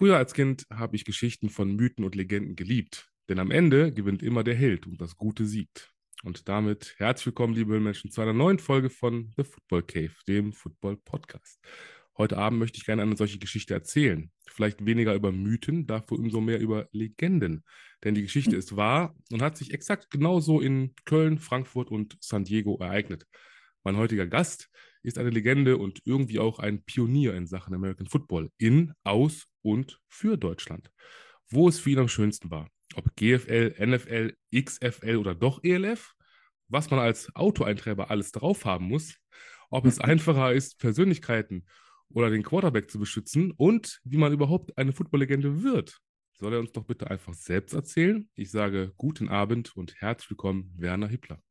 [0.00, 4.22] Früher als Kind habe ich Geschichten von Mythen und Legenden geliebt, denn am Ende gewinnt
[4.22, 5.92] immer der Held und das Gute siegt.
[6.24, 10.54] Und damit herzlich willkommen, liebe Menschen, zu einer neuen Folge von The Football Cave, dem
[10.54, 11.60] Football Podcast.
[12.16, 14.30] Heute Abend möchte ich gerne eine solche Geschichte erzählen.
[14.48, 17.62] Vielleicht weniger über Mythen, dafür umso mehr über Legenden.
[18.02, 22.44] Denn die Geschichte ist wahr und hat sich exakt genauso in Köln, Frankfurt und San
[22.44, 23.26] Diego ereignet.
[23.84, 24.70] Mein heutiger Gast
[25.02, 30.00] ist eine Legende und irgendwie auch ein Pionier in Sachen American Football in, aus und
[30.08, 30.90] für Deutschland.
[31.48, 32.68] Wo es für ihn am schönsten war.
[32.94, 36.14] Ob GFL, NFL, XFL oder doch ELF,
[36.68, 39.16] was man als Autoeintreiber alles drauf haben muss,
[39.70, 41.66] ob es einfacher ist, Persönlichkeiten
[42.08, 45.98] oder den Quarterback zu beschützen und wie man überhaupt eine Footballlegende wird.
[46.32, 48.28] Soll er uns doch bitte einfach selbst erzählen?
[48.34, 51.42] Ich sage guten Abend und herzlich willkommen, Werner Hippler.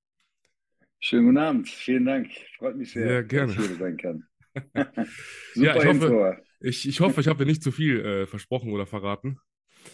[1.02, 2.30] Schönen guten Abend, vielen Dank.
[2.58, 3.54] Freut mich sehr, sehr gerne.
[3.54, 4.24] dass ich hier sein kann.
[5.56, 9.40] ja, ich hoffe, ich, ich hoffe, ich habe nicht zu viel äh, versprochen oder verraten.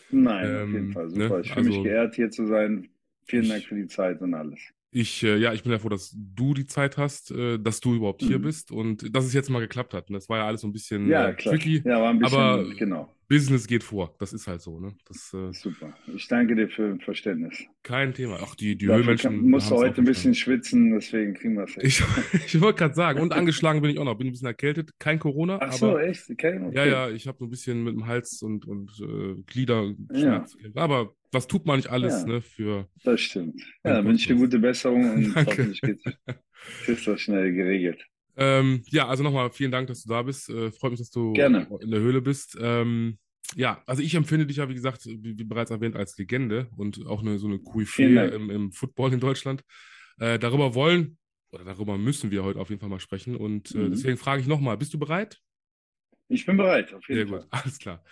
[0.10, 1.36] Nein, ähm, auf jeden ähm, Fall super.
[1.36, 1.42] Ne?
[1.42, 2.90] Ich fühle also, mich geehrt, hier zu sein.
[3.28, 4.60] Vielen Dank für die Zeit und alles.
[4.92, 7.96] Ich, äh, ja, ich bin ja froh, dass du die Zeit hast, äh, dass du
[7.96, 8.28] überhaupt mhm.
[8.28, 10.10] hier bist und dass es jetzt mal geklappt hat.
[10.10, 11.82] Und das war ja alles so ein bisschen ja, äh, tricky.
[11.86, 13.15] Ja, war ein bisschen, aber genau.
[13.28, 14.16] Business geht vor.
[14.20, 14.80] Das ist halt so.
[14.80, 14.96] Ne?
[15.08, 15.96] Das, äh, Super.
[16.16, 17.58] Ich danke dir für Verständnis.
[17.84, 18.40] Kein Thema.
[18.42, 19.36] Ach, die, die Höhlenmenschen.
[19.36, 21.78] Ich muss heute ein bisschen schwitzen, deswegen kriegen wir es.
[21.78, 22.04] Ich,
[22.46, 24.16] ich wollte gerade sagen, und angeschlagen bin ich auch noch.
[24.18, 24.92] Bin ein bisschen erkältet.
[25.00, 25.60] Kein Corona.
[25.62, 26.30] Ach so, aber, echt?
[26.30, 26.76] Okay, okay.
[26.76, 30.58] Ja, ja, ich habe so ein bisschen mit dem Hals und, und äh, Gliederschmerz.
[30.62, 30.82] Ja.
[30.82, 32.88] Aber was tut man nicht alles ja, ne, für.
[33.04, 33.62] Das stimmt.
[33.84, 36.02] Ja, dann wünsche ich dir gute Besserung und hoffentlich geht
[37.06, 38.06] das schnell geregelt.
[38.38, 40.50] Ähm, ja, also nochmal vielen Dank, dass du da bist.
[40.50, 41.68] Äh, freut mich, dass du Gerne.
[41.80, 42.58] in der Höhle bist.
[42.60, 43.18] Ähm,
[43.56, 47.06] ja, also ich empfinde dich ja, wie gesagt, wie, wie bereits erwähnt, als Legende und
[47.06, 49.64] auch eine, so eine Koryphäe im, im Football in Deutschland.
[50.20, 51.18] Äh, darüber wollen
[51.52, 53.36] oder darüber müssen wir heute auf jeden Fall mal sprechen.
[53.36, 53.92] Und äh, mhm.
[53.92, 55.40] deswegen frage ich nochmal, bist du bereit?
[56.28, 57.42] Ich bin bereit, auf jeden Sehr Fall.
[57.42, 58.04] Gut, alles klar.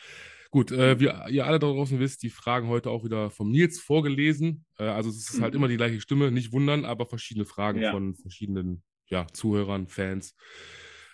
[0.52, 3.80] Gut, äh, wie ihr alle da draußen wisst, die Fragen heute auch wieder vom Nils
[3.80, 4.66] vorgelesen.
[4.78, 5.44] Äh, also es ist halt mhm.
[5.44, 7.92] halt immer die gleiche Stimme, nicht wundern, aber verschiedene Fragen ja.
[7.92, 8.84] von verschiedenen
[9.14, 10.36] ja, Zuhörern, Fans.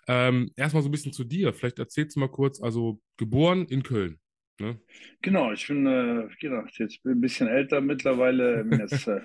[0.08, 1.54] Ähm, erstmal so ein bisschen zu dir.
[1.54, 4.20] Vielleicht erzählst du mal kurz, also geboren in Köln.
[4.60, 4.80] Ne?
[5.22, 9.20] Genau, ich bin äh, genau, jetzt bin ein bisschen älter mittlerweile, bin jetzt äh,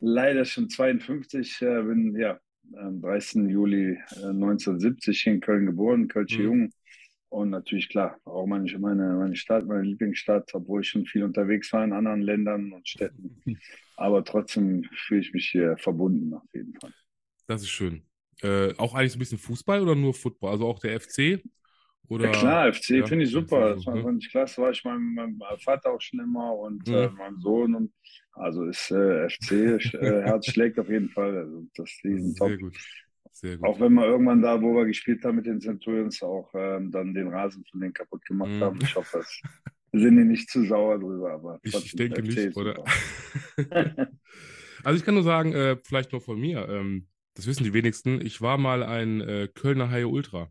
[0.00, 2.38] leider schon 52, äh, bin ja
[2.76, 3.50] am 30.
[3.50, 6.44] Juli 1970 hier in Köln geboren, Kölsche mhm.
[6.44, 6.70] Jung.
[7.30, 11.72] Und natürlich, klar, auch meine, meine, meine Stadt, meine Lieblingsstadt, obwohl ich schon viel unterwegs
[11.72, 13.42] war in anderen Ländern und Städten.
[13.96, 16.92] Aber trotzdem fühle ich mich hier verbunden, auf jeden Fall.
[17.46, 18.02] Das ist schön.
[18.42, 20.50] Äh, auch eigentlich so ein bisschen Fußball oder nur Football?
[20.50, 21.40] Also auch der FC?
[22.08, 23.74] Oder, ja klar, FC ja, finde ich super.
[23.74, 24.12] Das war ne?
[24.12, 26.94] nicht klasse, war ich meinem, meinem, Vater auch schon immer und mhm.
[26.94, 27.74] äh, meinem Sohn.
[27.74, 27.92] Und,
[28.32, 29.78] also ist äh, FC, äh,
[30.24, 31.36] Herz schlägt auf jeden Fall.
[31.36, 32.76] Also das ist Sehr gut.
[33.32, 33.66] Sehr gut.
[33.66, 37.14] Auch wenn wir irgendwann da, wo wir gespielt haben mit den Centurions, auch ähm, dann
[37.14, 38.62] den Rasen von denen kaputt gemacht mm.
[38.62, 38.78] haben.
[38.80, 39.40] Ich hoffe, das
[39.92, 41.32] sind die nicht zu sauer drüber.
[41.32, 42.84] Aber ich, ich denke nicht, oder?
[44.84, 48.24] also ich kann nur sagen, äh, vielleicht nur von mir, ähm, das wissen die wenigsten,
[48.24, 50.50] ich war mal ein äh, Kölner Haie Ultra.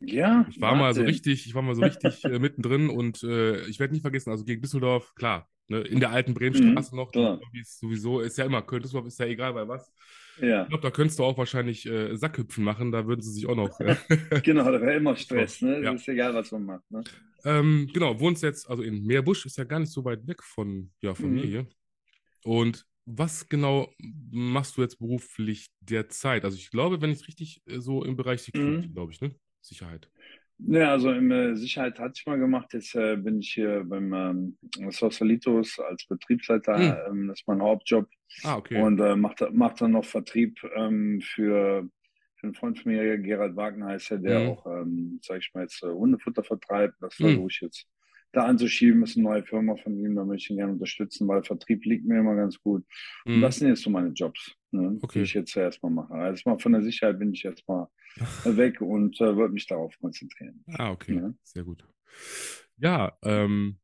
[0.00, 0.46] Ja.
[0.50, 0.78] Ich war Martin.
[0.78, 4.02] mal so richtig, ich war mal so richtig äh, mittendrin und äh, ich werde nicht
[4.02, 7.40] vergessen, also gegen Düsseldorf, klar, ne, in der alten Bremenstraße mhm, noch, klar.
[7.64, 9.92] sowieso, ist ja immer, Köln, Düsseldorf ist ja egal bei was.
[10.40, 10.62] Ja.
[10.62, 13.54] Ich glaube, da könntest du auch wahrscheinlich äh, Sackhüpfen machen, da würden sie sich auch
[13.54, 13.78] noch.
[14.42, 15.82] Genau, da wäre immer Stress, ne?
[15.82, 15.92] Ja.
[15.92, 16.90] Ist egal, was man macht.
[16.90, 17.04] Ne?
[17.44, 20.90] Ähm, genau, wohnst jetzt, also in Meerbusch, ist ja gar nicht so weit weg von,
[21.00, 21.34] ja, von mhm.
[21.34, 21.66] mir hier.
[22.44, 23.92] Und was genau
[24.30, 26.44] machst du jetzt beruflich derzeit?
[26.44, 28.94] Also ich glaube, wenn ich es richtig äh, so im Bereich Security, mhm.
[28.94, 29.34] glaube ich, ne?
[29.60, 30.08] Sicherheit.
[30.58, 32.72] Ja, also in äh, Sicherheit hatte ich mal gemacht.
[32.72, 34.58] Jetzt äh, bin ich hier beim ähm,
[34.90, 36.78] Sausalitos als Betriebsleiter.
[36.78, 36.96] Mhm.
[37.08, 38.08] Ähm, das ist mein Hauptjob.
[38.44, 38.80] Ah, okay.
[38.80, 41.88] Und äh, macht, macht dann noch Vertrieb ähm, für,
[42.36, 44.48] für einen Freund von mir, Gerald Wagner heißt er, der mhm.
[44.50, 46.94] auch, ähm, sag ich mal, jetzt äh, Hundefutter vertreibt.
[47.00, 47.24] Das mhm.
[47.24, 47.86] versuche ich jetzt
[48.32, 49.02] da anzuschieben.
[49.02, 52.06] Ist eine neue Firma von ihm, da möchte ich ihn gerne unterstützen, weil Vertrieb liegt
[52.06, 52.84] mir immer ganz gut.
[53.24, 53.40] Und mhm.
[53.42, 55.20] das sind jetzt so meine Jobs, ne, okay.
[55.20, 56.14] die ich jetzt erstmal mache.
[56.14, 57.88] Also mal von der Sicherheit bin ich jetzt mal
[58.44, 60.64] weg und äh, würde mich darauf konzentrieren.
[60.78, 61.16] Ah, okay.
[61.16, 61.34] Ja.
[61.42, 61.84] Sehr gut.
[62.76, 63.78] Ja, ähm,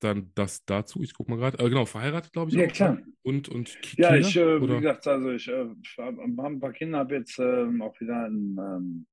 [0.00, 1.02] dann das dazu.
[1.02, 1.58] Ich gucke mal gerade.
[1.58, 2.56] Äh, genau, verheiratet, glaube ich.
[2.56, 2.72] Ja, auch.
[2.72, 2.98] klar.
[3.22, 5.66] Und, und Kinder, Ja, ich, äh, wie gesagt, also ich äh,
[5.98, 9.06] habe ein paar Kinder, habe jetzt ähm, auch wieder ein, ähm,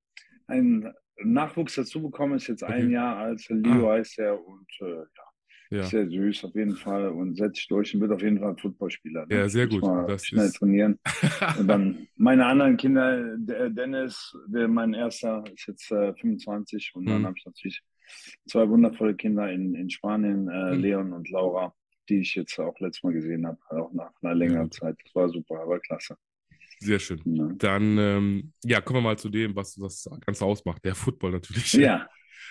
[0.48, 2.74] ein Nachwuchs dazu bekommen, ist jetzt okay.
[2.74, 3.46] ein Jahr alt.
[3.50, 3.94] Leo ah.
[3.94, 5.26] heißt er und äh, ja,
[5.72, 5.84] ja.
[5.84, 7.10] Sehr süß, auf jeden Fall.
[7.10, 9.26] Und setzt sich durch und wird auf jeden Fall ein Footballspieler.
[9.26, 9.36] Ne?
[9.36, 9.84] Ja, sehr gut.
[10.08, 10.58] das schnell ist...
[10.58, 11.00] trainieren.
[11.60, 16.92] und dann meine anderen Kinder, Dennis, der mein erster, ist jetzt äh, 25.
[16.96, 17.10] Und mhm.
[17.10, 17.82] dann habe ich natürlich
[18.48, 20.82] zwei wundervolle Kinder in, in Spanien, äh, mhm.
[20.82, 21.74] Leon und Laura,
[22.10, 24.72] die ich jetzt auch letztes Mal gesehen habe, auch nach einer längeren ja.
[24.72, 24.98] Zeit.
[25.04, 26.16] Das war super, aber klasse.
[26.80, 27.22] Sehr schön.
[27.26, 27.50] Ja.
[27.58, 30.84] Dann, ähm, ja, kommen wir mal zu dem, was das Ganze ausmacht.
[30.84, 31.74] Der Football natürlich.
[31.74, 32.08] Ja.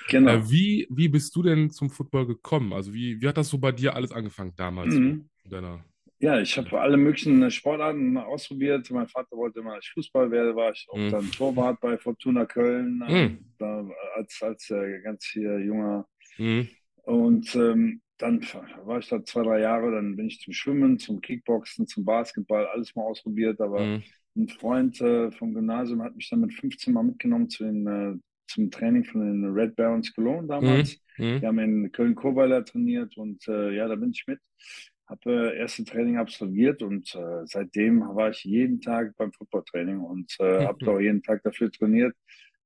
[0.08, 0.32] genau.
[0.32, 2.72] Äh, wie, wie bist du denn zum Football gekommen?
[2.72, 4.94] Also wie, wie hat das so bei dir alles angefangen damals?
[4.94, 5.28] Mhm.
[5.48, 5.84] Deiner
[6.24, 8.90] ja, ich habe alle möglichen Sportarten ausprobiert.
[8.90, 11.10] Mein Vater wollte ich Fußball werde, war ich auch mhm.
[11.10, 13.38] dann Torwart bei Fortuna Köln, mhm.
[13.58, 13.86] da,
[14.16, 16.06] als, als äh, ganz hier junger.
[16.38, 16.68] Mhm.
[17.02, 18.40] Und ähm, dann
[18.84, 22.66] war ich da zwei, drei Jahre, dann bin ich zum Schwimmen, zum Kickboxen, zum Basketball,
[22.66, 23.60] alles mal ausprobiert.
[23.60, 24.02] Aber mhm.
[24.36, 28.14] ein Freund äh, vom Gymnasium hat mich dann mit 15 Mal mitgenommen zu den, äh,
[28.46, 31.00] zum Training von den Red Barons Cologne damals.
[31.18, 31.26] Mhm.
[31.26, 31.40] mhm.
[31.40, 34.40] Die haben in Köln-Kobeiler trainiert und äh, ja, da bin ich mit
[35.06, 40.34] habe äh, erste Training absolviert und äh, seitdem war ich jeden Tag beim Footballtraining und
[40.40, 40.66] äh, mhm.
[40.66, 42.14] habe auch jeden Tag dafür trainiert.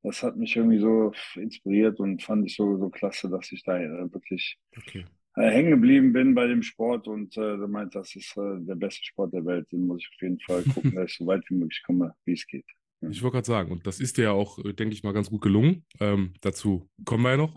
[0.02, 3.78] Das hat mich irgendwie so inspiriert und fand ich so, so klasse, dass ich da
[4.12, 5.04] wirklich okay.
[5.38, 9.04] Äh, hängen geblieben bin bei dem Sport und äh, meint, das ist äh, der beste
[9.04, 9.70] Sport der Welt.
[9.70, 12.32] Den muss ich auf jeden Fall gucken, dass ich so weit wie möglich komme, wie
[12.32, 12.66] es geht.
[13.08, 15.30] Ich wollte gerade sagen, und das ist dir ja auch, äh, denke ich mal, ganz
[15.30, 15.84] gut gelungen.
[16.00, 17.54] Ähm, dazu kommen wir ja noch.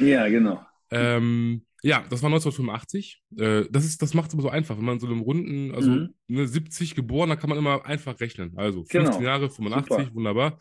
[0.00, 0.64] ja, genau.
[0.94, 3.22] Ähm, ja, das war 1985.
[3.36, 5.90] Äh, das, ist, das macht es aber so einfach, wenn man so einem runden, also
[5.90, 6.14] mhm.
[6.28, 8.56] ne, 70 geboren, da kann man immer einfach rechnen.
[8.56, 9.20] Also 15 genau.
[9.20, 10.14] Jahre, 85, Super.
[10.14, 10.58] wunderbar.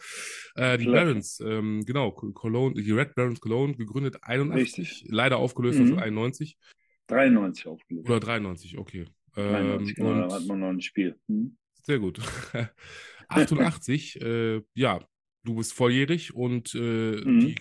[0.56, 5.08] Äh, die Barons, ähm, genau, Cologne, die Red Barons Cologne, gegründet 81, Richtig.
[5.10, 5.98] leider aufgelöst mhm.
[5.98, 6.58] 1991.
[7.08, 8.10] 93 aufgelöst.
[8.10, 9.06] Oder 93, okay.
[9.36, 11.16] 93, ähm, genau, da hat man noch ein Spiel.
[11.28, 11.56] Mhm.
[11.84, 12.20] Sehr gut.
[13.30, 15.00] 88, äh, ja,
[15.44, 17.40] du bist volljährig und äh, mhm.
[17.40, 17.56] die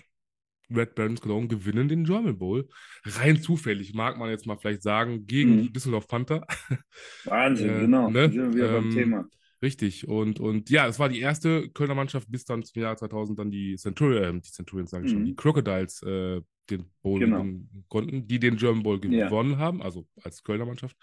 [0.75, 2.67] Red Barons Cologne gewinnen den German Bowl.
[3.05, 5.61] Rein zufällig, mag man jetzt mal vielleicht sagen, gegen mhm.
[5.63, 6.45] die Düsseldorf Panther.
[7.25, 8.09] Wahnsinn, äh, genau.
[8.09, 8.31] Ne?
[8.31, 9.29] Sind wir ähm, beim Thema.
[9.61, 10.07] Richtig.
[10.09, 13.49] Und, und ja, es war die erste Kölner Mannschaft bis dann zum Jahr 2000 dann
[13.49, 15.17] die Centurions, äh, die Centurions sage ich mhm.
[15.17, 17.37] schon, die Crocodiles äh, den Bowl genau.
[17.37, 19.57] gewinnen konnten, die den German Bowl gewonnen ja.
[19.57, 20.97] haben, also als Kölner Mannschaft.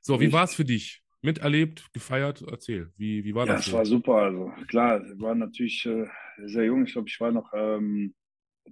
[0.00, 0.28] So, Richtig.
[0.28, 1.02] wie war es für dich?
[1.22, 2.42] Miterlebt, gefeiert?
[2.50, 3.66] Erzähl, wie, wie war ja, das?
[3.66, 4.14] Ja, es war super.
[4.14, 6.06] Also klar, war natürlich äh,
[6.46, 6.84] sehr jung.
[6.86, 8.14] Ich glaube, ich war noch ähm,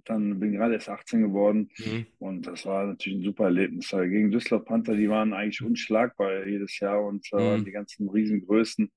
[0.05, 2.05] dann bin gerade erst 18 geworden mhm.
[2.19, 3.89] und das war natürlich ein super Erlebnis.
[3.89, 7.65] Gegen Düsseldorf Panther, die waren eigentlich unschlagbar jedes Jahr und äh, mhm.
[7.65, 8.91] die ganzen Riesengrößen.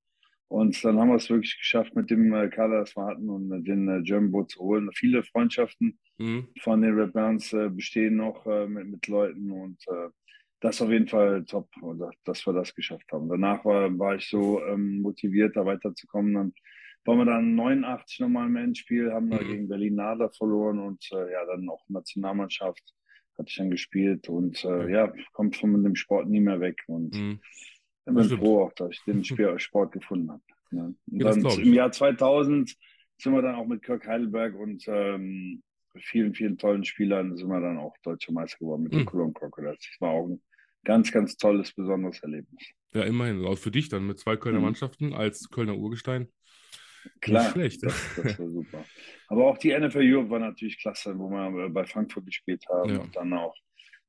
[0.49, 3.65] Und dann haben wir es wirklich geschafft, mit dem äh, Kader, das wir hatten, und
[3.65, 4.91] den äh, German Boat zu holen.
[4.93, 6.49] Viele Freundschaften mhm.
[6.61, 10.11] von den Red Bands äh, bestehen noch äh, mit, mit Leuten und äh,
[10.63, 11.69] das ist auf jeden Fall top,
[12.25, 13.29] dass wir das geschafft haben.
[13.29, 16.35] Danach war, war ich so ähm, motiviert, da weiterzukommen.
[16.35, 16.53] Dann
[17.05, 19.49] waren wir dann 89 nochmal im Endspiel, haben wir mhm.
[19.49, 22.95] gegen Berlin Nader verloren und äh, ja, dann auch Nationalmannschaft
[23.39, 27.15] hatte ich dann gespielt und äh, ja, kommt von dem Sport nie mehr weg und
[27.15, 27.41] mhm.
[28.07, 29.25] ich bin froh auch, dass ich den
[29.59, 30.43] Sport gefunden habe.
[30.71, 30.95] Ne?
[31.11, 32.77] Und ja, dann im Jahr 2000
[33.19, 35.63] sind wir dann auch mit Kirk Heidelberg und ähm,
[36.01, 38.99] vielen, vielen tollen Spielern sind wir dann auch Deutscher Meister geworden mit mhm.
[38.99, 39.79] den Cologne Crocodiles.
[39.79, 40.43] Das war auch ein
[40.85, 42.63] ganz, ganz tolles, besonderes Erlebnis.
[42.93, 43.45] Ja, immerhin.
[43.45, 44.67] Auch für dich dann mit zwei Kölner mhm.
[44.67, 46.29] Mannschaften als Kölner Urgestein.
[47.21, 47.83] Klar, Nicht schlecht.
[47.85, 48.85] Das, das war super.
[49.29, 52.99] Aber auch die NFL Europe war natürlich klasse, wo wir bei Frankfurt gespielt haben ja.
[53.01, 53.55] und dann auch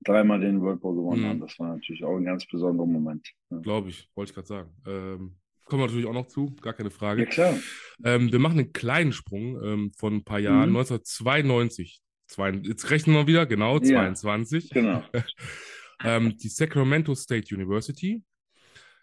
[0.04, 1.28] dreimal den World Bowl gewonnen mhm.
[1.28, 1.40] haben.
[1.40, 3.28] Das war natürlich auch ein ganz besonderer Moment.
[3.50, 3.58] Ja.
[3.60, 4.70] Glaube ich, wollte ich gerade sagen.
[4.86, 5.36] Ähm,
[5.66, 7.24] kommen wir natürlich auch noch zu, gar keine Frage.
[7.24, 7.56] Ja, klar.
[8.04, 10.70] Ähm, wir machen einen kleinen Sprung ähm, von ein paar Jahren.
[10.70, 10.78] Mhm.
[10.78, 14.70] 1992, zwei, jetzt rechnen wir wieder, genau, 22.
[14.70, 15.04] Genau.
[16.04, 18.22] Ähm, die Sacramento State University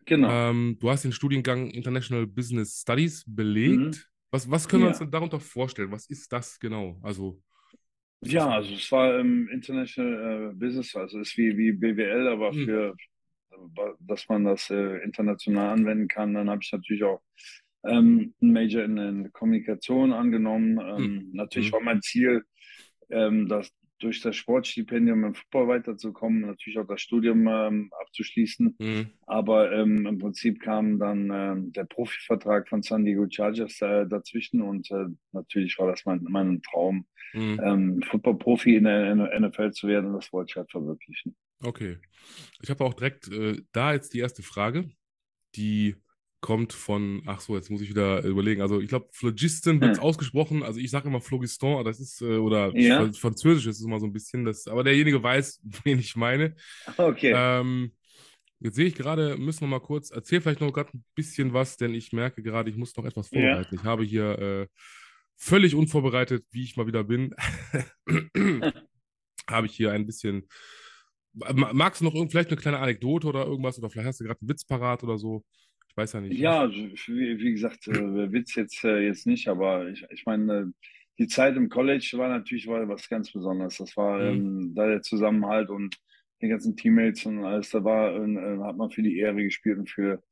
[0.06, 0.50] Genau.
[0.50, 3.78] Ähm, du hast den Studiengang International Business Studies belegt.
[3.78, 3.96] Mhm.
[4.30, 5.90] Was, was können wir uns denn darunter vorstellen?
[5.90, 6.98] Was ist das genau?
[7.02, 7.42] Also
[8.22, 12.52] ja, also es war ähm, International äh, Business, also es ist wie, wie BWL, aber
[12.52, 12.64] mhm.
[12.64, 12.96] für,
[14.00, 16.34] dass man das äh, international anwenden kann.
[16.34, 17.22] Dann habe ich natürlich auch
[17.84, 20.78] ähm, ein Major in, in Kommunikation angenommen.
[20.78, 21.30] Ähm, mhm.
[21.32, 21.74] Natürlich mhm.
[21.74, 22.44] war mein Ziel,
[23.08, 28.76] ähm, dass durch das Sportstipendium im Fußball weiterzukommen, natürlich auch das Studium ähm, abzuschließen.
[28.78, 29.10] Mhm.
[29.26, 34.62] Aber ähm, im Prinzip kam dann ähm, der Profivertrag von San Diego Chargers äh, dazwischen
[34.62, 37.60] und äh, natürlich war das mein, mein Traum, mhm.
[37.62, 41.36] ähm, Football-Profi in der NFL zu werden und das wollte ich halt verwirklichen.
[41.62, 41.98] Okay.
[42.62, 44.90] Ich habe auch direkt äh, da jetzt die erste Frage,
[45.54, 45.96] die
[46.40, 48.62] kommt von, ach so, jetzt muss ich wieder überlegen.
[48.62, 50.02] Also ich glaube, Phlogiston wird hm.
[50.02, 50.62] ausgesprochen.
[50.62, 53.12] Also ich sage immer Phlogiston, das ist, äh, oder ja.
[53.12, 56.56] Französisch ist es immer so ein bisschen das, aber derjenige weiß, wen ich meine.
[56.96, 57.32] Okay.
[57.34, 57.92] Ähm,
[58.58, 61.76] jetzt sehe ich gerade, müssen wir mal kurz, erzähl vielleicht noch gerade ein bisschen was,
[61.76, 63.74] denn ich merke gerade, ich muss noch etwas vorbereiten.
[63.74, 63.80] Ja.
[63.80, 64.66] Ich habe hier äh,
[65.36, 67.34] völlig unvorbereitet, wie ich mal wieder bin,
[69.46, 70.46] habe ich hier ein bisschen.
[71.32, 74.48] Magst du noch vielleicht eine kleine Anekdote oder irgendwas oder vielleicht hast du gerade einen
[74.48, 75.44] Witz parat oder so?
[75.90, 76.38] Ich weiß ja nicht.
[76.38, 80.72] Ja, wie, gesagt, äh, Witz jetzt, äh, jetzt nicht, aber ich, ich meine,
[81.18, 83.76] die Zeit im College war natürlich war was ganz Besonderes.
[83.76, 84.28] Das war mhm.
[84.28, 85.96] ähm, da der Zusammenhalt und
[86.40, 89.90] die ganzen Teammates und alles, da war, äh, hat man für die Ehre gespielt und
[89.90, 90.22] für,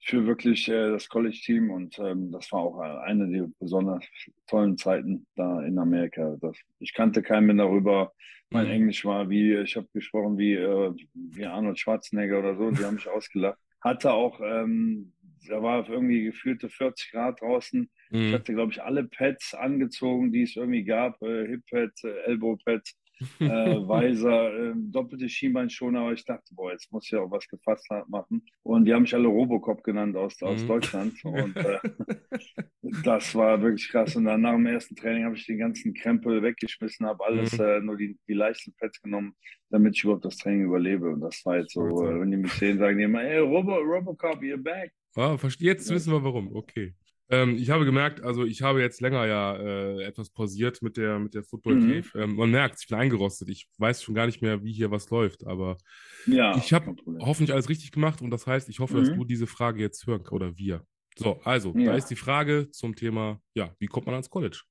[0.00, 4.04] für wirklich äh, das College-Team und ähm, das war auch eine der besonders
[4.46, 6.36] tollen Zeiten da in Amerika.
[6.40, 8.12] Das, ich kannte keinen mehr darüber.
[8.48, 8.72] Mein mhm.
[8.72, 12.94] Englisch war wie, ich habe gesprochen wie, äh, wie Arnold Schwarzenegger oder so, die haben
[12.94, 13.58] mich ausgelacht.
[13.86, 15.12] Hatte auch, ähm,
[15.48, 17.88] da war irgendwie gefühlte 40 Grad draußen.
[18.10, 18.18] Mhm.
[18.18, 22.96] Ich hatte, glaube ich, alle Pads angezogen, die es irgendwie gab, äh, Hip-Pads, äh, Elbow-Pads
[23.40, 23.44] äh,
[23.88, 27.86] Weiser, äh, doppelte Schienbeinschoner, aber ich dachte, boah, jetzt muss ich ja auch was gefasst
[28.08, 28.44] machen.
[28.62, 30.68] Und die haben mich alle Robocop genannt aus, aus mhm.
[30.68, 31.24] Deutschland.
[31.24, 31.78] Und äh,
[33.04, 34.16] das war wirklich krass.
[34.16, 37.64] Und dann nach dem ersten Training habe ich den ganzen Krempel weggeschmissen, habe alles, mhm.
[37.64, 39.34] äh, nur die, die leichten Pads genommen,
[39.70, 41.08] damit ich überhaupt das Training überlebe.
[41.08, 43.76] Und das war jetzt so, äh, wenn die mich sehen, sagen die immer, hey, Robo,
[43.76, 44.92] Robocop, you're back.
[45.16, 46.54] Ah, jetzt wissen wir warum.
[46.54, 46.94] Okay.
[47.28, 51.18] Ähm, ich habe gemerkt, also ich habe jetzt länger ja äh, etwas pausiert mit der,
[51.18, 51.88] mit der Football mhm.
[51.88, 52.18] Cave.
[52.18, 52.22] Mhm.
[52.22, 53.48] Ähm, man merkt, ich bin eingerostet.
[53.48, 55.76] Ich weiß schon gar nicht mehr, wie hier was läuft, aber
[56.26, 59.00] ja, ich habe hoffentlich alles richtig gemacht und das heißt, ich hoffe, mhm.
[59.00, 60.84] dass du diese Frage jetzt hören oder wir.
[61.16, 61.86] So, also, ja.
[61.86, 64.62] da ist die Frage zum Thema, ja, wie kommt man ans College?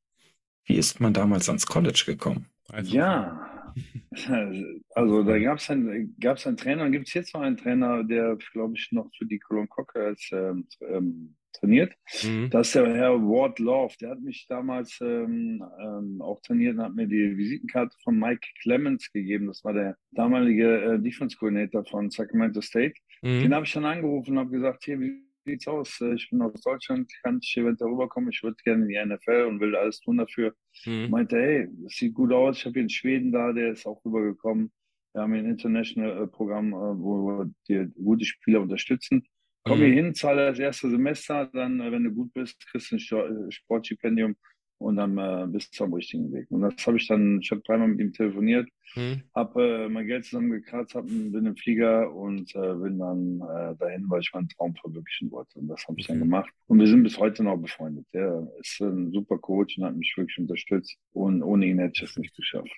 [0.65, 2.47] Wie ist man damals ans College gekommen?
[2.69, 3.55] Einfach ja,
[4.95, 8.03] also da gab es einen, gab's einen Trainer und gibt es jetzt noch einen Trainer,
[8.03, 11.93] der, glaube ich, noch für die Cologne Cockers ähm, ähm, trainiert.
[12.23, 12.49] Mhm.
[12.49, 16.83] Das ist der Herr Ward Love, der hat mich damals ähm, ähm, auch trainiert und
[16.83, 19.47] hat mir die Visitenkarte von Mike Clemens gegeben.
[19.47, 22.95] Das war der damalige äh, Defense Coordinator von Sacramento State.
[23.21, 23.41] Mhm.
[23.41, 25.99] Den habe ich dann angerufen und habe gesagt, hier, wie sieht's aus?
[26.01, 28.29] Äh, ich bin aus Deutschland, kann ich eventuell rüberkommen?
[28.31, 30.53] Ich würde gerne in die NFL und will alles tun dafür.
[30.85, 31.09] Mhm.
[31.09, 32.57] Meinte, hey, das sieht gut aus.
[32.57, 34.71] Ich habe hier einen Schweden da, der ist auch rübergekommen.
[35.13, 39.25] Wir haben hier ein International-Programm, äh, wo wir die gute Spieler unterstützen.
[39.67, 39.93] Komm hier mhm.
[39.93, 43.51] hin, zahle das erste Semester, dann, äh, wenn du gut bist, kriegst du ein äh,
[43.51, 44.35] Sportstipendium
[44.77, 46.51] und dann äh, bist du am richtigen Weg.
[46.51, 49.23] Und das habe ich dann, ich habe dreimal mit ihm telefoniert, mhm.
[49.33, 54.05] habe äh, mein Geld zusammengekratzt, hab, bin im Flieger und äh, bin dann äh, dahin,
[54.07, 55.57] weil ich meinen Traum verwirklichen wollte.
[55.57, 56.13] Und das habe ich mhm.
[56.13, 56.49] dann gemacht.
[56.67, 58.05] Und wir sind bis heute noch befreundet.
[58.11, 60.95] Er ist ein super Coach und hat mich wirklich unterstützt.
[61.13, 62.69] Und ohne ihn hätte ich es nicht geschafft.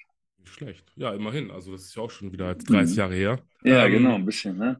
[0.46, 0.90] Schlecht.
[0.96, 1.52] Ja, immerhin.
[1.52, 2.98] Also das ist ja auch schon wieder 30 mhm.
[2.98, 3.40] Jahre her.
[3.64, 4.80] Ja, ähm, genau, ein bisschen, ne?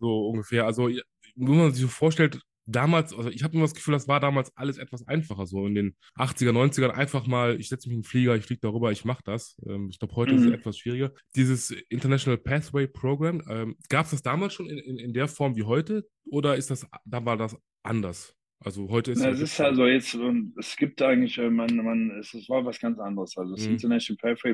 [0.00, 0.66] So ungefähr.
[0.66, 0.88] Also
[1.34, 4.56] wenn man sich so vorstellt, damals, also ich habe immer das Gefühl, das war damals
[4.56, 8.08] alles etwas einfacher, so in den 80er, 90ern einfach mal, ich setze mich in den
[8.08, 9.56] Flieger, ich fliege darüber, ich mache das.
[9.66, 10.38] Ähm, ich glaube, heute mhm.
[10.38, 10.54] ist es mhm.
[10.54, 11.12] etwas schwieriger.
[11.36, 15.56] Dieses International Pathway Program, ähm, gab es das damals schon in, in, in der Form
[15.56, 18.34] wie heute oder ist das, da war das anders?
[18.64, 20.18] Also heute ist Na, es ist also jetzt,
[20.58, 23.36] es gibt eigentlich, äh, man, man, es, war was ganz anderes.
[23.36, 23.74] Also das mhm.
[23.74, 24.52] International Pathway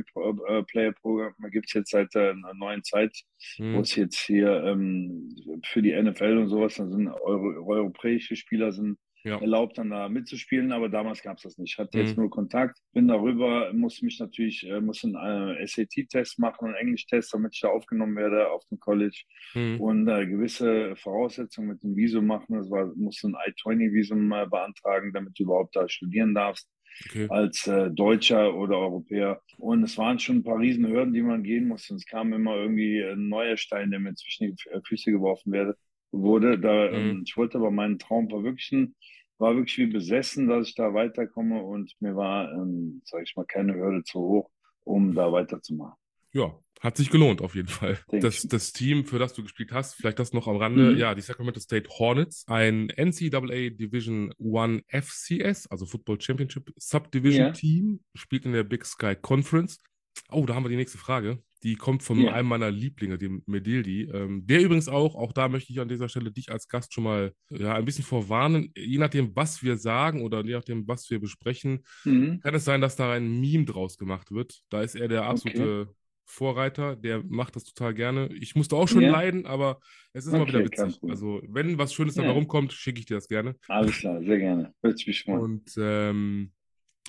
[0.49, 3.17] äh, Player Program gibt es jetzt seit äh, einer neuen Zeit,
[3.59, 3.77] mhm.
[3.77, 5.29] wo es jetzt hier ähm,
[5.65, 9.39] für die NFL und sowas, da sind Euro, europäische Spieler sind ja.
[9.41, 11.73] erlaubt, dann da mitzuspielen, aber damals gab es das nicht.
[11.73, 12.05] Ich hatte mhm.
[12.05, 16.77] jetzt nur Kontakt, bin darüber, musste mich natürlich, äh, muss einen äh, SAT-Test machen, einen
[16.77, 19.23] Englisch-Test, damit ich da aufgenommen werde auf dem College
[19.55, 19.81] mhm.
[19.81, 22.57] und äh, gewisse Voraussetzungen mit dem Visum machen.
[22.57, 26.69] Das war, musste ein I-20-Visum äh, beantragen, damit du überhaupt da studieren darfst.
[27.09, 27.29] Okay.
[27.31, 29.41] als äh, Deutscher oder Europäer.
[29.59, 31.95] Und es waren schon ein paar Riesenhürden, die man gehen musste.
[31.95, 35.77] Und es kam immer irgendwie ein neuer Stein, der mir zwischen die Füße geworfen werde
[36.13, 36.59] wurde.
[36.59, 36.95] Da, mhm.
[36.95, 38.97] ähm, ich wollte aber meinen Traum verwirklichen,
[39.39, 43.47] war wirklich wie besessen, dass ich da weiterkomme und mir war, ähm, sage ich mal,
[43.47, 44.51] keine Hürde zu hoch,
[44.85, 45.97] um da weiterzumachen.
[46.33, 47.99] Ja, hat sich gelohnt auf jeden Fall.
[48.09, 50.99] Das, das Team, für das du gespielt hast, vielleicht das noch am Rande, mhm.
[50.99, 57.53] ja, die Sacramento State Hornets, ein NCAA Division One FCS, also Football Championship Subdivision ja.
[57.53, 59.83] Team, spielt in der Big Sky Conference.
[60.31, 61.43] Oh, da haben wir die nächste Frage.
[61.63, 62.33] Die kommt von ja.
[62.33, 64.11] einem meiner Lieblinge, dem Medildi.
[64.13, 67.05] Ähm, der übrigens auch, auch da möchte ich an dieser Stelle dich als Gast schon
[67.05, 68.73] mal ja, ein bisschen vorwarnen.
[68.77, 72.41] Je nachdem, was wir sagen oder je nachdem, was wir besprechen, mhm.
[72.41, 74.61] kann es sein, dass da ein Meme draus gemacht wird.
[74.71, 75.95] Da ist er der absolute okay.
[76.25, 78.29] Vorreiter, der macht das total gerne.
[78.35, 79.11] Ich musste auch schon ja.
[79.11, 79.81] leiden, aber
[80.13, 81.01] es ist okay, mal wieder witzig.
[81.09, 83.57] Also, wenn was Schönes dabei rumkommt, schicke ich dir das gerne.
[83.67, 84.73] Alles klar, sehr gerne.
[84.81, 85.41] Hört mich mal.
[85.41, 86.53] Und ähm,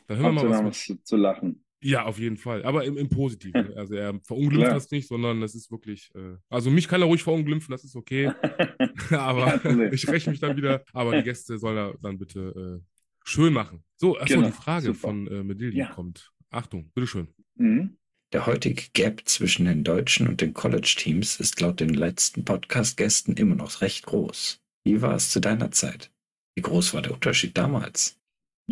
[0.08, 0.86] dann hören wir mal was.
[0.86, 1.64] Zu, zu lachen.
[1.84, 2.64] Ja, auf jeden Fall.
[2.64, 3.52] Aber im, im Positiven.
[3.76, 4.74] Also er verunglimpft Klar.
[4.76, 6.12] das nicht, sondern das ist wirklich.
[6.14, 8.32] Äh, also mich kann er ruhig verunglimpfen, das ist okay.
[9.10, 10.84] aber ich räche mich dann wieder.
[10.94, 13.84] Aber die Gäste sollen er dann bitte äh, schön machen.
[13.96, 14.48] So, achso, genau.
[14.48, 15.00] die Frage Super.
[15.00, 15.88] von äh, Medilli ja.
[15.88, 16.32] kommt.
[16.52, 17.28] Achtung, bitteschön.
[17.56, 17.98] Mhm.
[18.34, 23.56] Der heutige Gap zwischen den deutschen und den College-Teams ist laut den letzten Podcast-Gästen immer
[23.56, 24.62] noch recht groß.
[24.86, 26.12] Wie war es zu deiner Zeit?
[26.56, 28.21] Wie groß war der Unterschied damals?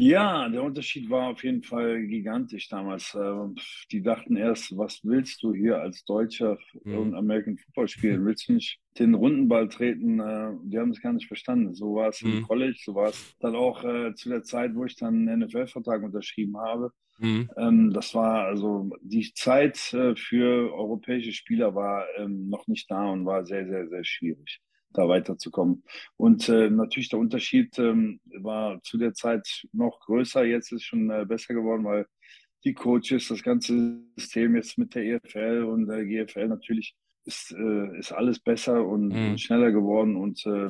[0.02, 3.14] Ja, der Unterschied war auf jeden Fall gigantisch damals.
[3.16, 3.56] Ähm,
[3.92, 7.14] die dachten erst, was willst du hier als Deutscher mhm.
[7.16, 8.26] American Football spielen?
[8.26, 10.22] Willst du nicht den Rundenball treten?
[10.22, 11.74] Äh, die haben das gar nicht verstanden.
[11.74, 12.38] So war es mhm.
[12.38, 15.42] im College, so war es dann auch äh, zu der Zeit, wo ich dann einen
[15.42, 16.94] NFL-Vertrag unterschrieben habe.
[17.18, 17.50] Mhm.
[17.58, 23.06] Ähm, das war also die Zeit äh, für europäische Spieler war ähm, noch nicht da
[23.06, 24.62] und war sehr, sehr, sehr schwierig.
[24.92, 25.84] Da weiterzukommen.
[26.18, 30.44] Und äh, natürlich der Unterschied ähm, war zu der Zeit noch größer.
[30.46, 32.06] Jetzt ist es schon äh, besser geworden, weil
[32.64, 37.98] die Coaches, das ganze System jetzt mit der EFL und der GFL natürlich ist, äh,
[38.00, 39.30] ist alles besser und, Mhm.
[39.32, 40.70] und schneller geworden und äh,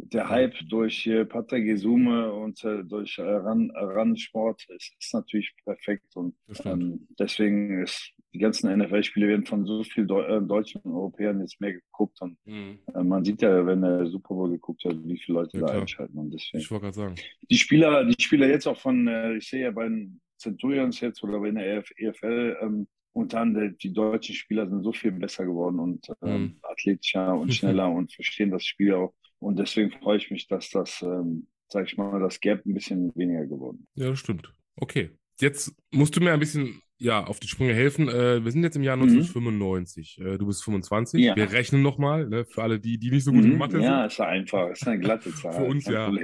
[0.00, 5.12] der Hype durch äh, Patrick Gesume und äh, durch äh, Ran, Ran Sport ist, ist
[5.12, 10.40] natürlich perfekt und ähm, deswegen ist die ganzen NFL-Spiele werden von so vielen Deu äh,
[10.42, 12.78] Deutschen und Europäern jetzt mehr geguckt und Mhm.
[12.94, 15.70] äh, man sieht ja, wenn der Super Bowl geguckt hat, wie viele Leute Ja, da
[15.70, 15.80] klar.
[15.80, 17.22] einschalten und deswegen Ich wollte gerade sagen.
[17.50, 21.22] die Spieler, die Spieler jetzt auch von, äh, ich sehe ja bei den Centurions jetzt
[21.22, 25.10] oder bei der EF, EFL, ähm, und dann die, die deutschen Spieler sind so viel
[25.12, 26.60] besser geworden und ähm, Mhm.
[26.62, 29.14] athletischer und schneller und verstehen das Spiel auch.
[29.40, 33.12] Und deswegen freue ich mich, dass das, ähm, sag ich mal, das Gap ein bisschen
[33.16, 34.02] weniger geworden ist.
[34.02, 34.54] Ja, das stimmt.
[34.76, 35.10] Okay.
[35.40, 38.08] Jetzt musst du mir ein bisschen ja, auf die Sprünge helfen.
[38.08, 39.02] Äh, wir sind jetzt im Jahr Mhm.
[39.04, 40.18] 1995.
[40.20, 41.24] Äh, du bist 25.
[41.24, 41.36] Ja.
[41.36, 44.00] Wir rechnen nochmal, ne, für alle, die, die nicht so gut in Mhm, Mathe ja,
[44.00, 44.06] sind.
[44.12, 45.52] ist ja einfach, ist eine glatte Zahl.
[45.54, 46.12] Für uns ja.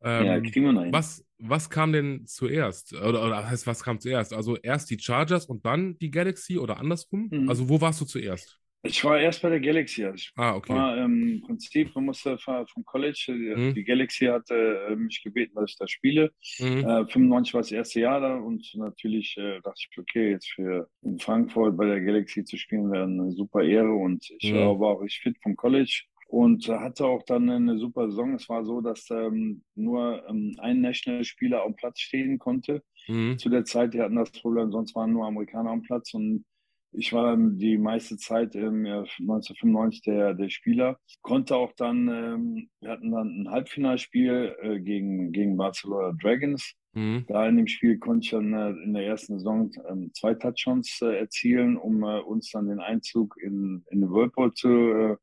[0.00, 0.92] Ähm, ja, kriegen wir noch hin.
[0.92, 2.92] was, was kam denn zuerst?
[2.94, 4.32] Oder, oder was heißt, was kam zuerst?
[4.32, 7.28] Also erst die Chargers und dann die Galaxy oder andersrum?
[7.32, 7.48] Mhm.
[7.48, 8.60] Also wo warst du zuerst?
[8.82, 10.04] Ich war erst bei der Galaxy.
[10.04, 10.72] Also ich Ah, okay.
[10.72, 13.74] war ähm, im Prinzip, man musste vom College, Mhm.
[13.74, 14.54] die Galaxy hatte
[14.88, 16.32] äh, mich gebeten, dass ich da spiele.
[16.60, 16.84] Mhm.
[16.84, 20.88] Äh, 95 war das erste Jahr da und natürlich äh, dachte ich, okay, jetzt für
[21.02, 24.56] in Frankfurt bei der Galaxy zu spielen wäre eine super Ehre und ich Mhm.
[24.58, 28.34] war auch richtig fit vom College und hatte auch dann eine super Saison.
[28.34, 32.82] Es war so, dass ähm, nur ähm, ein National-Spieler am Platz stehen konnte.
[33.08, 33.38] Mhm.
[33.38, 36.44] Zu der Zeit, die hatten das Problem, sonst waren nur Amerikaner am Platz und
[36.92, 42.08] ich war dann die meiste Zeit im Jahr 1995 der, der Spieler, konnte auch dann,
[42.08, 46.74] ähm, wir hatten dann ein Halbfinalspiel äh, gegen, gegen Barcelona Dragons.
[46.94, 47.26] Mhm.
[47.26, 51.00] Da in dem Spiel konnte ich dann äh, in der ersten Saison ähm, zwei Touchdowns
[51.02, 55.16] äh, erzielen, um äh, uns dann den Einzug in, in den Whirlpool zu äh,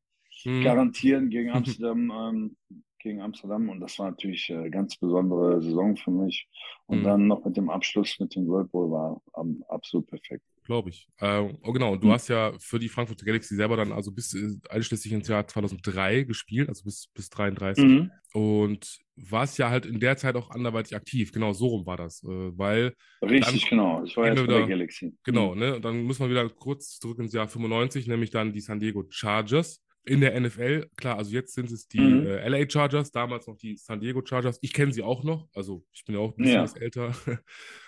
[0.45, 0.62] Mhm.
[0.62, 2.57] garantieren gegen Amsterdam, ähm,
[3.00, 3.70] gegen Amsterdam.
[3.70, 6.48] Und das war natürlich eine ganz besondere Saison für mich.
[6.87, 7.03] Und Mhm.
[7.03, 10.44] dann noch mit dem Abschluss mit dem Whirlpool war ähm, absolut perfekt.
[10.66, 11.08] Glaube ich.
[11.20, 11.94] Äh, oh, genau.
[11.94, 12.12] Und du Mhm.
[12.14, 16.24] hast ja für die Frankfurt Galaxy selber dann also bis äh, einschließlich ins Jahr 2003
[16.24, 17.84] gespielt, also bis, bis 33.
[17.86, 18.12] Mhm.
[18.34, 21.32] Und warst ja halt in der Zeit auch anderweitig aktiv.
[21.32, 22.24] Genau, so rum war das.
[22.24, 24.04] Äh, weil, Richtig, Dann genau.
[24.04, 25.14] Ich war wir bei der Galaxy.
[25.24, 25.75] genau, ne?
[25.75, 29.06] Und dann müssen wir wieder kurz zurück ins Jahr 95, nämlich dann die San Diego
[29.10, 29.82] Chargers.
[30.08, 32.28] In der NFL, klar, also jetzt sind es die Mhm.
[32.28, 34.60] äh, LA Chargers, damals noch die San Diego Chargers.
[34.62, 36.74] Ich kenne sie auch noch, also ich bin ja auch ein bisschen Ja.
[36.82, 37.16] älter.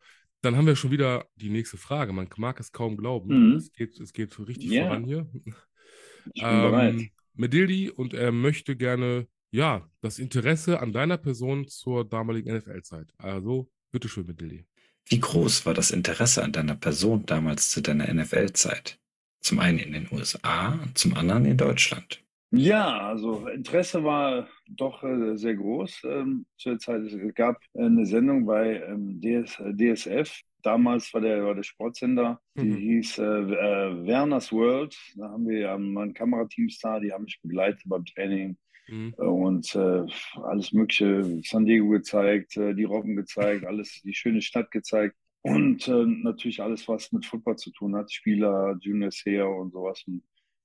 [0.44, 2.14] dann haben wir schon wieder die nächste Frage.
[2.14, 3.52] Man mag es kaum glauben.
[3.52, 3.56] Mhm.
[3.56, 4.84] Es geht, es geht richtig Ja.
[4.88, 5.28] voran hier.
[5.34, 6.94] ich bin bereit.
[6.96, 13.08] Ähm, Medildi und er möchte gerne, ja, das Interesse an deiner Person zur damaligen NFL-Zeit.
[13.18, 14.66] Also, bitteschön, Medildi.
[15.08, 19.00] Wie groß war das Interesse an deiner Person damals zu deiner NFL-Zeit?
[19.42, 22.24] Zum einen in den USA und zum anderen in Deutschland.
[22.56, 27.02] Ja, also Interesse war doch äh, sehr groß ähm, zu der Zeit.
[27.02, 30.40] Es gab äh, eine Sendung bei ähm, DS, äh, DSF.
[30.62, 32.76] Damals war der, war der Sportsender, die Mhm.
[32.78, 34.96] hieß äh, äh, Werners World.
[35.16, 39.16] Da haben wir ja mein Kamerateams da, die haben mich begleitet beim Training Mhm.
[39.18, 45.16] äh, und alles Mögliche, San Diego gezeigt, die Robben gezeigt, alles, die schöne Stadt gezeigt.
[45.42, 50.04] Und äh, natürlich alles, was mit Football zu tun hat, Spieler, Juniors her und sowas.
[50.08, 50.22] Und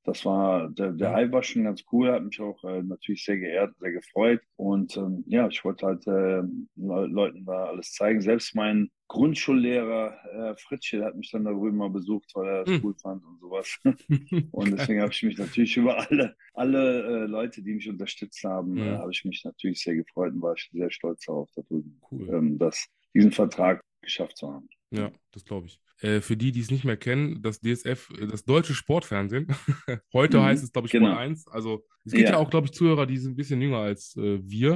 [0.08, 1.12] das war, der, der.
[1.12, 4.40] Hype war schon ganz cool, hat mich auch äh, natürlich sehr geehrt, sehr gefreut.
[4.56, 6.42] Und ähm, ja, ich wollte halt äh,
[6.76, 8.20] Le Leuten da alles zeigen.
[8.20, 12.80] Selbst mein Grundschullehrer äh, Fritzsche hat mich dann darüber mal besucht, weil er es Hm.
[12.82, 13.78] cool fand und sowas.
[14.52, 18.72] Und deswegen habe ich mich natürlich über alle, alle äh, Leute, die mich unterstützt haben,
[18.74, 18.80] Mhm.
[18.80, 22.28] äh, habe ich mich natürlich sehr gefreut und war ich sehr stolz darauf, darüber, Cool.
[22.34, 24.68] ähm, dass diesen Vertrag geschafft zu haben.
[24.90, 25.80] Ja, das glaube ich.
[26.00, 29.48] Äh, für die, die es nicht mehr kennen, das DSF, äh, das deutsche Sportfernsehen,
[30.12, 31.08] heute Mhm, heißt es, glaube ich, genau.
[31.08, 31.48] Sport 1.
[31.48, 32.36] Also es gibt ja, Ja.
[32.38, 34.74] auch, glaube ich, Zuhörer, die sind ein bisschen jünger als äh, wir.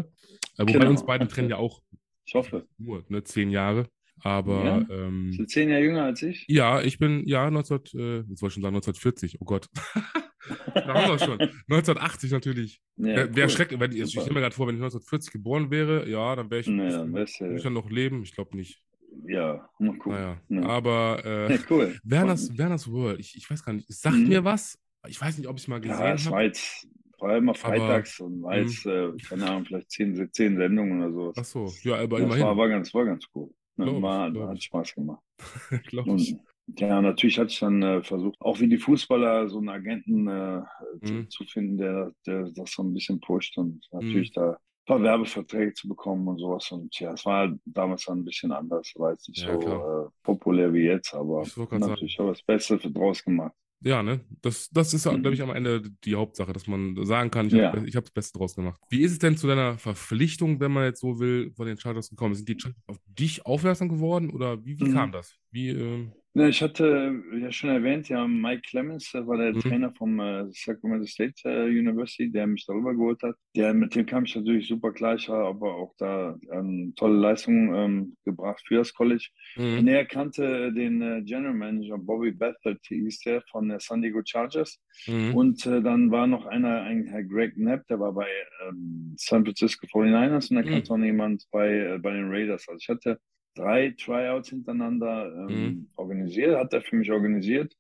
[0.59, 0.91] Äh, wobei Genau.
[0.91, 1.81] uns beiden trennen ja auch
[2.25, 2.67] Ich hoffe.
[2.79, 3.89] nur ne, zehn Jahre.
[4.25, 4.87] Aber Ja?
[4.91, 6.45] ähm, Sind zehn Jahre jünger als ich?
[6.49, 9.67] ja, ich bin, ja, 19, äh, jetzt wollte ich schon sagen 1940, oh Gott.
[10.75, 11.39] da haben wir schon.
[11.41, 12.81] 1980 natürlich.
[12.97, 13.49] Ja, Wäre cool.
[13.49, 16.61] schrecklich, wenn ich, stelle mir gerade vor, wenn ich 1940 geboren wäre, ja, dann wäre
[16.61, 18.23] ich, dann bisschen- ich dann noch leben?
[18.23, 18.81] Ich glaube nicht.
[19.27, 20.13] Ja, mal gucken.
[20.13, 20.63] Naja, Ja.
[20.63, 21.99] aber äh, Ja, cool.
[22.05, 24.29] Werners, Werners World, ich, ich weiß gar nicht, sagt Mhm.
[24.29, 24.79] mir was.
[25.09, 26.37] Ich weiß nicht, ob ich es mal gesehen Ja, es habe.
[26.37, 26.87] war jetzt,
[27.19, 28.69] war immer freitags und war Mhm.
[28.87, 31.33] äh, keine Ahnung, vielleicht zehn, zehn Sendungen oder so.
[31.37, 32.45] Ach so, ja, aber das immerhin.
[32.45, 33.51] war, war, ganz, war ganz cool.
[33.77, 34.63] Glaub war, glaub hat.
[34.63, 35.23] Spaß gemacht.
[35.87, 36.37] glaub Und ich.
[36.79, 40.63] ja, natürlich hatte ich dann äh, versucht, auch wie die Fußballer so einen Agenten äh,
[41.05, 41.31] zu, Mhm.
[41.31, 45.75] zu finden, der, der das so ein bisschen pusht und natürlich da ein paar Werbeverträge
[45.75, 46.71] zu bekommen und sowas.
[46.73, 50.11] Und ja, es war damals dann ein bisschen anders, war jetzt nicht Ja, so äh,
[50.23, 53.55] populär wie jetzt, aber Ich natürlich habe ich das Beste draus gemacht.
[53.85, 54.21] Ja, ne?
[54.43, 55.43] Das, das ist, glaube ich, Mhm.
[55.43, 57.73] am Ende die Hauptsache, dass man sagen kann, ich Ja.
[57.73, 58.81] habe ich hab das Beste draus gemacht.
[58.89, 62.09] Wie ist es denn zu deiner Verpflichtung, wenn man jetzt so will, von den Chargers
[62.09, 62.37] gekommen?
[62.37, 64.89] Sind die Chargers auf dich aufmerksam geworden oder wie, wie Mhm.
[64.89, 65.37] kam das?
[65.51, 69.61] Wie, ähm, Ne, ich hatte ja schon erwähnt, ja, Mike Clemens, der war der Mhm.
[69.61, 73.37] Trainer vom äh, Sacramento State äh, University, der mich darüber geholt hat.
[73.55, 75.17] Der, mit dem kam ich natürlich super klar.
[75.17, 79.29] Ich habe aber auch da ähm, tolle Leistungen ähm, gebracht für das College.
[79.57, 79.81] mhm.
[79.81, 84.23] Und er kannte den äh, General Manager Bobby Bethert, hieß der, von der San Diego
[84.25, 84.81] Chargers.
[85.07, 85.35] Mhm.
[85.35, 88.27] Und äh, dann war noch einer, ein Herr Greg Knapp, der war bei
[88.67, 90.71] ähm, San Francisco 49ers und da Mhm.
[90.71, 92.67] kannte noch jemand bei, äh, bei den Raiders.
[92.69, 93.19] Also ich hatte
[93.55, 95.89] drei Tryouts hintereinander ähm, Mhm.
[95.97, 97.77] organisiert, hat er für mich organisiert.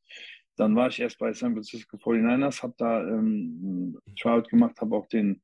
[0.56, 4.96] Dann war ich erst bei San Francisco 49ers, habe da ähm, ein Tryout gemacht, habe
[4.96, 5.40] auch den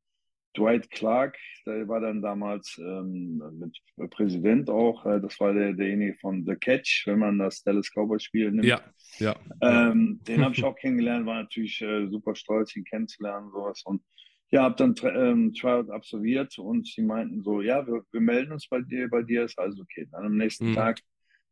[0.57, 1.37] Dwight Clark,
[1.67, 6.57] der war dann damals ähm, mit Präsident auch, äh, das war der, derjenige von The
[6.57, 8.65] Catch, wenn man das Dallas Cowboys Spiel nimmt.
[8.65, 8.81] Ja,
[9.19, 9.37] ja.
[9.63, 9.91] ja.
[9.91, 13.83] Ähm, den habe ich auch kennengelernt, war natürlich äh, super stolz, ihn kennenzulernen, sowas.
[13.85, 14.03] Und
[14.51, 18.69] ja, habe dann ähm, Tryout absolviert und sie meinten so, ja, wir, wir melden uns
[18.69, 20.09] bei dir, bei dir ist alles okay.
[20.11, 20.73] Dann am nächsten Mhm.
[20.73, 21.01] Tag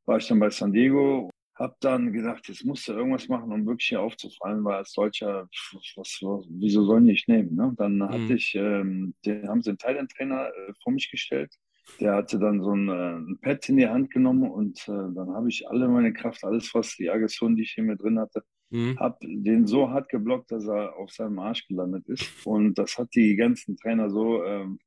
[0.07, 3.67] war ich dann bei San Diego, habe dann gedacht, jetzt musst du irgendwas machen, um
[3.67, 7.55] wirklich hier aufzufallen, weil als Deutscher, was, was, wieso sollen die dich nehmen?
[7.57, 7.73] Ne?
[7.77, 8.35] Dann hatte Mhm.
[8.35, 11.55] ich, ähm, den haben sie einen Thailand-Trainer äh, vor mich gestellt.
[12.01, 15.31] Der hatte dann so ein, äh, ein Pad in die Hand genommen und äh, dann
[15.35, 18.43] habe ich alle meine Kraft, alles, was die Aggression, die ich hier mit drin hatte,
[18.71, 18.99] Mhm.
[18.99, 22.29] hab den so hart geblockt, dass er auf seinem Arsch gelandet ist.
[22.45, 24.79] Und das hat die ganzen Trainer so ähm,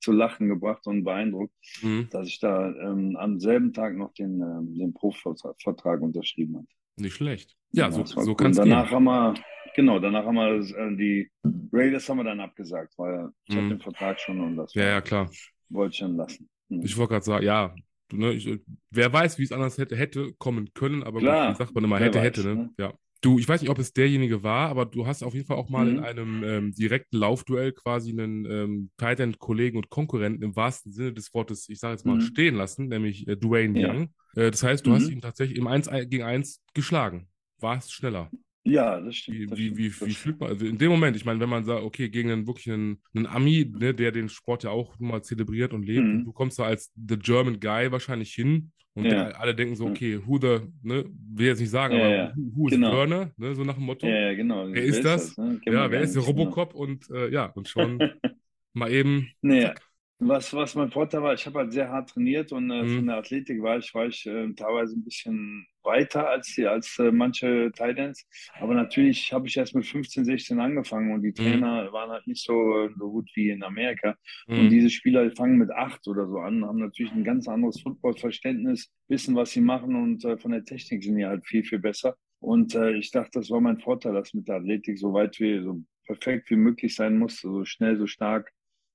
[0.00, 2.08] zu lachen gebracht und beeindruckt, Mhm.
[2.10, 6.66] dass ich da ähm, am selben Tag noch den, ähm, den Profivertrag unterschrieben habe.
[6.96, 7.54] Nicht schlecht.
[7.72, 8.36] Ja, so, das war so cool.
[8.36, 8.94] kann es Danach gehen.
[8.96, 9.34] haben wir,
[9.76, 11.30] genau, danach haben wir äh, die
[11.72, 13.58] Raiders haben wir dann abgesagt, weil ich Mhm.
[13.58, 15.30] hatte den Vertrag schon und das Ja, ja, klar.
[15.68, 16.48] wollte ich dann lassen.
[16.68, 16.82] Mhm.
[16.82, 17.72] Ich wollte gerade sagen, ja,
[18.12, 18.58] ne, ich,
[18.90, 21.84] wer weiß, wie es anders hätte, hätte kommen können, aber Klar, gut, wie sagt man
[21.84, 22.54] immer, hätte, weiß, hätte, ne?
[22.56, 22.70] ne?
[22.78, 22.92] Ja.
[23.20, 25.68] Du, ich weiß nicht, ob es derjenige war, aber du hast auf jeden Fall auch
[25.68, 26.04] mal in Mhm.
[26.04, 31.12] einem ähm, direkten Laufduell quasi einen ähm, Tight End Kollegen und Konkurrenten im wahrsten Sinne
[31.12, 32.20] des Wortes, ich sage jetzt mal, Mhm.
[32.20, 33.88] stehen lassen, nämlich äh, Dwayne Ja.
[33.88, 34.14] Young.
[34.36, 35.12] Äh, das heißt, du hast Mhm.
[35.12, 37.28] ihn tatsächlich im 1 gegen 1 geschlagen.
[37.58, 38.32] Warst schneller.
[38.64, 39.38] Ja, das stimmt.
[39.38, 40.16] Wie, das wie, stimmt, wie, das wie stimmt.
[40.16, 42.70] fühlt man, also in dem Moment, ich meine, wenn man sagt, okay, gegen einen wirklich
[42.70, 46.18] einen, einen Ami, ne, der den Sport ja auch mal zelebriert und lebt, Mhm.
[46.20, 49.10] und du kommst da als the German Guy wahrscheinlich hin und Ja.
[49.28, 49.90] der, alle denken so, Ja.
[49.92, 52.32] okay, who the, ne, will jetzt nicht sagen, Ja, aber ja.
[52.36, 52.92] who, who is Genau.
[52.92, 54.06] Werner, ne, so nach dem Motto.
[54.06, 54.66] Ja, genau.
[54.70, 55.36] Wer ist das?
[55.38, 55.58] ne?
[55.64, 56.42] Kennen Ja, wer ist der nicht, genau.
[56.42, 56.74] Robocop?
[56.74, 57.98] Und äh, ja, und schon
[58.74, 59.82] mal eben, Nee, zack.
[60.20, 62.88] Was, was mein Vorteil war, ich habe halt sehr hart trainiert und äh, Mhm.
[62.88, 66.98] von der Athletik war ich, war ich äh, teilweise ein bisschen weiter als, die, als
[66.98, 68.26] äh, manche Titans.
[68.58, 72.44] Aber natürlich habe ich erst mit 15, 16 angefangen und die Trainer waren halt nicht
[72.44, 72.52] so,
[72.86, 74.16] äh, so gut wie in Amerika.
[74.54, 74.72] Und Mhm.
[74.72, 79.36] diese Spieler fangen mit acht oder so an, haben natürlich ein ganz anderes Footballverständnis, wissen,
[79.36, 82.16] was sie machen und äh, von der Technik sind die halt viel, viel besser.
[82.40, 85.62] Und äh, ich dachte, das war mein Vorteil, dass mit der Athletik so weit wie,
[85.62, 88.50] so perfekt wie möglich sein muss, so schnell, so stark,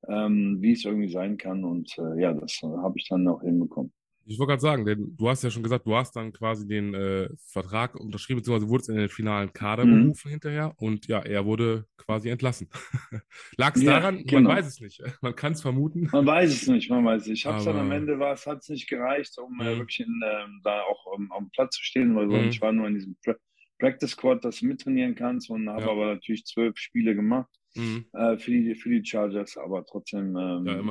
[0.08, 1.64] ähm, wie es irgendwie sein kann.
[1.64, 3.92] Und äh, ja, das äh, habe ich dann auch hinbekommen.
[4.26, 6.94] Ich wollte gerade sagen, denn du hast ja schon gesagt, du hast dann quasi den
[6.94, 10.04] äh, Vertrag unterschrieben, beziehungsweise wurdest in den finalen Kader Mhm.
[10.04, 12.70] berufen hinterher und ja, er wurde quasi entlassen.
[13.58, 14.24] Lag es Ja, daran?
[14.26, 14.50] genau.
[14.50, 15.02] Man weiß es nicht.
[15.22, 16.10] Man kann es vermuten.
[16.12, 17.40] Man weiß es nicht, man weiß es nicht.
[17.40, 19.80] Ich habe es dann am Ende, war es hat es nicht gereicht, um äh, Mhm.
[19.80, 22.50] wirklich in, ähm, da auch um, am Platz zu stehen, weil Mhm.
[22.50, 23.36] ich war nur in diesem pra
[23.80, 25.92] Practice Squad, dass du mittrainieren kannst und habe Ja.
[25.92, 27.50] aber natürlich zwölf Spiele gemacht.
[27.76, 28.06] Mhm.
[28.14, 30.82] äh, für, die, für die Chargers, aber trotzdem ähm, Ja,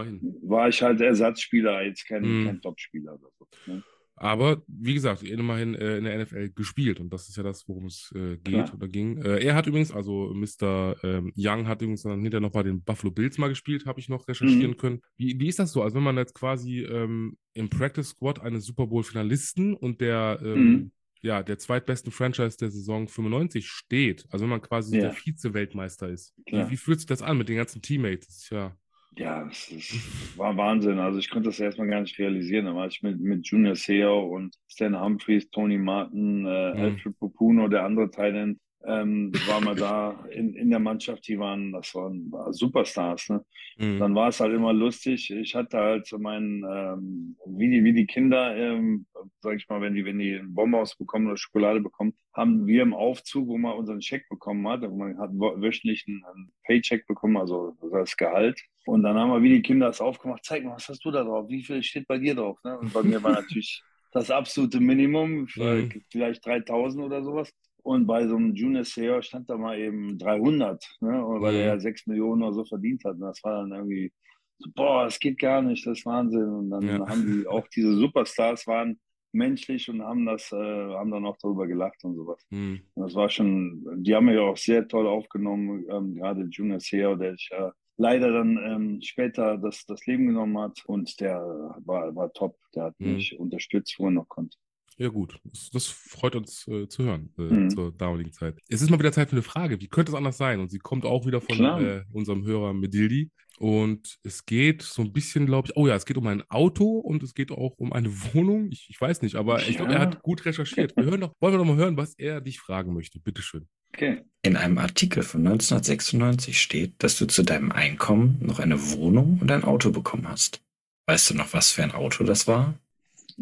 [0.43, 2.45] war ich halt Ersatzspieler, jetzt kein, Mhm.
[2.45, 3.47] kein Topspieler oder so.
[3.67, 3.83] Ne?
[4.17, 7.87] Aber wie gesagt, immerhin äh, in der NFL gespielt und das ist ja das, worum
[7.87, 8.75] es äh, geht Klar.
[8.75, 9.17] oder ging.
[9.23, 10.95] Äh, er hat übrigens, also Mr.
[11.03, 14.09] Ähm, Young hat übrigens dann hinterher noch bei den Buffalo Bills mal gespielt, habe ich
[14.09, 14.77] noch recherchieren Mhm.
[14.77, 15.01] können.
[15.17, 15.83] Wie, wie ist das so?
[15.83, 20.39] Also wenn man jetzt quasi ähm, im Practice Squad eines Super Bowl Finalisten und der
[20.43, 20.93] ähm, Mhm.
[21.23, 25.03] Ja, der zweitbesten Franchise der Saison 95 steht, also wenn man quasi Ja.
[25.03, 26.35] der Vize-Weltmeister ist.
[26.47, 28.51] Wie, wie fühlt sich das an mit den ganzen Teammates?
[28.51, 28.77] Ja.
[29.17, 29.93] Ja, es ist,
[30.39, 30.99] war Wahnsinn.
[30.99, 32.65] Also ich konnte das erstmal gar nicht realisieren.
[32.67, 36.81] Da war ich mit, mit Junior Seau und Stan Humphries, Tony Martin, äh, Mhm.
[36.81, 41.27] Alfred Popuno, der andere Thailand, ähm, war mal da in, in der Mannschaft.
[41.29, 43.29] Die waren, das waren war Superstars.
[43.29, 43.45] Ne?
[43.79, 43.99] Mhm.
[43.99, 45.31] Dann war es halt immer lustig.
[45.31, 49.07] Ich hatte halt so meinen, ähm, wie die, wie die Kinder, ähm,
[49.41, 52.83] sag ich mal, wenn die, wenn die einen Bonbons bekommen oder Schokolade bekommen, haben wir
[52.83, 57.37] im Aufzug, wo man unseren Check bekommen hat, wo man hat wöchentlich einen, Paycheck bekommen,
[57.37, 58.61] also das Gehalt.
[58.87, 61.23] Und dann haben wir wie die Kinder das aufgemacht, zeig mal, was hast du da
[61.23, 61.49] drauf?
[61.49, 62.59] Wie viel steht bei dir drauf?
[62.65, 62.79] Ne?
[62.79, 66.03] Und bei mir war natürlich das absolute Minimum, Mhm.
[66.11, 67.53] vielleicht 3000 oder sowas.
[67.83, 71.09] Und bei so einem Junior Senior stand da mal eben 300, ne?
[71.11, 71.61] weil Mhm.
[71.61, 73.15] er ja 6 Millionen oder so verdient hat.
[73.15, 74.13] Und das war dann irgendwie
[74.59, 76.49] so, boah, das geht gar nicht, das ist Wahnsinn.
[76.49, 77.07] Und dann Ja.
[77.09, 79.01] haben die auch diese Superstars waren
[79.33, 82.47] menschlich und haben das, äh, haben dann auch darüber gelacht und sowas.
[82.51, 82.83] Mhm.
[82.95, 87.17] Und das war schon, die haben mich auch sehr toll aufgenommen, ähm, gerade Junior Seo,
[87.17, 91.41] der sich äh, leider dann ähm, später das, das Leben genommen hat und der
[91.85, 93.09] war, war top, der hat Mhm.
[93.15, 94.57] mich unterstützt, wo er noch konnte.
[94.99, 95.39] Ja, gut.
[95.45, 97.71] Das, das freut uns äh, zu hören äh, Mhm.
[97.71, 98.59] zur damaligen Zeit.
[98.69, 99.81] Es ist mal wieder Zeit für eine Frage.
[99.81, 100.61] Wie könnte es anders sein?
[100.61, 103.31] Und sie kommt auch wieder von äh, unserem Hörer Medildi.
[103.59, 106.99] Und es geht so ein bisschen, glaube ich, oh ja, es geht um ein Auto
[106.99, 108.69] und es geht auch um eine Wohnung.
[108.73, 110.07] Ich, ich weiß nicht, aber ich glaube, er Ja.
[110.07, 110.97] hat gut recherchiert.
[110.97, 113.21] Wir hören doch, wollen wir doch mal hören, was er dich fragen möchte.
[113.21, 113.69] Bitteschön.
[113.95, 114.23] Okay.
[114.43, 119.51] In einem Artikel von 1996 steht, dass du zu deinem Einkommen noch eine Wohnung und
[119.51, 120.63] ein Auto bekommen hast.
[121.07, 122.79] Weißt du noch, was für ein Auto das war?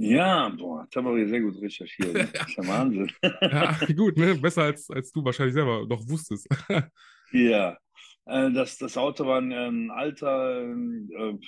[0.00, 2.14] Ja, boah, das haben wir sehr gut recherchiert.
[2.34, 3.10] Das ist ja Wahnsinn.
[3.22, 4.34] Ja, gut, ne?
[4.34, 6.48] Besser als, als du wahrscheinlich selber noch wusstest.
[7.32, 7.78] Ja,
[8.26, 11.38] äh, das, das Auto war ein, ein alter äh,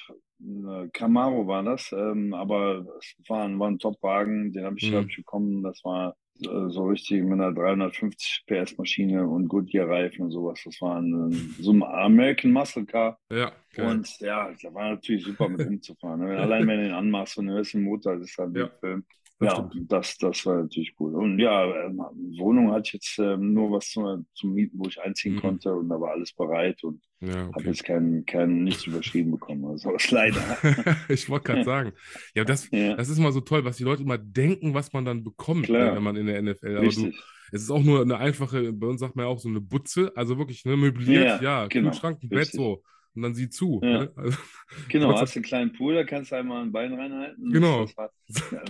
[0.45, 4.91] ein Camaro war das, ähm, aber es war ein, war ein Top-Wagen, den habe ich,
[4.91, 4.97] Mhm.
[4.97, 5.63] hab ich bekommen.
[5.63, 10.61] Das war äh, so richtig mit einer 350 PS Maschine und Goodyear-Reifen und sowas.
[10.65, 13.19] Das war ein, so ein American Muscle Car.
[13.31, 13.87] ja, geil.
[13.91, 16.21] Und ja, da war natürlich super mit rumzufahren.
[16.21, 16.39] Ne?
[16.39, 18.71] Allein wenn du den anmachst und du hörst den Motor, das ist halt Ja, ein
[18.81, 19.05] Film.
[19.43, 19.75] Das Ja, stimmt.
[19.75, 21.15] das, das war natürlich cool.
[21.17, 21.99] Und ja, ähm,
[22.39, 25.37] Wohnung hatte ich jetzt ähm, nur was zum, zum Mieten, wo ich einziehen Mhm.
[25.37, 27.71] konnte und da war alles bereit und Ja, habe okay.
[27.71, 29.65] jetzt kein, kein nichts überschrieben bekommen.
[29.67, 30.59] Also leider.
[31.09, 31.93] ich wollte gerade sagen.
[32.35, 35.05] Ja, das, ja, das ist mal so toll, was die Leute immer denken, was man
[35.05, 36.77] dann bekommt, ne, wenn man in der NFL.
[36.79, 37.13] Aber du,
[37.51, 40.13] es ist auch nur eine einfache, bei uns sagt man ja auch so eine Butze,
[40.17, 42.83] also wirklich ne, möbliert, ja, Ja, genau, Kühlschrank, ein Bett so.
[43.15, 43.81] Und dann sieh zu.
[43.83, 44.05] Ja.
[44.05, 44.13] Ne?
[44.17, 44.39] Also,
[44.89, 47.51] Genau, hast du einen kleinen Pool, da kannst du einmal ein Bein reinhalten.
[47.53, 47.85] Genau.
[47.85, 48.11] Das war,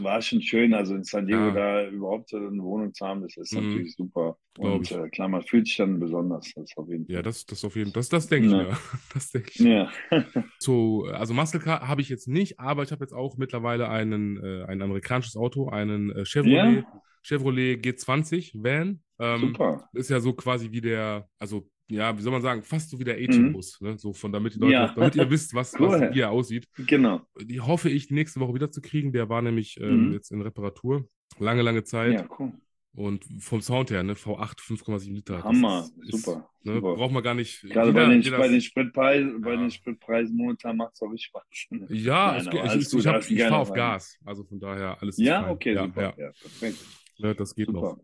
[0.02, 0.74] war schon schön.
[0.74, 1.52] Also in San Diego Ja.
[1.52, 3.60] da überhaupt eine Wohnung zu haben, das ist Mhm.
[3.68, 4.36] natürlich super.
[4.58, 4.96] Und ich.
[4.96, 6.52] äh, klar, man fühlt sich dann besonders.
[6.56, 7.14] Das auf jeden Fall.
[7.14, 8.62] ja, das, das auf jeden Fall, das, das denke ich Ja.
[8.64, 8.76] mir.
[9.14, 9.60] Das denke ich.
[9.60, 9.90] Ja.
[10.58, 14.36] So, also Muscle Car habe ich jetzt nicht, aber ich habe jetzt auch mittlerweile einen,
[14.42, 16.84] äh, ein amerikanisches Auto, einen äh, Chevrolet.
[17.24, 19.00] Chevrolet G20 Van.
[19.20, 19.88] Ähm, Super.
[19.92, 23.04] Ist ja so quasi wie der, also ja, wie soll man sagen, fast so wie
[23.04, 23.98] der A-Team-Bus, ne?
[23.98, 24.92] So von damit die Leute, Ja.
[24.94, 25.88] damit ihr wisst, was, Cool.
[26.00, 26.66] was wie er aussieht.
[26.76, 27.20] Genau.
[27.40, 29.12] Die hoffe ich nächste Woche wieder zu kriegen.
[29.12, 30.12] Der war nämlich ähm, Mhm.
[30.12, 31.08] jetzt in Reparatur.
[31.38, 32.12] Lange, lange Zeit.
[32.14, 32.52] Ja, cool.
[32.94, 35.42] Und vom Sound her, ne, V8 5,7 Liter.
[35.42, 35.88] Hammer.
[36.02, 36.50] ist- ist, super.
[36.62, 36.94] Ne, super.
[36.94, 37.62] braucht man gar nicht.
[37.62, 39.56] Gerade jeder- bei, den, bei, den Spritpreisen, bei Ja.
[39.56, 41.42] den Spritpreisen momentan macht es auch richtig Spaß.
[41.88, 43.72] Ja, Nein, ich, ich, einen ich fahre auf.
[43.72, 44.18] Gas.
[44.26, 46.02] Also von daher alles Ja, okay, ja, super.
[46.18, 46.78] Ja, perfekt.
[47.18, 47.80] Ne, das geht Super.
[47.80, 47.98] noch.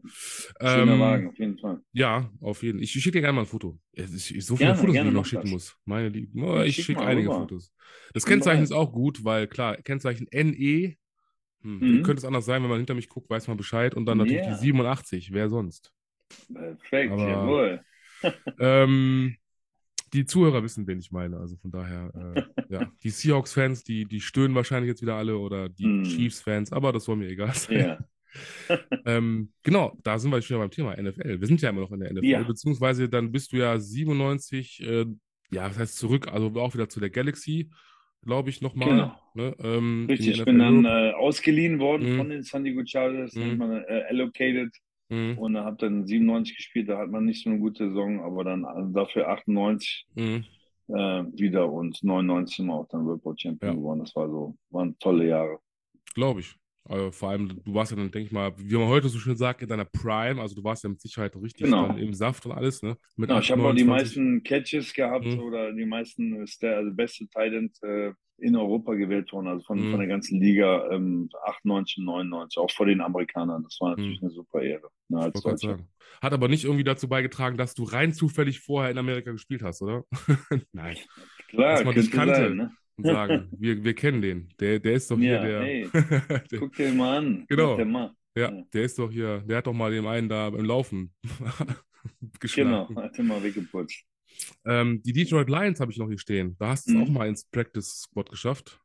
[0.61, 1.81] Schöner Ähm, Wagen, auf jeden Fall.
[1.93, 2.85] Ja, auf jeden Fall.
[2.85, 3.79] Ich, ich schicke dir gerne mal ein Foto.
[3.93, 5.51] Es ist so viele Gerne, Fotos, die gerne, ich noch schicken das.
[5.51, 5.77] muss.
[5.85, 6.43] Meine Lieben.
[6.43, 7.41] Oh, ich schick schicke mal einige rüber.
[7.41, 7.73] Fotos.
[8.15, 8.65] Das Bin Kennzeichen bereit.
[8.71, 10.95] ist auch gut, weil klar, Kennzeichen NE.
[11.63, 12.03] Hm, Mhm.
[12.05, 13.95] könnte es anders sein, wenn man hinter mich guckt, weiß man Bescheid.
[13.95, 14.51] Und dann natürlich Ja.
[14.55, 15.33] die 87.
[15.33, 15.93] Wer sonst?
[16.53, 17.85] Perfekt, Aber- jawohl.
[18.61, 19.37] ähm,
[20.13, 21.37] die Zuhörer wissen, wen ich meine.
[21.39, 22.43] Also von daher, äh,
[22.73, 22.91] ja.
[23.03, 26.05] Die Seahawks-Fans, die, die stöhnen wahrscheinlich jetzt wieder alle oder die Mhm.
[26.05, 27.79] Chiefs-Fans, aber das soll mir egal sein.
[27.79, 27.99] Ja.
[29.07, 31.41] Ähm, genau, da sind wir schon beim Thema NFL.
[31.41, 32.43] Wir sind ja immer noch in der NFL, Ja.
[32.43, 35.07] beziehungsweise dann bist du ja 97, äh,
[35.51, 37.71] ja, was heißt zurück, also auch wieder zu der Galaxy,
[38.25, 38.89] glaube ich, nochmal.
[38.89, 39.17] Genau.
[39.35, 42.17] Ne, ähm, Richtig, ich bin dann äh, ausgeliehen worden Mhm.
[42.19, 43.41] von den San Diego Chargers, Mhm.
[43.43, 44.75] nennt man äh, allocated
[45.11, 48.45] Mhm, und habe dann 97 gespielt, da hat man nicht so eine gute Saison, aber
[48.45, 50.45] dann äh, dafür 98 mhm.
[50.89, 50.93] äh,
[51.33, 53.79] wieder und 99 sind wir auch dann World Bowl Champion Ja.
[53.79, 54.01] geworden.
[54.01, 55.61] Das war so, waren tolle Jahre.
[56.15, 56.55] Glaube ich.
[56.89, 59.37] Also vor allem, du warst ja dann, denke ich mal, wie man heute so schön
[59.37, 61.95] sagt, in deiner Prime, also du warst ja mit Sicherheit richtig Genau.
[61.97, 62.97] im Saft und alles, ne?
[63.17, 64.19] Mit Genau, ich 8, habe auch die 29.
[64.19, 65.39] meisten Catches gehabt Mhm.
[65.41, 69.79] oder die meisten, ist der also beste Titan äh, in Europa gewählt worden, also von,
[69.81, 69.91] Mhm.
[69.91, 73.65] von der ganzen Liga ähm, 98, 99, auch vor den Amerikanern.
[73.65, 74.89] Das war natürlich eine super Ehre.
[75.09, 75.31] Ne.
[76.23, 79.83] Hat aber nicht irgendwie dazu beigetragen, dass du rein zufällig vorher in Amerika gespielt hast,
[79.83, 80.05] oder?
[80.73, 80.97] Nein.
[81.49, 82.35] Klar, Dass man dich kannte.
[82.35, 82.73] sein, ne?
[82.99, 84.49] Und sagen, wir, wir kennen den.
[84.61, 85.63] Der, der ist doch hier Ja, der.
[85.63, 85.89] hey,
[86.51, 87.45] der guck dir mal an.
[87.49, 87.83] Genau.
[87.85, 88.13] Mal.
[88.37, 88.63] ja, ja.
[88.73, 91.15] der ist doch hier, der hat doch mal dem einen da beim Laufen
[92.55, 92.97] Genau, geschlagen.
[92.97, 94.05] hat dir mal weggeputzt.
[94.65, 96.57] Ähm, die Detroit Lions habe ich noch hier stehen.
[96.59, 97.03] Da hast du es Mhm.
[97.03, 98.81] auch mal ins Practice Squad geschafft.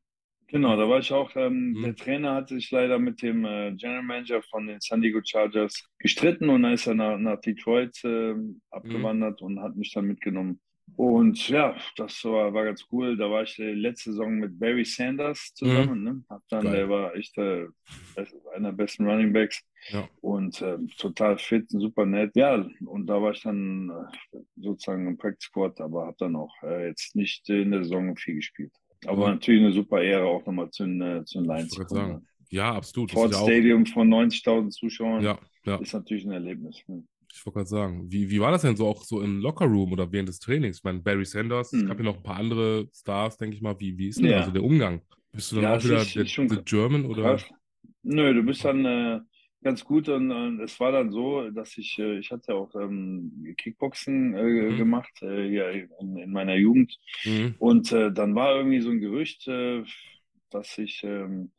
[0.48, 1.82] Genau, da war ich auch, ähm, Mhm.
[1.84, 5.84] der Trainer hatte sich leider mit dem äh, General Manager von den San Diego Chargers
[6.00, 10.60] gestritten und dann ist er nach, nach Detroit ähm, abgewandert und hat mich dann mitgenommen.
[10.96, 13.18] Und ja, das war, war ganz cool.
[13.18, 16.04] Da war ich äh, letzte Saison mit Barry Sanders zusammen.
[16.04, 16.24] Ne?
[16.30, 16.76] Hab dann, Geil.
[16.76, 17.66] der war echt äh,
[18.56, 20.08] einer der besten Running Backs Ja.
[20.22, 22.36] und ähm, total fit, super nett.
[22.36, 23.90] Ja, und da war ich dann
[24.34, 28.16] äh, sozusagen im Practice Squad, aber habe dann auch äh, jetzt nicht in der Saison
[28.16, 28.72] viel gespielt.
[29.06, 29.32] Aber Ja.
[29.32, 32.12] natürlich eine super Ehre, auch nochmal zu, den, äh, zu den Lions zu kommen.
[32.12, 32.28] sagen.
[32.52, 33.12] Ja, absolut.
[33.12, 35.78] Ford Stadium von 90.000 Zuschauern ja, ja.
[35.78, 36.84] ist natürlich ein Erlebnis.
[36.88, 37.04] Ne?
[37.36, 40.12] Ich wollte gerade sagen, wie, wie war das denn so auch so im Lockerroom oder
[40.12, 40.78] während des Trainings?
[40.78, 41.88] Ich meine, Barry Sanders, es Hm.
[41.88, 43.80] gab ja noch ein paar andere Stars, denke ich mal.
[43.80, 44.38] Wie, wie ist denn Ja.
[44.38, 45.02] da so der Umgang?
[45.32, 47.24] Bist du dann Ja, auch es wieder ist- der, schon der German oder?
[47.24, 47.44] Krass.
[48.04, 49.20] Nö, du bist dann äh,
[49.64, 53.56] ganz gut und, und es war dann so, dass ich, äh, ich hatte auch ähm,
[53.58, 54.78] Kickboxen äh, Mhm.
[54.78, 55.70] gemacht, äh, hier
[56.00, 56.98] in, in meiner Jugend.
[57.26, 57.56] Mhm.
[57.58, 59.84] Und äh, dann war irgendwie so ein Gerücht, äh,
[60.52, 61.52] dass ich, ähm,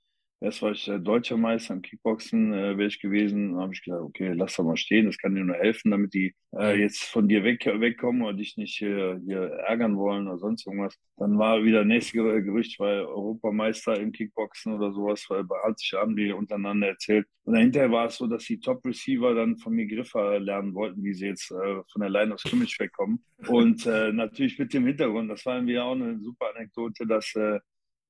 [0.45, 3.53] erst war ich äh, deutscher Meister im Kickboxen, äh, wäre ich gewesen.
[3.53, 6.15] Dann habe ich gedacht, okay, lass doch mal stehen, das kann dir nur helfen, damit
[6.15, 10.39] die äh, jetzt von dir weg, wegkommen oder dich nicht äh, hier ärgern wollen oder
[10.39, 10.97] sonst irgendwas.
[11.17, 15.93] Dann war wieder nächste Ger- Gerücht, weil Europameister im Kickboxen oder sowas, weil hat sich
[15.95, 17.27] haben die untereinander erzählt.
[17.45, 21.13] Und hinterher war es so, dass die Top-Receiver dann von mir Griffe lernen wollten, wie
[21.15, 23.23] sie jetzt äh, von der Line of Scrimmage wegkommen.
[23.49, 27.61] Und äh, natürlich mit dem Hintergrund, das war irgendwie auch eine super Anekdote, dass äh,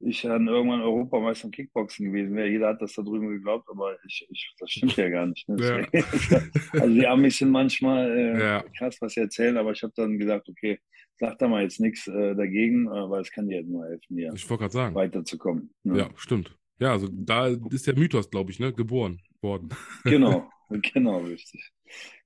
[0.06, 2.48] ich dann irgendwann Europameister im Kickboxen gewesen wäre.
[2.48, 5.48] Jeder hat das da drüben geglaubt, aber ich, ich, das stimmt ja gar nicht.
[5.48, 5.86] Ne?
[5.92, 6.00] Ja.
[6.72, 8.64] Also die Amis sind manchmal äh, Ja.
[8.76, 10.78] krass, was sie erzählen, aber ich habe dann gesagt, okay,
[11.18, 14.32] sag da mal jetzt nichts äh, dagegen, weil es kann dir halt nur helfen, hier
[14.34, 14.94] Ich wollte gerade sagen.
[14.94, 15.72] weiterzukommen.
[15.84, 15.98] Ne?
[15.98, 16.56] Ja, stimmt.
[16.80, 19.68] Ja, also da ist der Mythos, glaube ich, ne, geboren worden.
[20.04, 20.50] Genau,
[20.92, 21.70] genau, richtig.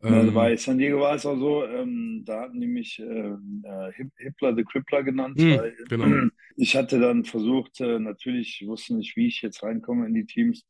[0.03, 3.65] Ähm, Ähm, bei San Diego war es auch so, ähm, da hatten die mich ähm,
[3.67, 5.39] äh, Hip- Hippler the Crippler genannt.
[5.39, 6.07] Mhm, weil, genau.
[6.61, 10.27] Ich hatte dann versucht, äh, natürlich, ich wusste nicht, wie ich jetzt reinkomme in die
[10.27, 10.67] Teams,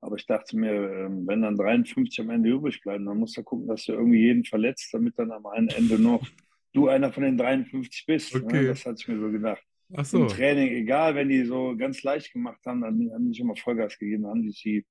[0.00, 3.42] aber ich dachte mir, ähm, wenn dann 53 am Ende übrig bleiben, dann musst du
[3.42, 6.24] gucken, dass du irgendwie jeden verletzt, damit dann am einen Ende noch
[6.72, 8.34] du einer von den 53 bist.
[8.36, 8.62] Okay.
[8.62, 8.66] Ne?
[8.68, 9.62] Das hatte ich mir so gedacht.
[9.94, 10.22] Ach so.
[10.22, 13.56] Im Training, egal, wenn die so ganz leicht gemacht haben, dann haben die sich immer
[13.56, 14.86] Vollgas gegeben, dann haben die die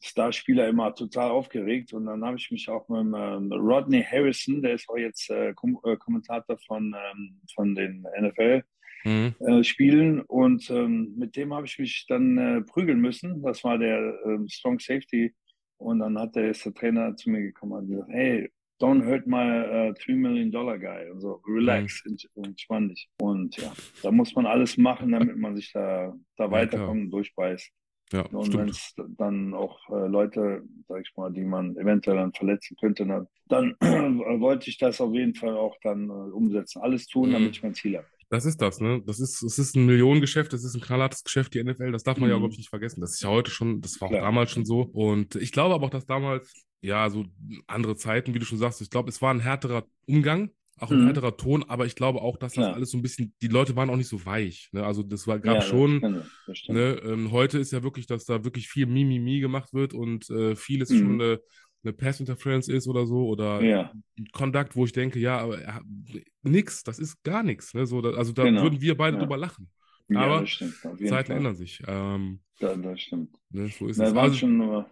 [0.00, 1.92] Starspieler immer total aufgeregt.
[1.92, 5.52] Und dann habe ich mich auch mit ähm, Rodney Harrison, der ist auch jetzt äh,
[5.54, 8.62] Kom äh, Kommentator von, ähm, von den NFL.
[9.04, 9.34] Mhm.
[9.40, 13.42] Äh, Spielen und ähm, mit dem habe ich mich dann äh, prügeln müssen.
[13.42, 15.34] Das war der ähm, Strong Safety
[15.78, 19.88] und dann hat der, der Trainer zu mir gekommen und gesagt, hey, don't hurt my
[19.88, 23.08] uh, three million dollar guy und so, relax, ent- entspann dich.
[23.18, 27.70] Und ja, da muss man alles machen, damit man sich da, da weiterkommt und durchbeißt.
[28.12, 32.32] Ja, Und wenn es dann auch äh, Leute, sag ich mal, die man eventuell dann
[32.32, 33.76] verletzen könnte, dann, dann
[34.40, 36.82] wollte ich das auf jeden Fall auch dann äh, umsetzen.
[36.82, 37.32] Alles tun, Mhm.
[37.34, 38.06] damit ich mein Ziel habe.
[38.28, 39.02] Das ist das, ne?
[39.06, 42.18] Das ist, es ist ein Millionengeschäft, das ist ein knallhartes Geschäft, die NFL, das darf
[42.18, 42.40] man ja, Mhm.
[42.40, 43.00] glaube ich, nicht vergessen.
[43.00, 44.22] Das ist ja heute schon, das war auch Klar.
[44.22, 44.82] damals schon so.
[44.82, 47.26] Und ich glaube aber auch, dass damals, ja, so
[47.66, 50.50] andere Zeiten, wie du schon sagst, ich glaube, es war ein härterer Umgang,
[50.82, 51.36] auch ein Mhm.
[51.36, 52.74] Ton, aber ich glaube auch, dass das Klar.
[52.74, 54.84] alles so ein bisschen, die Leute waren auch nicht so weich, ne?
[54.84, 56.00] Also das war, gab Ja, schon,
[56.46, 56.58] das.
[56.68, 60.56] Ne, ähm, heute ist ja wirklich, dass da wirklich viel Mimimi gemacht wird und äh,
[60.56, 60.96] vieles Mhm.
[60.96, 61.40] schon eine,
[61.82, 63.92] eine Pass-Interference ist oder so oder Ja,
[64.32, 65.84] Conduct, wo ich denke, ja, aber er hat-
[66.42, 67.74] nix, das ist gar nichts.
[67.74, 67.86] Ne?
[67.86, 69.22] So, da, also da Genau, würden wir beide ja.
[69.22, 69.68] drüber lachen.
[70.08, 71.36] ja, Aber Zeiten Fall.
[71.36, 71.82] ändern sich.
[71.86, 73.34] Ähm, Ja, das stimmt.
[73.50, 74.16] ne, so ist Das es.
[74.16, 74.90] Also, schon nur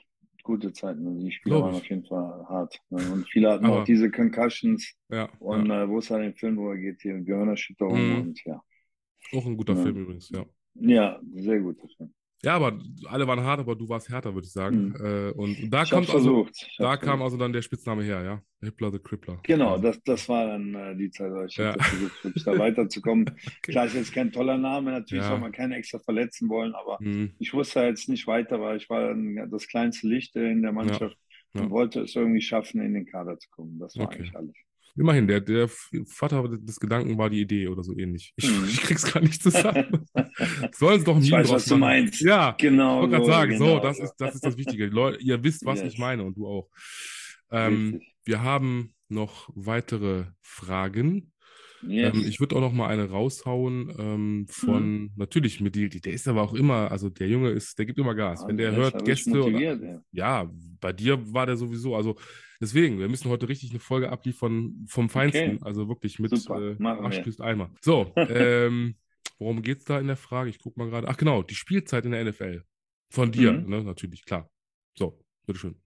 [0.48, 1.18] gute Zeiten.
[1.20, 2.80] Die Spieler waren auf jeden Fall hart.
[2.90, 2.98] ne.
[3.12, 4.94] Und viele hatten Aber- auch diese Concussions.
[5.10, 8.20] ja, Und ja, äh, wo ist dann den Film, wo er geht, hier Gehirnerschütterung Mhm.
[8.22, 8.60] und ja.
[9.34, 9.82] auch ein guter Ja.
[9.82, 10.44] Film übrigens, ja.
[10.74, 11.76] Ja, sehr gut.
[11.96, 12.12] Film.
[12.44, 14.94] Ja, aber alle waren hart, aber du warst härter, würde ich sagen.
[14.96, 15.32] Mhm.
[15.36, 16.46] Und, da kommt also,
[16.78, 18.42] da kam also dann der Spitzname her, ja.
[18.60, 19.40] Hippler the Crippler.
[19.44, 21.72] Genau, Also, das, das war dann äh, die Zeit, ich Ja.
[21.72, 23.24] versucht, wirklich da weiterzukommen.
[23.46, 23.72] okay.
[23.72, 25.30] Klar, ist jetzt kein toller Name, natürlich Ja.
[25.30, 27.32] soll man keinen extra verletzen wollen, aber Mhm.
[27.38, 31.16] ich wusste jetzt nicht weiter, weil ich war dann das kleinste Licht in der Mannschaft
[31.54, 31.62] Ja.
[31.62, 33.78] und wollte es irgendwie schaffen, in den Kader zu kommen.
[33.80, 34.18] Das war Okay.
[34.18, 34.54] eigentlich alles.
[34.98, 35.68] Immerhin, der, der
[36.06, 38.32] Vater des Gedanken war die Idee oder so ähnlich.
[38.36, 38.64] Ich, Mhm.
[38.68, 40.06] ich krieg's gar nicht zusammen.
[40.72, 42.20] Sollen sie doch ein Ich weiß, was du meinst.
[42.20, 43.00] Ja, ich Genau.
[43.00, 44.02] wollte gerade so, sagen, so, genau das so.
[44.04, 44.86] ist, das ist das Wichtige.
[44.86, 45.92] Leute, ihr wisst, was Yes.
[45.94, 46.68] ich meine und du auch.
[47.50, 51.32] Ähm, wir haben noch weitere Fragen.
[51.86, 52.12] Yes.
[52.14, 56.26] Ähm, ich würde auch noch mal eine raushauen ähm, von, natürlich, mit die, der ist
[56.26, 58.40] aber auch immer, also der Junge ist, der gibt immer Gas.
[58.40, 59.98] Wenn Also der hört ja Gäste motiviert, ey.
[60.10, 62.16] ja, bei dir war der sowieso, also
[62.60, 65.58] deswegen, wir müssen heute richtig eine Folge abliefern vom Feinsten, Okay.
[65.62, 67.70] also wirklich mit Super, äh, Arsch Eimer.
[67.80, 68.96] So, ähm,
[69.38, 70.50] worum geht's da in der Frage?
[70.50, 71.08] Ich guck mal gerade.
[71.08, 72.62] Ach genau, die Spielzeit in der NFL.
[73.10, 73.68] Von dir, Mhm.
[73.70, 74.50] ne, natürlich, klar.
[74.96, 75.76] So, bitteschön.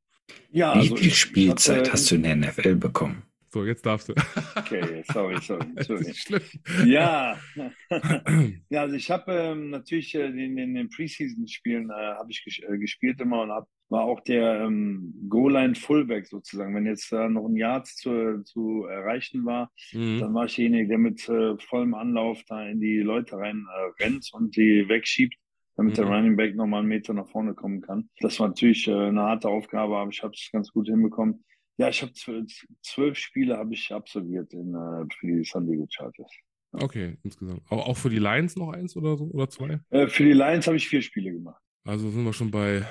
[0.50, 3.22] ja, Wie also viel Spielzeit hatte- hast du in der NFL bekommen?
[3.54, 4.14] So, jetzt darfst du.
[4.56, 5.66] Okay, sorry, sorry.
[5.74, 6.08] Das sorry.
[6.10, 6.40] ist schlimm.
[6.86, 7.38] Ja,
[8.70, 12.58] ja, also ich habe ähm, natürlich äh, in, in den Preseason-Spielen äh, habe ich ges
[12.60, 16.74] äh, gespielt immer und hab, war auch der ähm, Goal-Line-Fullback sozusagen.
[16.74, 20.20] Wenn jetzt äh, noch ein Yard zu, zu erreichen war, Mhm.
[20.20, 24.02] dann war ich derjenige, der mit äh, vollem Anlauf da in die Leute rein äh,
[24.02, 25.34] rennt und die wegschiebt,
[25.76, 26.12] damit der Mhm.
[26.12, 28.08] Running Back nochmal einen Meter nach vorne kommen kann.
[28.20, 31.44] Das war natürlich äh, eine harte Aufgabe, aber ich habe es ganz gut hinbekommen.
[31.78, 35.86] Ja, ich habe zwölf, zwölf Spiele habe ich absolviert in, äh, für die San Diego
[35.90, 36.30] Chargers.
[36.74, 37.60] Okay, insgesamt.
[37.68, 39.80] Auch, auch für die Lions noch eins oder so oder zwei?
[39.90, 41.60] Äh, für die Lions habe ich vier Spiele gemacht.
[41.84, 42.82] Also sind wir schon bei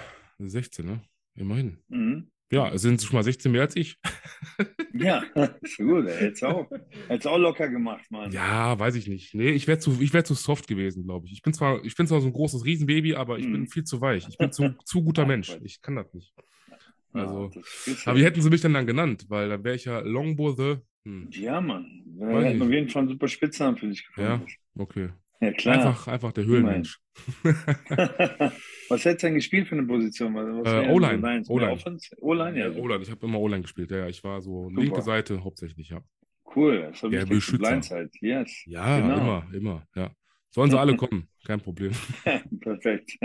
[0.50, 1.02] 16, ne?
[1.36, 1.78] Immerhin.
[1.90, 2.32] Mhm.
[2.52, 3.98] Ja, sind schon mal 16 mehr als ich.
[4.94, 5.24] Ja,
[5.62, 6.06] ist gut.
[6.06, 6.70] Hättest auch,
[7.10, 8.30] auch locker gemacht, Mann.
[8.34, 9.34] Ja, weiß ich nicht.
[9.34, 11.32] Nee, ich wäre zu, ich wär zu soft gewesen, glaube ich.
[11.32, 13.54] Ich bin zwar, ich bin zwar so ein großes Riesenbaby, aber ich Hm.
[13.54, 14.28] bin viel zu weich.
[14.28, 15.58] Ich bin zu, zu guter Mensch.
[15.64, 16.34] Ich kann das nicht.
[17.14, 17.52] Ja, Also,
[17.86, 19.26] ist aber wie hätten sie mich denn dann genannt?
[19.30, 20.76] Weil dann wäre ich ja Longbow the.
[21.06, 22.04] Hm, ja, Mann.
[22.18, 22.68] Wir Weiß hätten nicht.
[22.68, 24.54] auf jeden Fall einen super Spitznamen für dich ja, gefunden.
[24.76, 25.10] okay.
[25.42, 25.76] Ja, klar.
[25.78, 27.00] Einfach, einfach der Höhlenmensch.
[27.44, 30.36] was hättest du denn gespielt für eine Position?
[30.36, 31.76] Äh, O-Line, O-Line.
[32.20, 32.70] O-Line, ja.
[32.72, 33.90] O-Line, ich habe immer O-Line gespielt.
[33.92, 34.82] Ja, ja, ich war so Super.
[34.82, 36.02] linke Seite hauptsächlich, ja.
[36.56, 36.90] Cool.
[36.92, 37.30] Das Der wichtig.
[37.30, 37.58] Beschützer.
[37.70, 38.10] Blindside.
[38.22, 38.64] Yes.
[38.66, 39.18] Ja, Genau.
[39.18, 40.12] immer, immer, ja.
[40.52, 41.92] Sollen sie alle kommen, kein Problem.
[42.62, 43.18] Perfekt.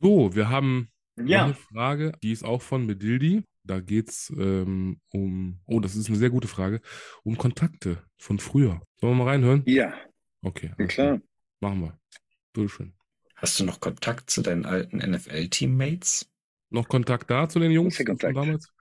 [0.00, 0.88] So, wir haben
[1.24, 1.44] Ja.
[1.44, 3.44] eine Frage, die ist auch von Medildi.
[3.64, 6.80] Da geht es ähm, um, oh, das ist eine sehr gute Frage,
[7.22, 8.82] um Kontakte von früher.
[8.96, 9.62] Sollen wir mal reinhören?
[9.66, 9.94] Ja,
[10.44, 11.20] Okay, ja klar.
[11.62, 11.98] Machen wir.
[12.52, 12.92] Bitteschön.
[13.36, 16.28] Hast du noch Kontakt zu deinen alten NFL-Teammates?
[16.70, 18.36] Noch Kontakt da zu den Jungs Kontakt.
[18.36, 18.72] damals?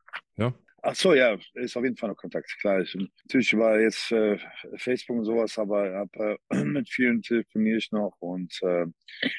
[0.83, 2.55] Ach so, ja, ist auf jeden Fall noch Kontakt.
[2.59, 4.37] Klar, ich, natürlich war jetzt äh,
[4.77, 8.85] Facebook und sowas, aber hab, äh, mit vielen telefoniere ich noch und äh,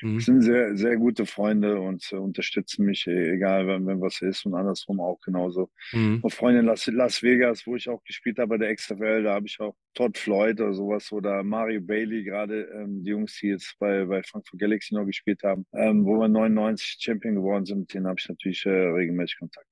[0.03, 0.21] Mhm.
[0.21, 4.47] sind sehr, sehr gute Freunde und äh, unterstützen mich, eh, egal wenn, wenn was ist
[4.47, 5.71] und andersrum auch genauso.
[5.93, 6.21] Mhm.
[6.23, 9.35] Und Freunde in Las, Las Vegas, wo ich auch gespielt habe bei der XFL, da
[9.35, 13.49] habe ich auch Todd Floyd oder sowas oder Mario Bailey, gerade ähm, die Jungs, die
[13.49, 17.81] jetzt bei, bei Frankfurt Galaxy noch gespielt haben, ähm, wo wir 99 Champion geworden sind,
[17.81, 19.67] mit denen habe ich natürlich äh, regelmäßig Kontakt.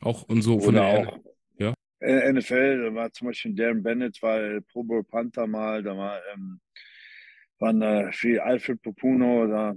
[0.00, 1.18] Auch und so von Oder der auch
[1.58, 2.32] ja.
[2.32, 6.60] NFL, da war zum Beispiel Darren Bennett, war Pro Bowl Panther mal, da war ähm,
[7.58, 9.74] waren äh, viel Alfred Popuno, da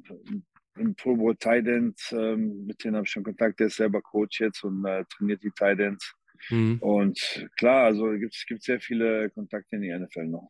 [0.77, 4.41] im Pro Bowl Ends, ähm, mit denen habe ich schon Kontakt, der ist selber Coach
[4.41, 6.13] jetzt und äh, trainiert die Ends.
[6.49, 6.77] Mhm.
[6.79, 10.47] Und klar, also gibt es gibt sehr viele Kontakte in die NFL noch.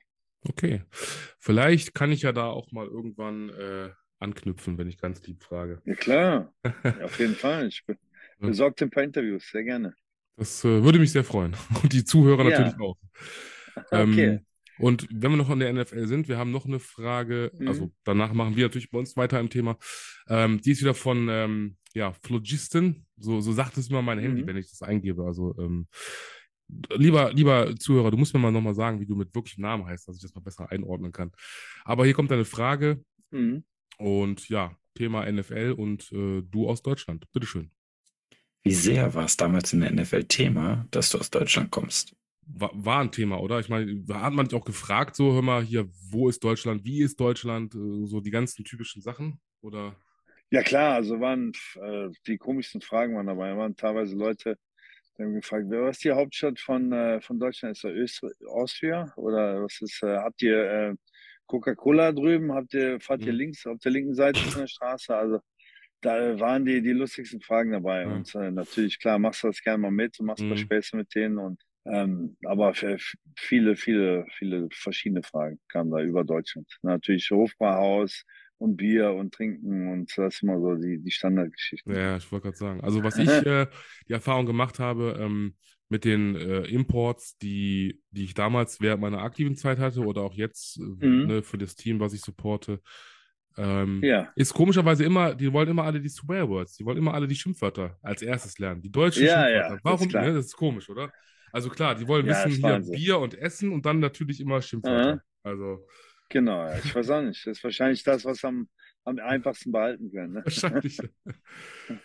[0.47, 0.83] Okay.
[0.91, 3.89] Vielleicht kann ich ja da auch mal irgendwann äh,
[4.19, 5.81] anknüpfen, wenn ich ganz lieb frage.
[5.85, 6.53] Ja klar,
[6.83, 7.67] ja, auf jeden Fall.
[7.67, 7.97] Ich be
[8.39, 9.93] besorgt ein paar Interviews, sehr gerne.
[10.35, 11.55] Das äh, würde mich sehr freuen.
[11.83, 12.59] Und die Zuhörer Ja.
[12.59, 12.97] natürlich auch.
[13.91, 14.25] Okay.
[14.25, 14.39] Ähm,
[14.79, 17.67] und wenn wir noch in der NFL sind, wir haben noch eine Frage, Mhm.
[17.67, 19.75] also danach machen wir natürlich bei uns weiter im Thema.
[20.27, 24.43] Ähm, die ist wieder von ähm, ja, Phlogistin, so, so sagt es immer mein Handy,
[24.43, 24.47] Mhm.
[24.47, 25.23] wenn ich das eingebe.
[25.25, 25.87] Also ähm,
[26.95, 30.07] lieber, lieber Zuhörer, du musst mir mal nochmal sagen, wie du mit wirklichem Namen heißt,
[30.07, 31.31] dass ich das mal besser einordnen kann.
[31.83, 33.63] Aber hier kommt eine Frage Mhm.
[33.97, 37.25] und ja, Thema NFL und äh, du aus Deutschland.
[37.33, 37.71] Bitteschön.
[38.63, 42.15] Wie sehr war es damals in der NFL Thema, dass du aus Deutschland kommst?
[42.45, 43.59] War, war ein Thema, oder?
[43.59, 47.01] Ich meine, hat man dich auch gefragt, so, hör mal, hier, wo ist Deutschland, wie
[47.01, 49.95] ist Deutschland, äh, so die ganzen typischen Sachen, oder?
[50.49, 53.49] Ja klar, also waren äh, die komischsten Fragen waren dabei.
[53.49, 54.57] Da waren teilweise Leute,
[55.17, 57.75] die haben gefragt, wer was ist die Hauptstadt von, äh, von Deutschland?
[57.77, 59.13] Ist das Österreich, Austria?
[59.17, 60.57] Oder was ist, äh, habt ihr
[60.91, 60.95] äh,
[61.47, 62.53] Coca-Cola drüben?
[62.53, 63.35] Habt ihr, fahrt ihr Mhm.
[63.35, 65.15] links auf der linken Seite von der Straße?
[65.15, 65.39] Also
[66.01, 68.07] da waren die, die lustigsten Fragen dabei.
[68.07, 68.09] Ja.
[68.09, 70.53] Und äh, natürlich, klar, machst du das gerne mal mit und machst Mhm.
[70.53, 72.73] Späße mit denen und ähm, aber
[73.37, 76.67] viele, viele, viele verschiedene Fragen kamen da über Deutschland.
[76.81, 78.23] Natürlich Hofbrauhaus
[78.57, 81.95] und Bier und Trinken und das ist immer so die, die Standardgeschichten.
[81.95, 82.81] Ja, ich wollte gerade sagen.
[82.81, 83.67] Also, was ich äh,
[84.09, 85.55] die Erfahrung gemacht habe ähm,
[85.87, 90.33] mit den äh, Imports, die, die ich damals während meiner aktiven Zeit hatte oder auch
[90.33, 91.27] jetzt äh, Mhm.
[91.27, 92.81] ne, für das Team, was ich supporte,
[93.57, 97.13] ähm, Ja, ist komischerweise immer, die wollen immer alle die Swear Words, die wollen immer
[97.13, 99.91] alle die Schimpfwörter als erstes lernen, die deutschen Ja, ja, Schimpfwörter.
[99.97, 100.27] das ist Warum?
[100.27, 101.11] Ne, das ist komisch, oder?
[101.51, 102.79] Also klar, die wollen wissen hier.
[102.91, 105.13] Bier und Essen und dann natürlich immer Schimpfwörter.
[105.13, 105.21] Aha.
[105.43, 105.85] Also
[106.29, 106.65] genau.
[106.67, 106.77] Ja.
[106.83, 107.45] Ich weiß auch nicht.
[107.47, 108.67] Das ist wahrscheinlich das, was am,
[109.05, 110.33] am einfachsten behalten können.
[110.33, 110.41] Ne?
[110.45, 110.99] wahrscheinlich.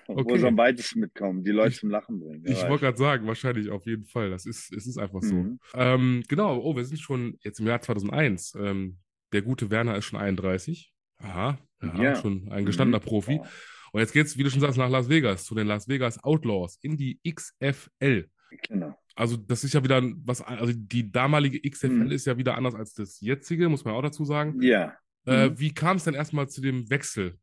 [0.07, 0.39] Wo Okay.
[0.39, 2.45] sie am weitesten mitkommen, die Leute Ich- zum Lachen bringen.
[2.47, 4.31] Ich wollte gerade sagen, wahrscheinlich auf jeden Fall.
[4.31, 5.35] Das ist, es ist einfach so.
[5.35, 5.59] Mhm.
[5.75, 8.55] Ähm, genau, oh, wir sind schon jetzt im Jahr 2001.
[8.55, 8.99] Ähm,
[9.33, 10.92] der gute Werner ist schon 31.
[11.23, 12.17] Aha, ja, Ja.
[12.17, 13.05] schon ein gestandener Mhm.
[13.05, 13.41] Profi.
[13.93, 16.79] Und jetzt geht's, wie du schon sagst, nach Las Vegas, zu den Las Vegas Outlaws
[16.83, 18.29] in die XFL.
[18.69, 18.95] genau.
[19.15, 22.11] Also das ist ja wieder was, also die damalige XFL Mhm.
[22.13, 24.61] ist ja wieder anders als das jetzige, muss man auch dazu sagen.
[24.63, 24.97] Ja.
[25.27, 25.59] Äh, Mhm.
[25.61, 27.39] wie kam es denn erstmal zu dem Wechsel?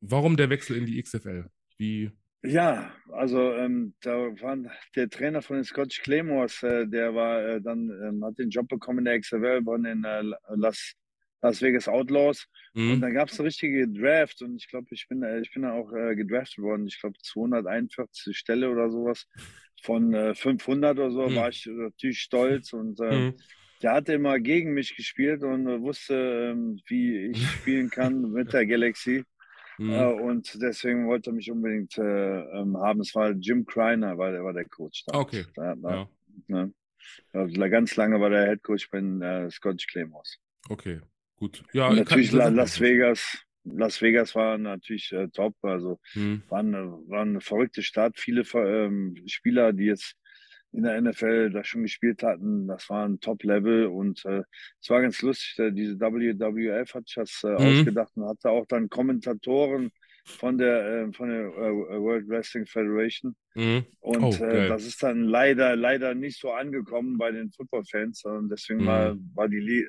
[0.00, 1.46] Warum der Wechsel in die XFL?
[1.78, 2.10] Wie,
[2.44, 4.10] Ja, also ähm, da
[4.40, 4.56] war
[4.96, 8.66] der Trainer von den Scottish Claymores, äh, der war äh, dann, ähm, hat den Job
[8.68, 10.02] bekommen in der XFL von den
[10.56, 10.94] Las,
[11.42, 12.48] Las Vegas Outlaws.
[12.86, 13.00] Und hm?
[13.00, 15.72] dann gab es eine richtige Draft und ich glaube, ich bin, äh, ich bin da
[15.72, 16.86] auch äh, gedraftet worden.
[16.86, 19.26] Ich glaube 241 Stelle oder sowas
[19.82, 21.34] von äh, 500 oder so Hm.
[21.34, 23.34] war ich natürlich stolz und äh, Hm.
[23.82, 26.14] der hatte immer gegen mich gespielt und äh, wusste,
[26.52, 29.24] ähm, wie ich spielen kann mit der Galaxy.
[29.78, 29.90] Hm.
[29.90, 32.02] Äh, und deswegen wollte er mich unbedingt äh,
[32.60, 33.00] ähm, haben.
[33.00, 35.18] Es war Jim Kreiner, weil er war der Coach da.
[35.18, 35.44] Okay.
[35.54, 36.08] Da, da, Ja,
[36.48, 36.72] ne?
[37.32, 40.38] Also ganz lange war der Head Coach bei den Scottish Claymores.
[40.70, 41.00] okay,
[41.42, 41.62] gut.
[41.72, 45.54] Ja, und kann- natürlich ist Las Vegas, Las Vegas war natürlich äh, top.
[45.62, 46.42] Also Mhm.
[46.48, 48.18] war eine, war eine verrückte Stadt.
[48.18, 50.14] Viele ähm, Spieler, die jetzt
[50.72, 54.42] in der NFL da schon gespielt hatten, das war ein Top-Level und äh,
[54.80, 55.58] es war ganz lustig.
[55.58, 57.56] äh, Diese WWF hat sich das äh, Mhm.
[57.56, 59.90] ausgedacht und hatte auch dann Kommentatoren
[60.38, 60.76] von der,
[61.08, 63.34] äh, von der äh, World Wrestling Federation.
[63.54, 63.84] Mhm.
[64.00, 68.24] Und Oh, äh, das ist dann leider, leider nicht so angekommen bei den Football-Fans.
[68.24, 69.30] Und deswegen war, Mhm.
[69.34, 69.86] war die Li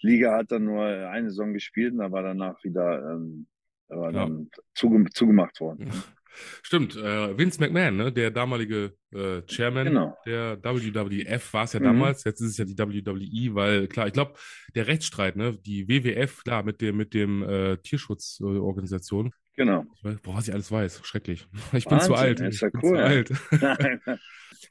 [0.00, 3.46] Liga hat dann nur eine Saison gespielt und da war danach wieder ähm,
[3.88, 4.26] war Ja.
[4.26, 5.90] dann zuge zugemacht worden.
[6.62, 10.16] Stimmt, äh, Vince McMahon, ne, der damalige äh, Chairman Genau.
[10.26, 11.84] der WWF war es ja Mhm.
[11.84, 14.34] damals, jetzt ist es ja die WWE, weil klar, ich glaube,
[14.74, 19.86] der Rechtsstreit, ne, die WWF, klar, mit dem, mit dem äh, Tierschutzorganisation, Genau.
[19.96, 21.46] ich weiß, boah, was ich alles weiß, schrecklich.
[21.72, 22.40] Ich bin zu Wahnsinn, alt.
[22.40, 23.04] ist ja cool, zu ja.
[23.04, 23.30] alt.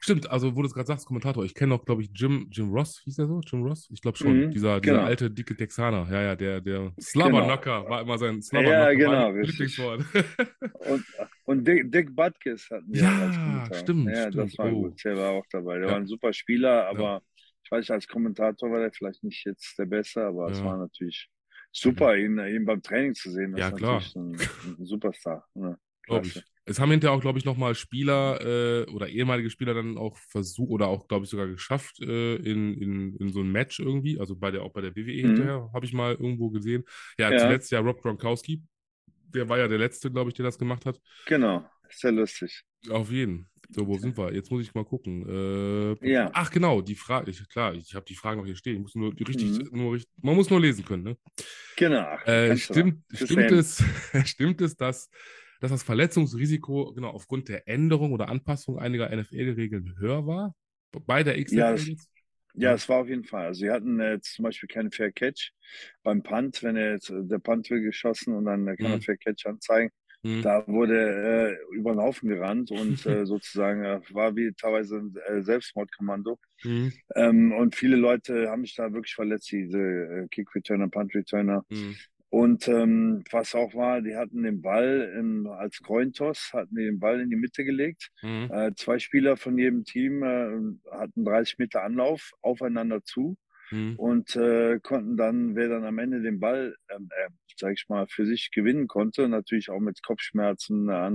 [0.00, 2.70] Stimmt, also wo du es gerade sagst, Kommentator, ich kenne auch, glaube ich, Jim, Jim
[2.70, 3.40] Ross, hieß der so?
[3.40, 3.88] Jim Ross?
[3.92, 4.46] Ich glaube schon.
[4.46, 5.04] Mhm, dieser, dieser genau.
[5.06, 6.06] alte, dicke Texaner.
[6.10, 8.94] Ja, ja, der, der Slobberknocker war immer sein Ja, Slobberknocker.
[8.96, 9.76] genau, mein richtig.
[9.78, 10.04] Lieblingswort.
[10.90, 11.04] und
[11.44, 14.80] und Dick, Dick Butkus hatten wir Ja, stimmt, Ja, das war Oh.
[14.90, 15.04] gut.
[15.04, 15.78] Der war auch dabei.
[15.78, 15.90] Der Ja.
[15.90, 17.22] war ein super Spieler, aber
[17.64, 20.64] ich weiß, als Kommentator war der vielleicht nicht jetzt der Beste, aber es Ja.
[20.64, 21.28] war natürlich
[21.72, 23.52] super, ihn, ihn beim Training zu sehen.
[23.52, 24.02] Das Ja, ist klar.
[24.16, 25.46] ein, ein Superstar.
[25.54, 26.42] Ja, Glaube ich.
[26.68, 30.70] Es haben hinterher auch, glaube ich, nochmal Spieler äh, oder ehemalige Spieler dann auch versucht
[30.70, 34.18] oder auch, glaube ich, sogar geschafft äh, in, in, in so ein Match irgendwie.
[34.18, 35.26] Also bei der, auch bei der WWE Mhm.
[35.26, 36.84] hinterher, habe ich mal irgendwo gesehen.
[37.18, 37.38] Ja, Ja.
[37.38, 38.62] zuletzt ja Rob Gronkowski.
[39.34, 41.00] Der war ja der Letzte, glaube ich, der das gemacht hat.
[41.26, 42.64] Genau, sehr lustig.
[42.90, 43.48] Auf jeden.
[43.70, 44.32] So, wo sind wir?
[44.32, 45.26] Jetzt muss ich mal gucken.
[45.28, 46.30] Äh, Ja.
[46.32, 47.30] Ach, genau, die Frage.
[47.30, 48.76] Ich, klar, ich habe die Fragen noch hier stehen.
[48.76, 49.68] Ich muss nur richtig, Mhm.
[49.72, 51.16] nur richtig, man muss nur lesen können, ne?
[51.76, 52.16] Genau.
[52.24, 53.82] Äh, stimmt, stimmt, es,
[54.24, 55.10] stimmt es, dass,
[55.60, 60.54] dass das Verletzungsrisiko genau aufgrund der Änderung oder Anpassung einiger NFL-Regeln höher war?
[61.06, 62.08] Bei der XFL Ja, jetzt?
[62.58, 63.46] Ja, es war auf jeden Fall.
[63.46, 65.52] Also sie hatten äh, jetzt zum Beispiel keinen Fair Catch
[66.02, 68.96] beim Punt, wenn er jetzt äh, der Punt wird geschossen und dann äh, kann er
[68.96, 69.02] Mhm.
[69.02, 69.90] Fair Catch anzeigen.
[70.26, 70.42] Hm.
[70.42, 75.14] Da wurde äh, über den Haufen gerannt und äh, sozusagen äh, war wie teilweise ein
[75.28, 76.38] äh, Selbstmordkommando.
[76.62, 76.92] Hm.
[77.14, 81.64] Ähm, und viele Leute haben sich da wirklich verletzt, diese äh, Kick-Returner, Punt-Returner.
[81.70, 81.94] Hm.
[82.28, 87.20] Und ähm, was auch war, die hatten den Ball im, als Cointoss, hatten den Ball
[87.20, 88.10] in die Mitte gelegt.
[88.20, 88.50] Hm.
[88.50, 93.36] Äh, zwei Spieler von jedem Team hatten 30 Meter Anlauf aufeinander zu
[93.70, 93.96] Hm.
[93.96, 98.06] und äh, konnten dann, wer dann am Ende den Ball, ähm, äh, sag ich mal,
[98.08, 101.10] für sich gewinnen konnte, natürlich auch mit Kopfschmerzen, äh,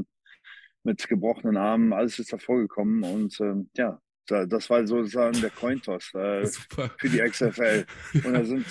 [0.83, 5.49] mit gebrochenen Armen, alles ist davor gekommen und ähm, ja, da, das war sozusagen der
[5.51, 6.45] Cointoss äh,
[6.97, 7.85] für die XFL.
[8.23, 8.65] Und da sind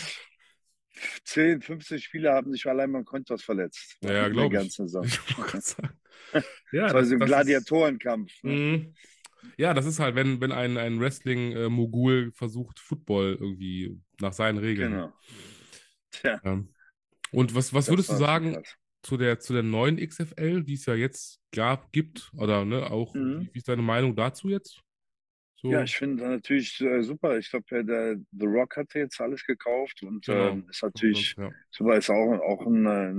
[1.24, 3.96] 10, 15 Spieler haben sich allein beim Cointoss verletzt.
[4.02, 4.64] Ja, ja in glaub der ich.
[4.64, 5.04] ganzen Saison.
[5.54, 5.76] Ich.
[6.72, 8.32] Ja, Das war so ein das ist- Gladiatorenkampf.
[8.42, 8.92] Ne?
[9.56, 14.90] Ja, das ist halt, wenn, wenn ein, ein Wrestling-Mogul versucht, Football irgendwie nach seinen Regeln.
[14.90, 15.12] Genau.
[16.10, 16.62] Tja, Ja.
[17.32, 18.62] Und was, was das würdest du sagen
[19.02, 22.32] zu der, zu der neuen XFL, die es ja jetzt gab, gibt?
[22.36, 23.36] Oder ne, auch, Mhm.
[23.36, 24.82] wie, wie ist deine Meinung dazu jetzt?
[25.56, 27.38] So, Ja, ich finde natürlich äh, super.
[27.38, 30.52] Ich glaube, der, The Rock hat jetzt alles gekauft und Genau.
[30.52, 31.54] ähm, ist natürlich ja.
[31.70, 31.96] super.
[31.96, 33.10] Ist auch, auch ein, äh,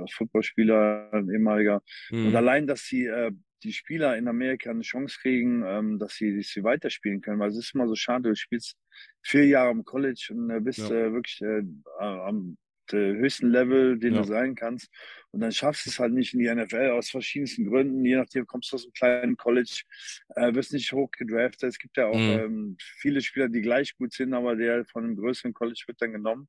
[0.00, 1.82] ein Footballspieler, ein ehemaliger.
[2.22, 2.36] Und Mhm.
[2.36, 3.32] allein, dass die, äh,
[3.62, 7.50] die Spieler in Amerika eine Chance kriegen, ähm, dass sie, dass sie weiterspielen können, weil
[7.50, 8.76] es ist immer so schade, du spielst
[9.22, 10.90] vier Jahre im College und äh, bist Ja.
[10.90, 11.62] äh, wirklich äh,
[12.00, 12.56] am
[12.98, 14.16] höchsten Level, den Ja.
[14.16, 14.88] du sein kannst.
[15.32, 18.04] Und dann schaffst du es halt nicht in die NFL aus verschiedensten Gründen.
[18.04, 19.82] Je nachdem, kommst du aus einem kleinen College,
[20.36, 21.70] äh, wirst nicht hoch gedraftet.
[21.70, 22.30] Es gibt ja auch Mhm.
[22.30, 26.12] ähm, viele Spieler, die gleich gut sind, aber der von einem größeren College wird dann
[26.12, 26.48] genommen.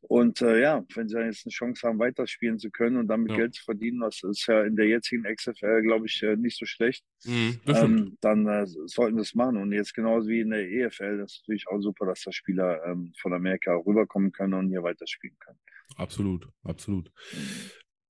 [0.00, 3.28] Und äh, ja, wenn sie dann jetzt eine Chance haben, weiterspielen zu können und damit
[3.30, 3.34] Ja.
[3.34, 6.66] Geld zu verdienen, das ist ja in der jetzigen XFL, glaube ich, äh, nicht so
[6.66, 7.60] schlecht, Mhm.
[7.68, 9.56] Ähm, dann äh, sollten das machen.
[9.56, 12.84] Und jetzt genauso wie in der EFL, das ist natürlich auch super, dass da Spieler
[12.86, 15.58] ähm, von Amerika rüberkommen können und hier weiterspielen können.
[15.96, 17.10] Absolut, absolut.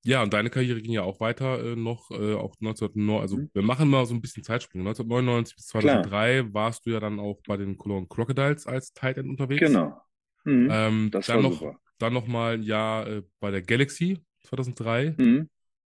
[0.02, 3.50] Ja, und deine Karriere ging ja auch weiter äh, noch, äh, auch 1909, also Mhm.
[3.52, 4.82] wir machen mal so ein bisschen Zeitsprung.
[4.82, 5.82] 1999 bis Klar.
[6.02, 9.60] 2003 warst du ja dann auch bei den Cologne Crocodiles als Tight End unterwegs.
[9.66, 10.00] Genau.
[10.44, 10.68] Mhm.
[10.70, 11.78] Ähm, das dann war noch, super.
[11.98, 15.48] dann noch mal ein Jahr äh, bei der Galaxy 2003, Mhm.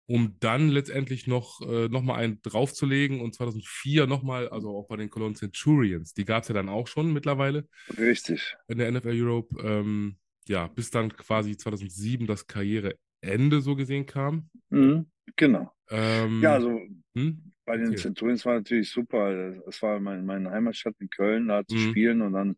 [0.05, 4.87] um dann letztendlich noch, äh, noch mal einen draufzulegen und 2004 noch mal, also auch
[4.87, 7.67] bei den Cologne Centurions, die gab es ja dann auch schon mittlerweile
[7.97, 8.55] Richtig.
[8.67, 10.17] in der NFL Europe, ähm,
[10.49, 14.49] ja, bis dann quasi 2007 das Karriereende so gesehen kam.
[14.69, 15.07] Mhm.
[15.35, 15.71] Genau.
[15.89, 16.79] Ähm, Ja, also
[17.15, 17.53] hm?
[17.65, 17.97] bei den Erzähl.
[17.97, 19.31] Centurions war natürlich super.
[19.67, 21.79] Es war mein, meine Heimatstadt in Köln, da zu Mhm.
[21.79, 22.51] spielen und dann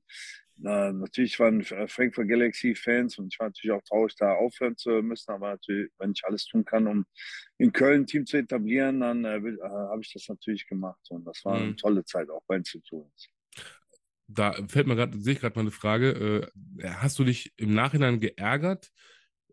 [0.66, 4.90] äh, natürlich waren Frankfurt Galaxy Fans und ich war natürlich auch traurig, da aufhören zu
[5.04, 7.06] müssen, aber natürlich, wenn ich alles tun kann, um
[7.60, 11.26] in Köln ein Team zu etablieren, dann äh, äh, habe ich das natürlich gemacht und
[11.26, 11.64] das war Mhm.
[11.64, 13.30] eine tolle Zeit auch bei den Centurions.
[14.28, 16.52] Da fällt mir gerade, sehe ich gerade mal eine Frage.
[16.82, 18.92] Äh, hast du dich im Nachhinein geärgert,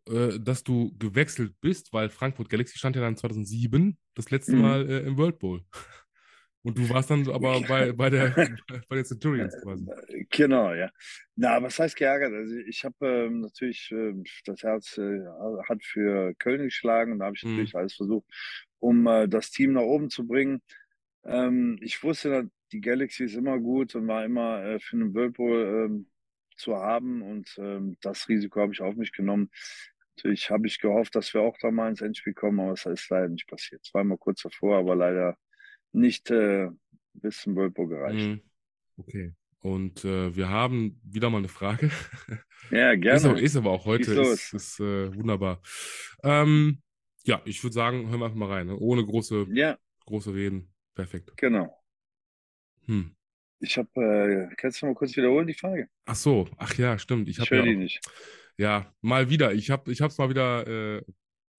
[0.09, 4.57] äh, dass du gewechselt bist, weil Frankfurt Galaxy stand ja dann 2007 das letzte Mhm.
[4.57, 5.65] Mal äh, im World Bowl.
[6.63, 8.35] Und du warst dann aber bei, bei, der,
[8.89, 9.91] bei den Centurions quasi.
[10.31, 10.91] Genau, ja.
[11.37, 12.33] Na, was heißt geärgert?
[12.33, 12.97] Also ich habe
[13.27, 15.21] ähm, natürlich ähm, das Herz äh,
[15.69, 17.47] hat für Köln geschlagen und da habe ich Mhm.
[17.47, 18.27] natürlich alles versucht,
[18.79, 20.63] um äh, das Team nach oben zu bringen.
[21.25, 25.15] Ähm, ich wusste, dass die Galaxy ist immer gut und war immer äh, für einen
[25.15, 26.07] Whirlpool ähm,
[26.57, 29.51] zu haben und ähm, das Risiko habe ich auf mich genommen.
[30.17, 33.09] Natürlich habe ich gehofft, dass wir auch da mal ins Endspiel kommen, aber es ist
[33.11, 33.85] leider nicht passiert.
[33.85, 35.37] Zweimal kurz davor, aber leider
[35.93, 36.69] nicht äh,
[37.15, 38.27] bis zum Whirlpool gereicht.
[38.27, 38.43] Mhm.
[38.97, 39.33] Okay.
[39.61, 41.91] Und äh, wir haben wieder mal eine Frage.
[42.71, 43.41] Ja, Ist aber, gerne.
[43.41, 45.61] ist aber auch heute ist, ist äh, wunderbar.
[46.23, 46.81] Ähm,
[47.25, 48.69] ja, ich würde sagen, hören wir einfach mal rein.
[48.69, 48.77] Ne?
[48.79, 50.73] Ohne große, Ja, große Reden.
[50.95, 51.37] Perfekt.
[51.37, 51.82] genau.
[52.87, 53.15] Hm.
[53.61, 55.89] Ich habe, äh, kannst du mal kurz wiederholen, die Frage?
[56.07, 57.29] Ach so, ach ja, stimmt.
[57.29, 58.01] Ich Ich habe höre ja die auch, nicht.
[58.59, 59.53] ja, mal wieder.
[59.55, 60.67] Ich habe, ich habe es mal wieder
[60.99, 61.03] äh,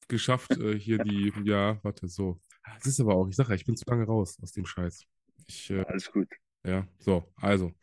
[0.07, 2.41] geschafft, äh, hier die, ja, warte, so.
[2.75, 5.05] Das ist aber auch, ich sage ja, ich bin zu lange raus aus dem Scheiß.
[5.47, 6.29] Ich, äh, Alles gut.
[6.65, 7.73] ja, so, also,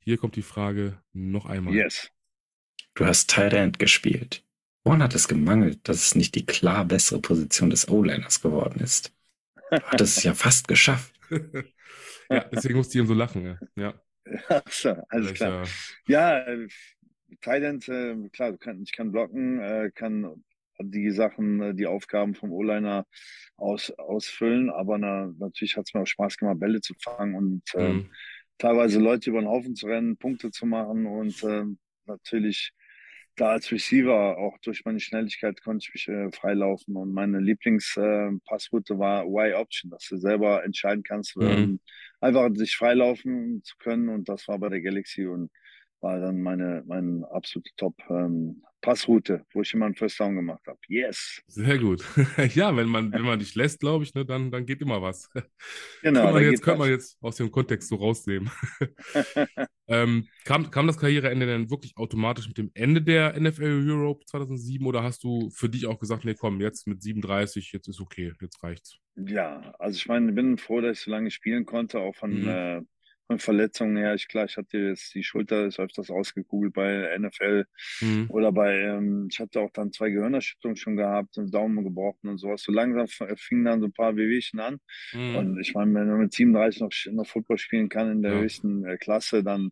[0.00, 1.74] hier kommt die Frage noch einmal.
[1.74, 2.10] Yes.
[2.94, 4.44] Du hast Tight End gespielt.
[4.84, 9.12] Woran hat es gemangelt, dass es nicht die klar bessere Position des O-Liners geworden ist?
[9.70, 11.14] Du hattest es ja fast geschafft.
[12.30, 13.58] ja, deswegen musste ich eben so lachen, ja.
[13.76, 13.94] Ja,
[14.70, 15.54] so, alles klar.
[15.54, 15.74] ja,
[16.06, 16.68] Ja, äh,
[17.40, 20.44] Thailand, äh, klar, kann, ich kann blocken, äh, kann
[20.80, 23.06] die Sachen, äh, die Aufgaben vom O-Liner
[23.56, 27.62] aus, ausfüllen, aber na, natürlich hat es mir auch Spaß gemacht, Bälle zu fangen und
[27.74, 28.10] ähm, mhm.
[28.58, 32.72] teilweise Leute über den Haufen zu rennen, Punkte zu machen und ähm, natürlich
[33.36, 38.94] da als Receiver auch durch meine Schnelligkeit konnte ich mich äh, freilaufen und meine Lieblingspassroute
[38.94, 41.46] äh, war Y-Option, dass du selber entscheiden kannst, Mhm.
[41.46, 41.80] ähm,
[42.20, 45.50] einfach sich freilaufen zu können und das war bei der Galaxy und
[46.00, 48.62] war dann meine, meine absolute Top ähm,
[49.52, 50.78] wo ich immer einen First Down gemacht habe.
[50.88, 51.42] Yes!
[51.48, 52.04] Sehr gut.
[52.54, 55.28] Ja, wenn man, wenn man dich lässt, glaube ich, ne, dann, dann geht immer was.
[56.02, 56.96] Genau, da man jetzt, könnte man was.
[56.96, 58.50] jetzt aus dem Kontext so rausnehmen.
[59.90, 64.86] Ähm, kam, kam das Karriereende denn wirklich automatisch mit dem Ende der NFL Europe 2007
[64.86, 68.34] oder hast du für dich auch gesagt, nee, komm, jetzt mit 37, jetzt ist okay,
[68.38, 68.98] jetzt reicht's?
[69.16, 72.30] Ja, also ich meine, ich bin froh, dass ich so lange spielen konnte, auch von,
[72.32, 72.48] Mhm.
[72.48, 72.82] äh,
[73.28, 74.14] von Verletzungen her.
[74.14, 77.66] Ich, klar, ich hatte jetzt die Schulter ist öfters ausgekugelt bei NFL
[78.00, 78.30] Mhm.
[78.30, 82.38] oder bei, ähm, ich hatte auch dann zwei Gehirnerschütterungen schon gehabt und Daumen gebrochen und
[82.38, 82.62] sowas.
[82.62, 84.80] So langsam f- fingen dann so ein paar Wehwehchen an.
[85.12, 85.34] Mhm.
[85.36, 88.38] Und ich meine, wenn man mit 37 noch, noch Football spielen kann in der Ja.
[88.42, 89.70] höchsten äh, Klasse, dann äh,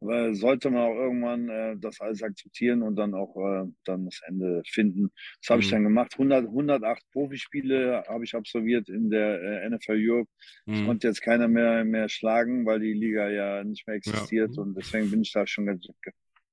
[0.00, 4.62] sollte man auch irgendwann äh, das alles akzeptieren und dann auch äh, dann das Ende
[4.66, 5.10] finden.
[5.42, 5.72] Das habe ich Mhm.
[5.72, 6.14] dann gemacht.
[6.16, 10.30] 100, 108 Profispiele habe ich absolviert in der äh, NFL Europe.
[10.66, 10.86] Das Mhm.
[10.86, 14.62] konnte jetzt keiner mehr, mehr schlagen, weil die Liga ja nicht mehr existiert Ja.
[14.62, 15.86] und deswegen bin ich da schon, ganz-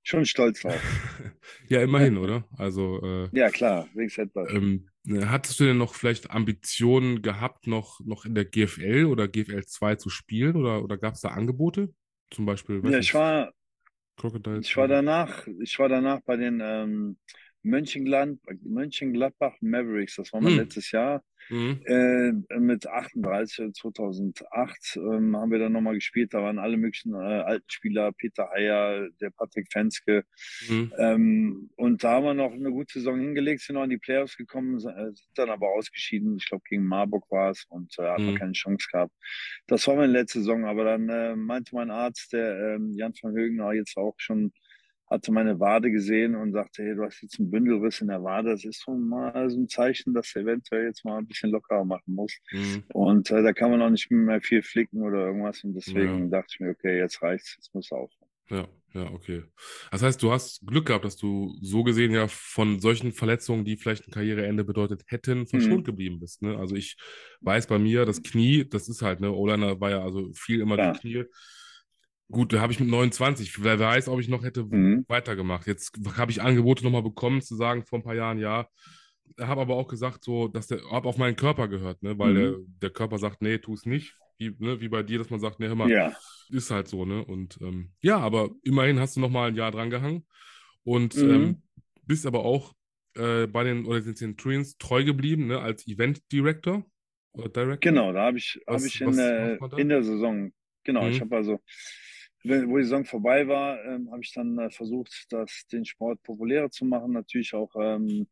[0.03, 0.81] schon stolz drauf.
[1.69, 2.47] Ja, immerhin, oder?
[2.57, 4.51] Also, äh, Ja, klar, Headbutt.
[4.51, 4.87] ähm,
[5.25, 9.95] hattest du denn noch vielleicht Ambitionen gehabt, noch, noch in der GFL oder GFL 2
[9.95, 11.93] zu spielen oder, oder gab es da Angebote?
[12.31, 13.51] Zum Beispiel, Ja, nicht, ich war,
[14.17, 14.67] Crocodiles?
[14.67, 17.17] Ich war danach, ich war danach bei den ähm,
[17.65, 20.59] Mönchengladbach, Mönchengladbach Mavericks, das war mein Hm.
[20.59, 21.23] letztes Jahr.
[21.49, 21.81] Mhm.
[21.85, 26.33] Äh, mit 38, 2008 ähm, haben wir dann nochmal gespielt.
[26.33, 30.23] Da waren alle möglichen äh, alten Spieler, Peter Heyer, der Patrick Fenske.
[30.67, 30.91] Mhm.
[30.97, 34.37] Ähm, und da haben wir noch eine gute Saison hingelegt, sind noch in die Playoffs
[34.37, 36.37] gekommen, sind äh, sind dann aber ausgeschieden.
[36.37, 38.35] Ich glaube, gegen Marburg war es und äh, hat Mhm.
[38.35, 39.13] keine Chance gehabt.
[39.67, 43.33] Das war meine letzte Saison, aber dann äh, meinte mein Arzt, der ähm, Jan van
[43.35, 44.51] Högener, jetzt auch schon,
[45.07, 48.51] hatte meine Wade gesehen und sagte, hey, du hast jetzt einen Bündelriss in der Wade.
[48.51, 51.85] Das ist so mal so ein Zeichen, dass du eventuell jetzt mal ein bisschen lockerer
[51.85, 52.39] machen musst.
[52.51, 52.83] Mhm.
[52.93, 55.63] Und äh, da kann man auch nicht mehr viel flicken oder irgendwas.
[55.63, 56.31] Und deswegen Ja.
[56.31, 58.29] dachte ich mir, okay, jetzt reicht's, jetzt muss aufhören.
[58.49, 59.43] Ja, ja, okay.
[59.91, 63.75] Das heißt, du hast Glück gehabt, dass du so gesehen ja von solchen Verletzungen, die
[63.75, 65.85] vielleicht ein Karriereende bedeutet hätten, verschont Mhm.
[65.85, 66.43] geblieben bist.
[66.43, 66.55] Ne?
[66.55, 66.95] Also ich
[67.41, 70.77] weiß bei mir, das Knie, das ist halt, ne, O-Liner war ja also viel immer
[70.77, 70.91] Klar.
[70.91, 71.23] die Knie.
[72.31, 75.05] Gut, da habe ich mit 29, wer weiß, ob ich noch hätte Mhm.
[75.07, 75.67] weitergemacht.
[75.67, 78.67] Jetzt habe ich Angebote nochmal bekommen, zu sagen, vor ein paar Jahren, ja.
[79.39, 82.17] Habe aber auch gesagt, so, dass der, habe auf meinen Körper gehört, ne?
[82.17, 82.41] Weil Mhm.
[82.51, 84.15] der, der Körper sagt, nee, tu es nicht.
[84.37, 86.15] Wie, ne, wie bei dir, dass man sagt, nee, hör mal, Ja.
[86.49, 87.23] ist halt so, ne?
[87.23, 90.25] Und ähm, ja, aber immerhin hast du noch mal ein Jahr dran gehangen
[90.83, 91.29] und Mhm.
[91.29, 91.61] ähm,
[92.03, 92.73] bist aber auch
[93.15, 95.59] äh, bei den oder den Centurions treu geblieben, ne?
[95.59, 96.85] Als Event Director
[97.33, 97.91] oder Director.
[97.91, 99.17] Genau, da habe ich, Was- hab ich in,
[99.79, 100.51] in der Saison,
[100.83, 101.21] genau, ich Mhm.
[101.21, 101.59] habe also,
[102.47, 106.69] wo die Saison vorbei war, ähm, habe ich dann äh, versucht, das, den Sport populärer
[106.69, 108.27] zu machen, natürlich auch ähm,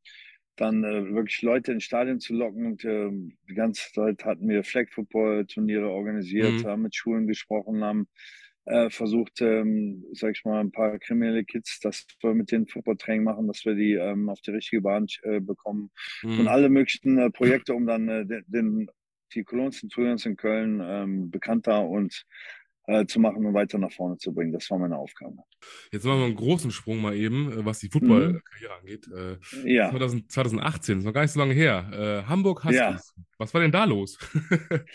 [0.55, 4.64] dann äh, wirklich Leute ins Stadion zu locken und ähm, die ganze Zeit hatten wir
[4.64, 6.68] Flag Football Turniere organisiert, Mhm.
[6.68, 8.07] haben mit Schulen gesprochen, haben
[8.66, 13.24] äh, versucht, ähm, sag ich mal, ein paar kriminelle Kids, dass wir mit denen Footballtraining
[13.24, 15.91] machen, dass wir die ähm, auf die richtige Bahn äh, bekommen
[16.22, 16.41] mhm.
[16.41, 18.88] und alle möglichen äh, Projekte, um dann äh, den, den
[19.34, 22.26] die Cologne Centurions in Köln ähm, bekannter und
[22.86, 24.51] äh, zu machen und weiter nach vorne zu bringen.
[24.51, 25.38] Das war meine Aufgabe.
[25.91, 28.79] Jetzt machen wir einen großen Sprung mal eben, äh, was die Football-Karriere mhm.
[28.79, 29.07] angeht.
[29.65, 29.89] Äh, ja.
[29.89, 32.23] 2000, 2018, ist noch gar nicht so lange her.
[32.25, 32.77] Äh, Hamburg Huskies.
[32.77, 32.99] Ja.
[33.38, 34.17] Was war denn da los?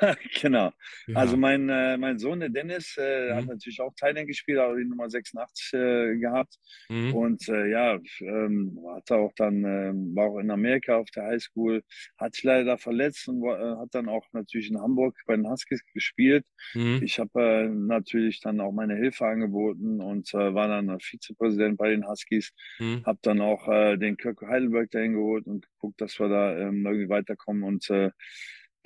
[0.40, 0.72] genau.
[1.06, 1.16] Ja.
[1.16, 3.34] Also mein, äh, mein Sohn, der Dennis, mhm.
[3.34, 6.56] hat natürlich auch Thailand gespielt, aber die Nummer 86 äh, gehabt.
[6.88, 7.14] Mhm.
[7.14, 11.82] Und ja, ähm, hat auch dann, ähm, war auch in Amerika auf der Highschool,
[12.18, 15.82] hat sich leider verletzt und äh, hat dann auch natürlich in Hamburg bei den Huskies
[15.92, 16.44] gespielt.
[16.74, 17.00] Mhm.
[17.02, 22.06] Ich habe äh, natürlich dann auch meine Hilfe angeboten und war dann Vizepräsident bei den
[22.08, 22.52] Huskies.
[22.78, 23.02] Mhm.
[23.04, 23.66] Habe dann auch
[23.96, 28.10] den Kirk Heidelberg dahin geholt und geguckt, dass wir da ähm, irgendwie weiterkommen und äh,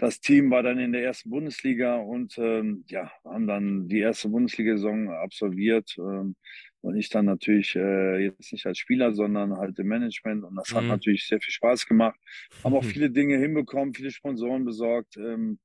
[0.00, 4.30] das Team war dann in der ersten Bundesliga und ähm, ja, haben dann die erste
[4.30, 5.94] Bundesliga-Saison absolviert.
[5.98, 6.36] Ähm,
[6.80, 10.44] und ich dann natürlich äh, jetzt nicht als Spieler, sondern halt im Management.
[10.44, 10.76] Und das mhm.
[10.76, 12.18] hat natürlich sehr viel Spaß gemacht.
[12.64, 15.58] Haben auch viele Dinge hinbekommen, viele Sponsoren besorgt ähm,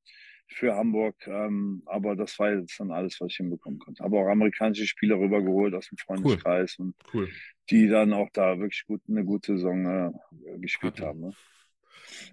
[0.48, 1.16] für Hamburg.
[1.28, 4.04] Ähm, aber das war jetzt dann alles, was ich hinbekommen konnte.
[4.04, 6.86] Aber auch amerikanische Spieler rübergeholt aus dem Freundeskreis cool.
[6.86, 7.30] und cool.
[7.70, 11.06] die dann auch da wirklich gut, eine gute Saison äh, gespielt okay.
[11.06, 11.20] haben.
[11.22, 11.34] Ne?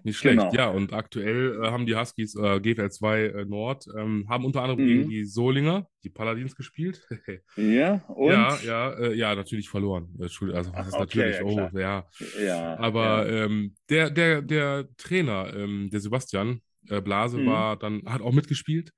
[0.03, 0.53] Nicht schlecht, genau.
[0.53, 0.69] ja.
[0.69, 4.83] Und aktuell äh, haben die Huskies äh, GFL 2 äh, Nord, ähm, haben unter anderem
[4.83, 4.87] mhm.
[4.87, 7.07] gegen die Solinger, die Paladins gespielt.
[7.55, 8.31] ja, und?
[8.31, 10.09] Ja, ja, äh, ja, natürlich verloren.
[10.19, 12.07] Also, was ist okay, natürlich, ja, oh, ja.
[12.43, 13.45] ja Aber ja.
[13.45, 17.47] Ähm, der, der, der Trainer, ähm, der Sebastian äh, Blase, mhm.
[17.47, 18.91] war dann, hat auch mitgespielt,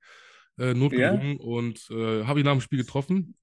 [0.58, 3.34] äh, notgedrungen und habe ihn nach dem Spiel getroffen.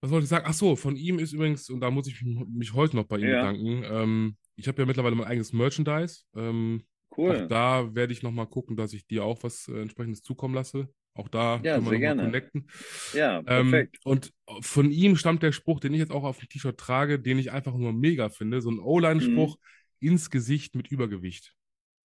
[0.00, 0.44] Was wollte ich sagen?
[0.46, 3.26] Ach so, von ihm ist übrigens, und da muss ich mich, heute noch bei ihm
[3.26, 6.24] bedanken, ähm, ich habe ja mittlerweile mein eigenes Merchandise.
[6.36, 6.84] Ähm,
[7.16, 7.44] cool.
[7.44, 10.88] Auch da werde ich nochmal gucken, dass ich dir auch was äh, entsprechendes zukommen lasse.
[11.14, 12.66] Auch da ja, können wir nochmal connecten.
[13.14, 13.96] Ja, ähm, perfekt.
[14.04, 17.18] Ähm, und von ihm stammt der Spruch, den ich jetzt auch auf dem T-Shirt trage,
[17.18, 18.60] den ich einfach nur mega finde.
[18.60, 19.56] So ein O-Line-Spruch
[20.00, 20.08] mhm.
[20.08, 21.54] ins Gesicht mit Übergewicht.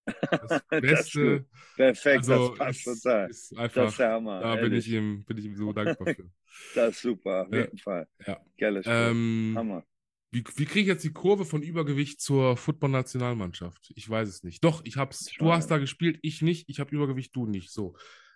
[0.06, 1.46] Das Beste.
[1.46, 3.30] Das perfekt, also das passt ist, total.
[3.30, 4.40] Ist einfach, das ist der Hammer.
[4.42, 6.30] Da bin ich, ihm, bin ich ihm so dankbar für.
[6.76, 8.08] das ist super, auf jeden Fall.
[8.26, 8.40] Ja.
[8.58, 9.84] Geiler ähm, Hammer.
[10.32, 13.92] Wie, wie kriege ich jetzt die Kurve von Übergewicht zur Football-Nationalmannschaft?
[13.96, 14.64] Ich weiß es nicht.
[14.64, 15.32] Doch, ich hab's.
[15.40, 16.70] Du hast da gespielt, ich nicht.
[16.70, 17.72] Ich habe Übergewicht, du nicht.
[17.72, 17.96] So.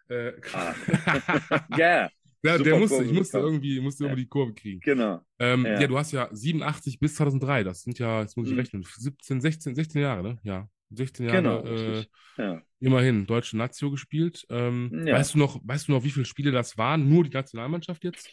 [0.09, 0.73] Äh, ah.
[1.77, 2.09] yeah.
[2.45, 4.09] Ja, der musste, Kurve ich musste irgendwie, musste ja.
[4.09, 4.79] irgendwie die Kurve kriegen.
[4.81, 5.21] Genau.
[5.39, 5.79] Ähm, ja.
[5.79, 5.87] ja.
[5.87, 8.59] du hast ja 87 bis 2003, das sind ja, jetzt muss ich mhm.
[8.59, 10.39] rechnen, 17, 16, 16 Jahre, ne?
[10.43, 11.37] Ja, 16 Jahre.
[11.37, 12.05] Genau, äh,
[12.37, 12.61] ja.
[12.79, 14.45] Immerhin deutsche Nazio gespielt.
[14.49, 17.07] Ähm, weißt du noch, weißt du noch, wie viele Spiele das waren?
[17.07, 18.29] Nur die Nationalmannschaft jetzt?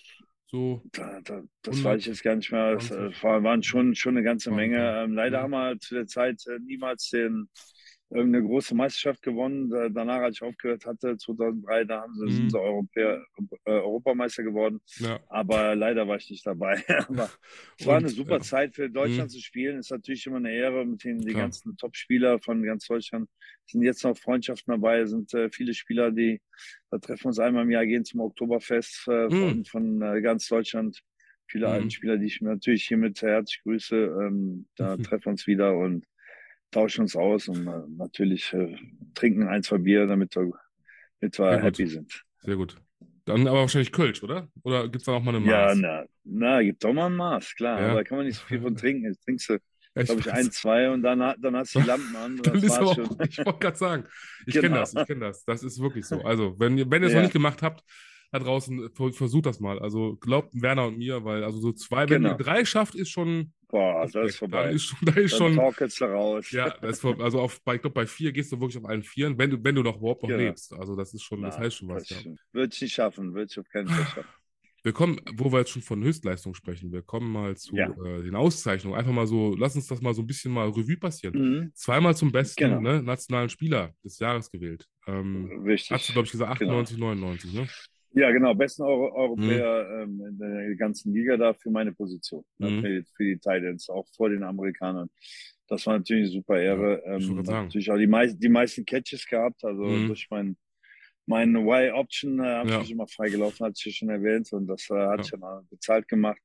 [0.46, 2.72] So da, da, das weiß ich jetzt gar nicht mehr.
[2.72, 5.04] Es äh, waren schon, schon eine ganze Menge.
[5.04, 7.48] Ähm, leider haben wir zu der Zeit äh, niemals den,
[8.10, 9.70] irgendeine große Meisterschaft gewonnen.
[9.94, 12.30] danach, als ich aufgehört hatte, 2003, da haben sie, mhm.
[12.30, 13.24] sind sie Europäer,
[13.64, 14.80] äh, Europameister geworden.
[14.98, 15.20] Ja.
[15.28, 16.82] Aber leider war ich nicht dabei.
[17.08, 17.30] Aber
[17.78, 19.34] es war eine super äh, Zeit für Deutschland mh.
[19.34, 19.78] zu spielen.
[19.78, 21.44] Ist natürlich immer eine Ehre, mit denen die Klar.
[21.44, 23.28] ganzen Top-Spieler von ganz Deutschland
[23.66, 25.04] sind jetzt noch Freundschaften dabei.
[25.06, 26.40] Sind äh, viele Spieler, die
[26.90, 29.64] da treffen uns einmal im Jahr, gehen zum Oktoberfest äh, von, mhm.
[29.64, 31.00] von äh, ganz Deutschland
[31.46, 31.90] viele mhm.
[31.90, 33.96] Spieler, die ich natürlich hiermit herzlich grüße.
[33.96, 35.02] Ähm, da mhm.
[35.04, 36.04] treffen wir uns wieder und
[36.70, 38.76] tauschen uns aus und äh, natürlich äh,
[39.14, 40.52] trinken ein, zwei Bier, damit wir,
[41.20, 42.24] damit wir happy sind.
[42.40, 42.76] Sehr gut.
[43.24, 44.48] Dann aber wahrscheinlich Kölsch, oder?
[44.62, 45.50] Oder gibt es da auch mal eine Maß?
[45.50, 47.80] Ja, na, na gibt doch mal ein Maß, klar.
[47.80, 47.86] Ja.
[47.88, 49.04] Aber da kann man nicht so viel von trinken.
[49.04, 49.58] Jetzt trinkst du,
[49.94, 52.40] glaube ich, ein, zwei und dann, dann hast du die Lampen an.
[52.42, 53.18] dann ist schon.
[53.28, 54.04] ich wollte gerade sagen,
[54.46, 54.62] ich genau.
[54.62, 55.44] kenne das, ich kenne das.
[55.44, 56.22] Das ist wirklich so.
[56.22, 57.18] Also, wenn, wenn ihr es ja.
[57.18, 57.84] noch nicht gemacht habt,
[58.32, 59.80] da draußen, versucht das mal.
[59.80, 62.30] Also glaubt Werner und mir, weil also so zwei, genau.
[62.30, 63.52] wenn ihr drei schafft, ist schon.
[63.70, 64.64] Boah, das ist vorbei.
[64.64, 66.50] Da ist schon, da ist schon raus.
[66.50, 69.02] Ja, das ist also auf, bei, ich glaube, bei vier gehst du wirklich auf allen
[69.02, 70.40] Vieren, wenn du, wenn du noch überhaupt noch genau.
[70.40, 70.72] lebst.
[70.72, 72.08] Also das ist schon, das heißt schon was.
[72.08, 72.16] Ja.
[72.52, 74.40] Würde ich nicht schaffen, würde ich auf keinen Fall schaffen.
[74.82, 77.90] Wir kommen, wo wir jetzt schon von Höchstleistung sprechen, wir kommen mal zu ja.
[78.02, 78.98] äh, den Auszeichnungen.
[78.98, 81.34] Einfach mal so, lass uns das mal so ein bisschen mal Revue passieren.
[81.38, 81.72] Mhm.
[81.74, 82.80] Zweimal zum besten genau.
[82.80, 84.86] ne, nationalen Spieler des Jahres gewählt.
[85.06, 85.90] Ähm, Richtig.
[85.90, 87.08] Hast du, glaube ich, gesagt, 98, genau.
[87.08, 87.68] 99, ne?
[88.12, 90.20] Ja, genau, besten Euro Europäer mhm.
[90.20, 92.80] ähm, in der ganzen Liga da für meine Position, ne, mhm.
[92.80, 95.08] für, für, die Titans, auch vor den Amerikanern.
[95.68, 97.02] Das war natürlich eine super Ehre.
[97.06, 100.08] Ja, ähm, natürlich auch die, mei die meisten Catches gehabt, also mhm.
[100.08, 100.56] durch mein
[101.30, 102.80] mein Y-Option äh, habe ja.
[102.80, 105.24] ich immer freigelaufen, hatte ich schon erwähnt, und das äh, hat ja.
[105.24, 106.40] schon bezahlt gemacht.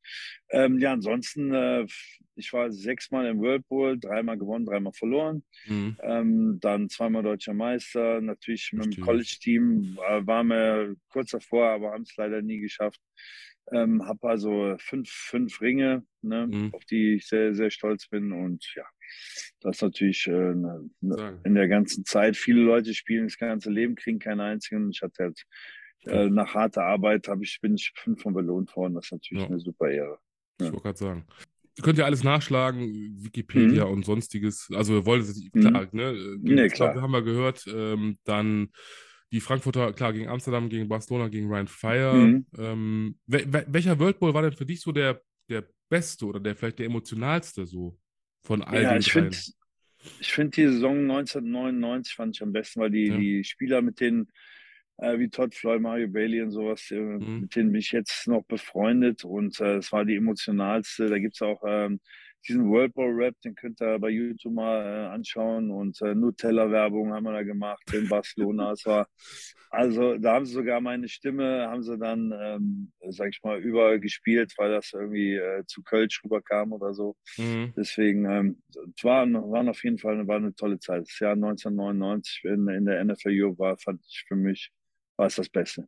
[0.52, 1.88] Ähm, ja, ansonsten, äh,
[2.36, 5.44] ich war sechsmal im Whirlpool, dreimal gewonnen, dreimal verloren.
[5.66, 5.98] Mhm.
[6.02, 11.92] Ähm, dann zweimal deutscher Meister, natürlich mit dem College-Team äh, waren wir kurz davor, aber
[11.92, 13.02] haben es leider nie geschafft.
[13.72, 16.74] Ähm, habe also fünf, fünf Ringe, ne, mhm.
[16.74, 18.86] auf die ich sehr, sehr stolz bin und ja,
[19.60, 22.38] das ist natürlich äh, ne, ne, in der ganzen Zeit.
[22.38, 24.92] Viele Leute spielen das ganze Leben, kriegen keinen einzigen.
[24.92, 25.46] Ich hatte halt
[26.06, 28.94] äh, nach harter Arbeit ich, bin ich fünfmal belohnt worden.
[28.94, 29.50] Das ist natürlich Ja.
[29.50, 30.20] eine super Ehre.
[30.60, 30.72] Ich Ja.
[30.72, 31.26] wollte gerade sagen.
[31.78, 33.92] Ihr könnt ja alles nachschlagen, Wikipedia Mhm.
[33.92, 34.70] und sonstiges.
[34.74, 35.60] Also ihr wollt es, Mhm.
[35.60, 36.04] klar, ne?
[36.12, 36.94] äh, Nee, klar.
[36.94, 37.66] glaub, haben wir gehört.
[37.68, 38.70] Ähm, dann
[39.32, 42.14] die Frankfurter, klar, gegen Amsterdam, gegen Barcelona, gegen Ryan Fire.
[42.16, 42.46] Mhm.
[42.58, 46.40] Ähm, wel- wel- welcher World Bowl war denn für dich so der, der beste oder
[46.40, 47.98] der vielleicht der emotionalste so
[48.44, 49.36] von all Ja, den ich finde
[50.20, 53.18] ich find die Saison 1999 fand ich am besten, weil die, Ja.
[53.18, 54.28] die Spieler mit denen,
[54.98, 57.42] äh, wie Todd Floyd, Mario Bailey und sowas, äh, Mhm.
[57.42, 61.08] mit denen bin ich jetzt noch befreundet und äh, es war die emotionalste.
[61.08, 62.00] Da gibt's auch ähm,
[62.48, 67.12] diesen World Bowl Rap, den könnt ihr bei YouTube mal äh, anschauen und äh, Nutella-Werbung
[67.14, 68.72] haben wir da gemacht in Barcelona.
[68.74, 69.08] es war,
[69.72, 74.54] also da haben sie sogar meine Stimme, haben sie dann, ähm, sag ich mal, übergespielt,
[74.58, 77.16] weil das irgendwie äh, zu Kölsch rüberkam oder so.
[77.38, 77.74] Mhm.
[77.76, 78.62] Deswegen, ähm,
[78.96, 81.02] es waren, waren auf jeden Fall war eine tolle Zeit.
[81.02, 84.72] Das Jahr 1999 in, in der NFL Europe war, fand ich für mich,
[85.18, 85.88] war es das Beste.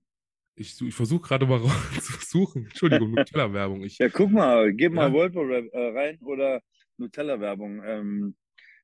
[0.56, 2.66] Ich, ich versuche gerade mal rauszusuchen.
[2.66, 3.84] Entschuldigung, Nutella-Werbung.
[3.84, 5.28] Ja, guck mal, gib mal Ja.
[5.42, 6.62] Rap, äh, rein oder
[6.98, 7.84] Nutella-Werbung.
[7.84, 8.36] Ähm,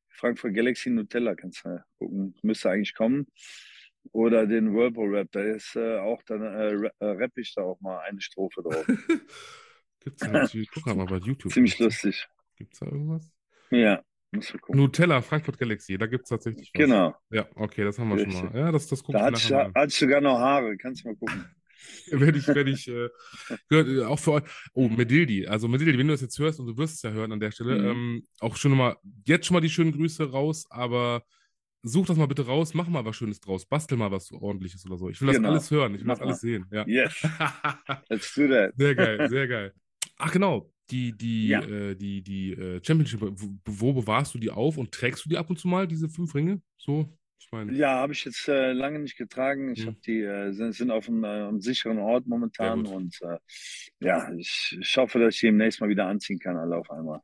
[0.09, 2.35] Frankfurt Galaxy Nutella kannst du gucken.
[2.43, 3.25] Müsste eigentlich kommen.
[4.11, 7.79] Oder den Bowl Rap, da ist äh, auch dann äh, äh, rapp ich da auch
[7.79, 8.85] mal eine Strophe drauf.
[10.03, 11.51] Gibt's da natürlich, guck mal bei YouTube.
[11.53, 12.27] Ziemlich lustig.
[12.57, 13.31] Gibt's da irgendwas?
[13.71, 14.03] Ja.
[14.69, 16.79] Nutella, Frankfurt Galaxy, da gibt es tatsächlich was.
[16.79, 17.15] Genau.
[17.29, 18.51] Ja, okay, das haben wir schon Richtig.
[18.51, 18.59] mal.
[18.59, 19.71] Ja, das, das gucke Da mal.
[19.75, 20.75] hatte ich sogar noch Haare.
[20.77, 21.45] Kannst du mal gucken.
[22.11, 23.09] Werde ich, werde ich, äh,
[23.69, 24.43] gehört, äh, auch für euch.
[24.73, 25.47] Oh, Medildi.
[25.47, 27.51] Also Medildi, wenn du das jetzt hörst und du wirst es ja hören an der
[27.51, 27.89] Stelle, Mhm.
[27.89, 31.23] ähm, auch schon mal, jetzt schon mal die schönen Grüße raus, aber
[31.81, 34.97] such das mal bitte raus, mach mal was Schönes draus, bastel mal was ordentliches oder
[34.97, 35.09] so.
[35.09, 35.49] Ich will das Genau.
[35.49, 36.65] alles hören, ich will Mach das alles sehen.
[36.71, 36.85] Ja.
[36.87, 37.13] Yes,
[38.09, 38.71] let's do that.
[38.77, 39.73] Sehr geil, sehr geil.
[40.17, 41.61] Ach genau, die, die, Ja.
[41.61, 45.37] äh, die, die äh, Championship, wo, wo bewahrst du die auf und trägst du die
[45.37, 46.61] ab und zu mal, diese fünf Ringe?
[46.77, 47.75] So, ich meine.
[47.77, 49.71] Ja, habe ich jetzt äh, lange nicht getragen.
[49.71, 49.87] Ich Mhm.
[49.87, 53.37] habe die äh, sind, sind auf einem, äh, einem sicheren Ort momentan und äh,
[54.01, 57.21] ja, ich, ich hoffe, dass ich die demnächst mal wieder anziehen kann, alle auf einmal.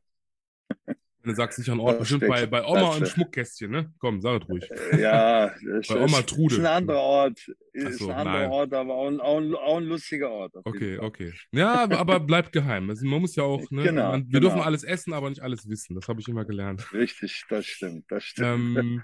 [1.22, 3.70] Wenn du sagst, nicht an Ort, Das bestimmt bei, bei Oma das, im äh, Schmuckkästchen,
[3.70, 3.92] ne?
[3.98, 4.70] Komm, sag es ruhig.
[4.70, 6.54] Äh, Ja, das Bei Oma Trude.
[6.54, 8.50] ist ein anderer Ort, ist so, ein anderer nein.
[8.50, 10.54] Ort, aber auch ein, auch ein, auch ein lustiger Ort.
[10.64, 11.32] Okay, okay.
[11.52, 12.88] Ja, aber- bleibt geheim.
[12.88, 13.82] Also man muss ja auch, ne?
[13.82, 14.66] Genau, man, wir dürfen genau.
[14.66, 15.94] alles essen, aber nicht alles wissen.
[15.94, 16.90] Das habe ich immer gelernt.
[16.94, 18.78] Richtig, das stimmt, das stimmt.
[18.78, 19.02] Ähm,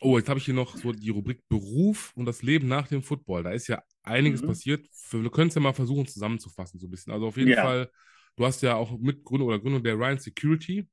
[0.00, 3.02] oh, jetzt habe ich hier noch so die Rubrik Beruf und das Leben nach dem
[3.02, 3.42] Football.
[3.42, 4.46] Da ist ja einiges Mhm.
[4.46, 4.86] passiert.
[5.10, 7.12] Wir können es ja mal versuchen zusammenzufassen, so ein bisschen.
[7.12, 7.62] Also auf jeden Ja.
[7.62, 7.90] Fall,
[8.36, 10.88] du hast ja auch Mitgründung oder Gründung der Ryan Security.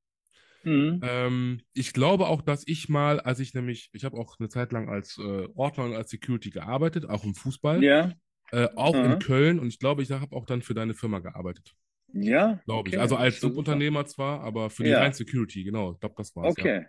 [0.68, 1.02] Mhm.
[1.02, 4.72] Ähm, ich glaube auch, dass ich mal, als ich nämlich, ich habe auch eine Zeit
[4.72, 8.14] lang als äh, Ordner und als Security gearbeitet, auch im Fußball, Ja,
[8.52, 9.20] äh, auch in Aha.
[9.20, 11.76] Köln und ich glaube, ich habe auch dann für deine Firma gearbeitet.
[12.14, 12.60] ja.
[12.66, 12.96] Glaube ich.
[12.96, 13.42] okay, Also das als.
[13.42, 15.02] Subunternehmer zwar, aber für die Ja.
[15.02, 15.94] Rhein Security, genau.
[15.94, 16.56] Ich glaube, das war's.
[16.56, 16.86] Okay,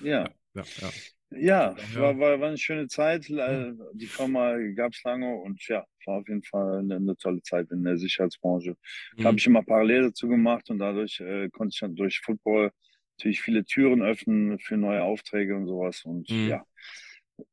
[0.00, 0.24] ja.
[0.24, 0.94] Ja, ja, ja.
[1.34, 3.28] Ja, war, war, war eine schöne Zeit.
[3.30, 7.40] Äh, Die Firma gab es lange und ja, war auf jeden Fall eine, eine tolle
[7.42, 8.76] Zeit in der Sicherheitsbranche.
[9.20, 9.38] Da habe Mhm.
[9.38, 12.70] ich immer parallel dazu gemacht und dadurch äh, konnte ich dann durch Football
[13.18, 16.04] natürlich viele Türen öffnen für neue Aufträge und sowas.
[16.04, 16.48] Und Mhm.
[16.48, 16.62] ja,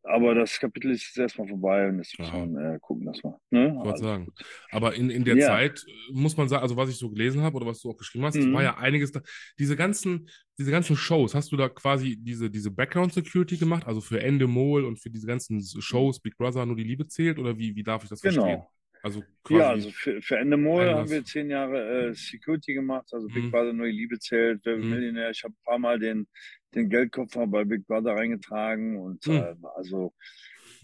[0.04, 3.36] aber das Kapitel ist jetzt erstmal vorbei und jetzt muss man äh, gucken, dass man.
[3.50, 3.76] Ne?
[3.82, 4.28] Ich Also, sagen.
[4.72, 5.48] Aber in, in der Ja.
[5.48, 7.98] Zeit äh, muss man sagen, also was ich so gelesen habe oder was du auch
[7.98, 8.54] geschrieben hast, Mhm.
[8.54, 9.22] war ja einiges da.
[9.58, 14.02] Diese ganzen, diese ganzen Shows, hast du da quasi diese, diese Background Security gemacht, also
[14.02, 17.76] für Endemol und für diese ganzen Shows, Big Brother, nur die Liebe zählt oder wie,
[17.76, 18.64] wie darf ich das verstehen?
[19.04, 19.24] Also.
[19.48, 23.52] Ja, also für, für Endemol haben wir zehn Jahre äh, Security gemacht, also Big Mhm.
[23.52, 24.84] Brother Neue Liebe zählt, Wer Mhm.
[24.84, 25.32] Millionär.
[25.32, 26.28] Ich habe ein paar Mal den,
[26.76, 29.34] den Geldkoffer bei Big Brother reingetragen und Mhm.
[29.36, 30.14] äh, also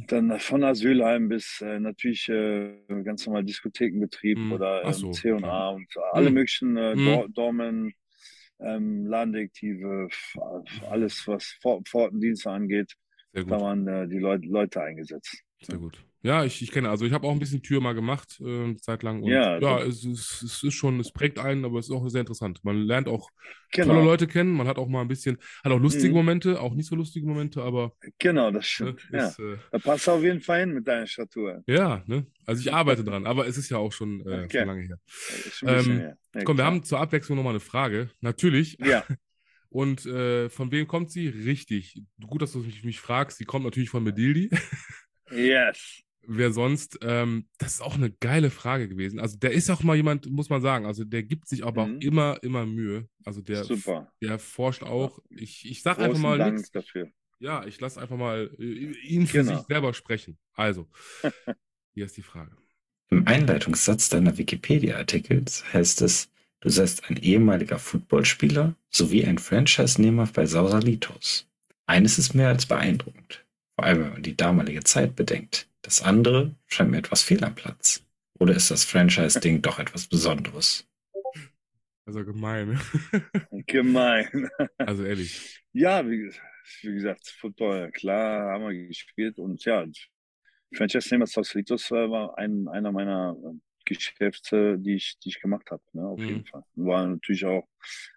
[0.07, 4.51] dann von Asylheim bis äh, natürlich äh, ganz normal Diskothekenbetrieb Mhm.
[4.51, 5.74] oder ähm, so, C&A klar.
[5.74, 6.34] und alle Mhm.
[6.36, 7.03] möglichen äh, Mhm.
[7.03, 7.93] Dor Dormen,
[8.59, 10.09] ähm, Ladendetektive,
[10.89, 12.93] alles was For Pfortendienste angeht,
[13.34, 15.43] da waren äh, die Leut Leute eingesetzt.
[15.61, 16.03] Sehr gut.
[16.26, 18.78] Ja, ich, ich kenne, also ich habe auch ein bisschen Tür mal gemacht, äh, eine
[18.78, 19.21] Zeit lang.
[19.23, 22.07] Und ja, Ja, es, es, es ist schon, es prägt einen, aber es ist auch
[22.09, 22.59] sehr interessant.
[22.63, 23.30] Man lernt auch
[23.71, 26.15] Genau, tolle Leute kennen, man hat auch mal ein bisschen, hat auch lustige Mhm.
[26.15, 29.01] Momente, auch nicht so lustige Momente, aber genau, das ne, stimmt.
[29.11, 29.28] Ja.
[29.28, 31.63] ist, äh, Da passt auf jeden Fall hin mit deiner Statur.
[31.67, 32.26] ja, ne?
[32.45, 34.59] Also ich arbeite dran, aber es ist ja auch schon, äh, Okay.
[34.59, 34.99] schon lange her.
[35.65, 36.17] Ähm, her.
[36.34, 36.71] Ja, Komm, wir klar.
[36.73, 38.09] haben zur Abwechslung nochmal eine Frage.
[38.21, 38.78] Natürlich.
[38.80, 39.05] Ja,
[39.69, 41.28] Und äh, von wem kommt sie?
[41.30, 42.01] Richtig.
[42.28, 43.38] Gut, dass du mich, mich fragst.
[43.39, 44.49] Sie kommt natürlich von Medildi.
[45.32, 46.05] yes.
[46.28, 46.99] Wer sonst?
[47.01, 49.19] Ähm, das ist auch eine geile Frage gewesen.
[49.19, 51.95] Also der ist auch mal jemand, muss man sagen, also der gibt sich aber Mhm.
[51.97, 53.07] auch immer, immer Mühe.
[53.23, 54.11] Also der, Super.
[54.21, 55.19] der forscht auch.
[55.30, 56.71] Ich, ich sag einfach Großen mal Dank nichts.
[56.71, 57.09] dafür.
[57.39, 59.57] Ja, ich lasse einfach mal äh, ihn für Genau.
[59.57, 60.38] sich selber sprechen.
[60.53, 60.88] Also,
[61.93, 62.51] hier ist die Frage.
[63.09, 70.45] Im Einleitungssatz deiner Wikipedia-Artikels heißt es, du seist ein ehemaliger Footballspieler sowie ein Franchise-Nehmer bei
[70.45, 71.47] Sausalitos.
[71.86, 73.45] Eines ist mehr als beeindruckend,
[73.76, 75.67] vor allem wenn man die damalige Zeit bedenkt.
[75.86, 78.06] Das andere scheint mir etwas fehl am Platz.
[78.40, 80.86] Oder ist das Franchise-Ding doch etwas Besonderes?
[82.06, 82.80] Also gemein.
[83.68, 84.50] Gemein.
[84.86, 85.44] Also ehrlich.
[85.74, 86.32] Ja, wie,
[86.82, 89.86] wie gesagt, Football, klar, haben wir gespielt und ja,
[90.76, 95.84] Franchise Nehmer Sausalito's war ein, einer meiner äh, Geschäfte, die ich, die ich gemacht habe,
[95.94, 96.28] ne, auf Mhm.
[96.28, 96.64] jeden Fall.
[96.76, 97.68] War natürlich auch,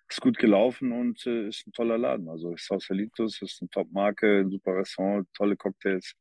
[0.08, 2.28] ist gut gelaufen und äh, ist ein toller Laden.
[2.28, 6.14] Also Sausalitos ist eine Top-Marke, ein super Restaurant, tolle Cocktails.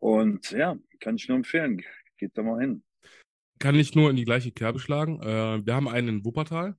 [0.00, 1.82] Und ja, kann ich nur empfehlen.
[2.18, 2.82] Geht da mal hin.
[3.58, 5.20] Kann nicht nur in die gleiche Kerbe schlagen.
[5.22, 6.76] Äh, wir haben einen in Wuppertal.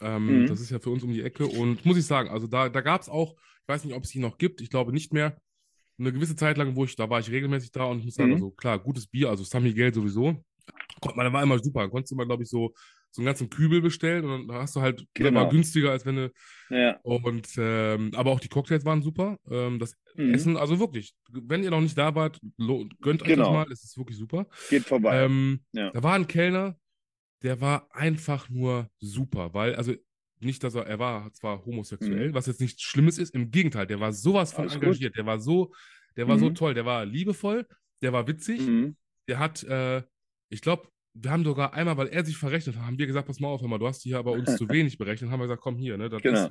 [0.00, 0.46] Ähm, Mhm.
[0.46, 1.46] Das ist ja für uns um die Ecke.
[1.46, 4.14] Und muss ich sagen, also da, da gab es auch, ich weiß nicht, ob es
[4.14, 5.36] ihn noch gibt, ich glaube nicht mehr,
[5.98, 8.30] eine gewisse Zeit lang, wo ich, da war ich regelmäßig da und ich muss sagen,
[8.30, 8.34] Mhm.
[8.36, 10.42] also klar, gutes Bier, also San Miguel sowieso.
[11.00, 11.88] Konnte man, war immer super.
[11.88, 12.72] Konntest du mal, glaube ich, so,
[13.12, 15.48] so einen ganzen Kübel bestellen und dann hast du halt, der war Genau.
[15.50, 16.32] günstiger, als wenn du,
[16.70, 16.98] Ja.
[17.02, 19.38] und, ähm, aber auch die Cocktails waren super.
[19.50, 20.34] Ähm, das Mhm.
[20.34, 23.52] Essen, also wirklich, wenn ihr noch nicht da wart, gönnt euch das Genau.
[23.52, 24.46] mal, es ist wirklich super.
[24.70, 25.24] Geht vorbei.
[25.24, 25.90] Ähm, Ja.
[25.92, 26.76] Da war ein Kellner,
[27.42, 29.94] der war einfach nur super, weil, also
[30.40, 34.00] nicht, dass er, er war zwar homosexuell, was jetzt nichts Schlimmes ist, im Gegenteil, der
[34.00, 34.70] war sowas von Mhm.
[34.70, 34.84] Alles gut.
[34.84, 35.72] engagiert, der war so,
[36.16, 36.54] der war so Mhm.
[36.56, 37.66] toll, der war liebevoll,
[38.02, 38.96] der war witzig, Mhm.
[39.28, 40.02] der hat, äh,
[40.50, 43.40] ich glaube, wir haben sogar einmal, weil er sich verrechnet hat, haben wir gesagt, pass
[43.40, 45.62] mal auf, hör mal, du hast hier bei uns zu wenig berechnet, haben wir gesagt,
[45.62, 46.46] komm hier, ne, das Genau.
[46.46, 46.50] ist,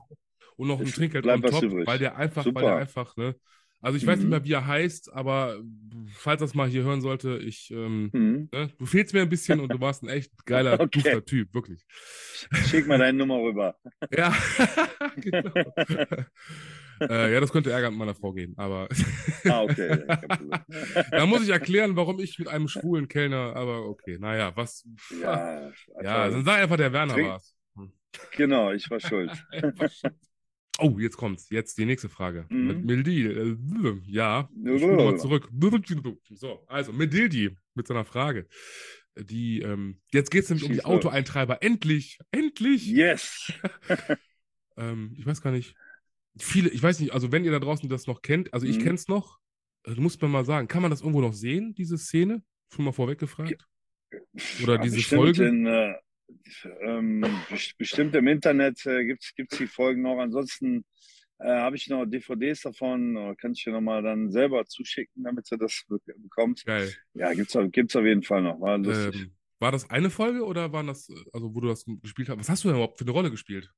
[0.57, 1.87] und noch ein Trinkgeld on top, übrig.
[1.87, 2.61] weil der einfach, weil Super.
[2.61, 3.35] der einfach, ne,
[3.81, 4.29] also ich weiß nicht Mhm.
[4.31, 5.59] mehr, wie er heißt, aber
[6.13, 8.49] falls das mal hier hören sollte, ich, ähm, Mhm.
[8.53, 8.69] Ne?
[8.77, 11.21] Du fehlst mir ein bisschen und du warst ein echt geiler, Okay.
[11.21, 11.85] Typ, wirklich.
[12.67, 13.75] Schick mal deine Nummer rüber.
[14.15, 14.35] Ja,
[15.15, 15.53] genau.
[17.01, 18.87] Äh, ja, das könnte Ärger mit meiner Frau geben, aber
[19.45, 20.03] Ah, okay.
[20.07, 24.87] ja, da muss ich erklären, warum ich mit einem schwulen Kellner, aber okay, naja, was.
[25.21, 25.71] Ja,
[26.03, 27.55] Ja, also, dann sag einfach, der Werner Trink- war's.
[28.35, 29.31] genau, ich war schuld.
[30.79, 31.49] Oh, jetzt kommt's.
[31.49, 32.45] Jetzt die nächste Frage.
[32.49, 32.67] Mhm.
[32.67, 33.25] Mit Mildi.
[33.27, 33.57] Äh,
[34.05, 35.49] ja, ich mal zurück.
[36.29, 38.47] So, also Medildi mit seiner Frage.
[39.17, 40.85] Die, ähm, jetzt geht es nämlich um die Schieß.
[40.85, 41.61] Autoeintreiber.
[41.61, 42.17] Endlich!
[42.31, 42.85] Endlich!
[42.87, 43.51] Yes.
[44.77, 45.75] Ähm, ich weiß gar nicht.
[46.37, 48.83] Viele, ich weiß nicht, also wenn ihr da draußen das noch kennt, also ich Mhm.
[48.83, 49.39] kenn's noch,
[49.85, 52.43] äh, du musst mir mal sagen, kann man das irgendwo noch sehen, diese Szene?
[52.73, 53.65] Schon mal vorweg gefragt?
[54.63, 55.45] Oder Ja, diese Folge?
[55.47, 55.93] In, äh,
[56.81, 60.17] ähm, best- bestimmt im Internet äh, gibt's gibt's die Folgen noch.
[60.19, 60.85] Ansonsten
[61.39, 63.17] äh, habe ich noch DVDs davon.
[63.17, 66.65] Oder kann ich dir nochmal dann selber zuschicken, damit du das be- bekommst.
[66.65, 66.93] Geil.
[67.13, 68.59] Ja, gibt's, auf- gibt's auf jeden Fall noch.
[68.61, 68.75] War.
[68.75, 72.39] Ähm, war das eine Folge oder waren das, äh, also wo du das gespielt hast?
[72.39, 73.69] Was hast du denn überhaupt für eine Rolle gespielt?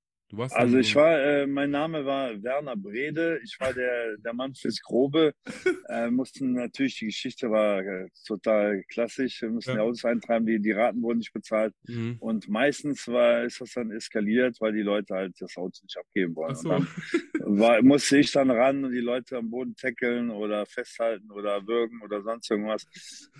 [0.51, 4.81] Also ich war, äh, mein Name war Werner Brede, ich war der, der Mann fürs
[4.81, 5.33] Grobe.
[5.89, 9.75] Äh, mussten natürlich, die Geschichte war äh, total klassisch, wir mussten Ja.
[9.75, 11.73] die Autos eintreiben, die, die Raten wurden nicht bezahlt.
[11.87, 12.15] Mhm.
[12.19, 16.35] Und meistens war, ist das dann eskaliert, weil die Leute halt das Auto nicht abgeben
[16.35, 16.55] wollen.
[16.55, 16.69] So.
[16.69, 16.87] Dann
[17.59, 22.01] war, musste ich dann ran und die Leute am Boden tackeln oder festhalten oder würgen
[22.01, 22.85] oder sonst irgendwas.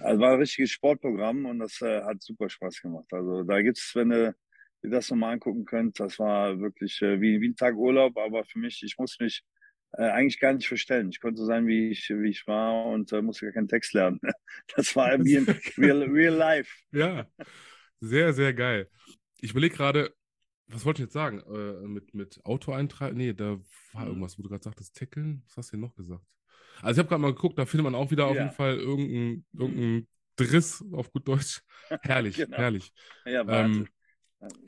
[0.01, 3.07] Also war ein richtiges Sportprogramm und das äh, hat super Spaß gemacht.
[3.11, 4.35] Also da gibt's, wenn du
[4.83, 8.43] ihr das nochmal angucken könnt, das war wirklich äh, wie, wie ein Tag Urlaub, aber
[8.45, 9.43] für mich, ich muss mich
[9.93, 11.09] äh, eigentlich gar nicht verstellen.
[11.09, 13.93] Ich konnte so sein, wie ich, wie ich war und äh, musste gar keinen Text
[13.93, 14.19] lernen.
[14.75, 16.71] Das war wie in real, real life.
[16.91, 17.27] Ja,
[18.01, 18.89] sehr, sehr geil.
[19.41, 20.15] Ich überlege gerade,
[20.67, 21.39] was wollte ich jetzt sagen?
[21.41, 23.17] Äh, mit, mit Auto eintreiben?
[23.17, 23.59] Nee, da
[23.93, 24.07] war Mhm.
[24.07, 25.43] irgendwas, wo du gerade sagtest, tackeln?
[25.47, 26.25] Was hast du denn noch gesagt?
[26.81, 28.41] Also ich habe gerade mal geguckt, da findet man auch wieder auf Ja.
[28.41, 30.07] jeden Fall irgendeinen irgendein
[30.37, 31.63] Driss auf gut Deutsch.
[32.01, 32.57] Herrlich, Genau.
[32.57, 32.93] herrlich.
[33.25, 33.81] Ja, warte.
[33.81, 33.89] Ähm,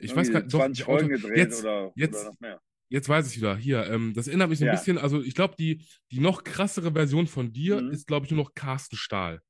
[0.00, 2.60] ich weiß gar- doch, 20 die Auto- Folgen gedreht jetzt- oder, jetzt- oder noch mehr.
[2.88, 3.56] Jetzt weiß ich wieder.
[3.56, 4.74] Hier, ähm, das erinnert mich so ein Ja.
[4.74, 7.90] bisschen, also ich glaube, die, die noch krassere Version von dir Mhm.
[7.90, 9.40] ist, glaube ich, nur noch Carsten Stahl.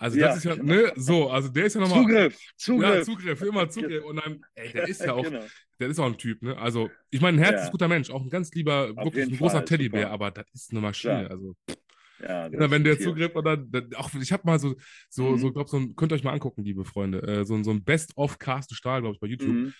[0.00, 0.74] Also Ja, das ist ja, genau.
[0.74, 2.02] ne, so, also der ist ja nochmal.
[2.02, 3.04] Zugriff, Ja, Zugriff.
[3.04, 4.04] Zugriff, immer Zugriff.
[4.04, 5.44] Und dann, ey, der ist ja auch, Genau.
[5.80, 6.56] der ist auch ein Typ, ne?
[6.58, 7.50] Also, ich meine, ein Ja.
[7.50, 10.80] herzensguter Mensch, auch ein ganz lieber, wirklich jeden ein großer Teddybär, aber das ist eine
[10.80, 11.24] Maschine.
[11.26, 11.30] Klar.
[11.32, 11.56] Also,
[12.20, 12.98] Ja, wenn der.
[12.98, 14.74] Zugriff oder dann, auch ich habe mal so,
[15.08, 15.38] so, Mhm.
[15.38, 17.70] so, glaub, so ein, könnt ihr euch mal angucken, liebe Freunde, äh, so, ein- so
[17.70, 19.74] ein Best-of Carsten Stahl, glaube ich, bei YouTube, Mhm.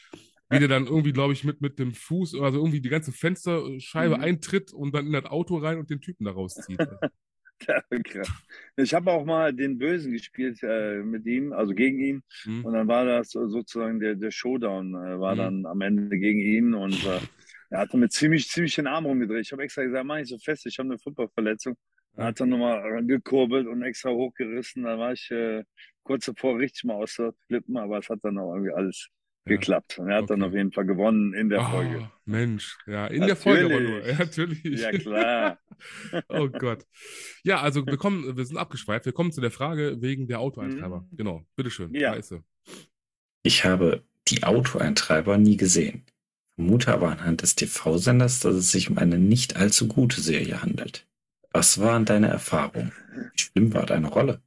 [0.50, 4.16] wie der dann irgendwie, glaube ich, mit, mit dem Fuß, also irgendwie die ganze Fensterscheibe
[4.18, 4.22] Mhm.
[4.22, 6.78] eintritt und dann in das Auto rein und den Typen da rauszieht.
[7.66, 8.30] Ja, krass.
[8.76, 12.22] Ich habe auch mal den Bösen gespielt äh, mit ihm, also gegen ihn.
[12.44, 12.64] Mhm.
[12.64, 15.38] Und dann war das so- sozusagen der, der Showdown, äh, war Mhm.
[15.38, 17.18] dann am Ende gegen ihn und äh,
[17.70, 19.40] er hatte mir ziemlich, ziemlich den Arm rumgedreht.
[19.44, 21.76] Ich habe extra gesagt, mach nicht so fest, ich habe eine Footballverletzung.
[22.14, 24.82] Dann hat er nochmal gekurbelt und extra hochgerissen.
[24.84, 25.62] Dann war ich äh,
[26.02, 29.08] kurz davor richtig mal aus der Flippen, aber es hat dann auch irgendwie alles
[29.46, 29.54] Ja.
[29.56, 29.98] geklappt.
[29.98, 30.48] Und er hat dann Okay.
[30.50, 32.10] auf jeden Fall gewonnen in der Ah, Folge.
[32.24, 34.00] Mensch, ja, in der Folge aber nur.
[34.00, 34.64] Natürlich.
[34.64, 34.80] Ja, natürlich.
[34.80, 35.58] Ja, klar.
[36.28, 36.84] Oh Gott.
[37.44, 39.06] Ja, also wir kommen, wir sind abgeschweift.
[39.06, 41.06] Wir kommen zu der Frage wegen der Autoeintreiber.
[41.10, 41.16] Mhm.
[41.16, 41.94] Genau, bitteschön.
[41.94, 42.20] Ja.
[42.20, 42.40] Sie.
[43.44, 46.04] Ich habe die Autoeintreiber nie gesehen.
[46.56, 51.06] Vermute aber anhand des TV-Senders, dass es sich um eine nicht allzu gute Serie handelt.
[51.58, 52.92] Was waren deine Erfahrungen?
[53.32, 54.40] Wie schlimm war deine Rolle?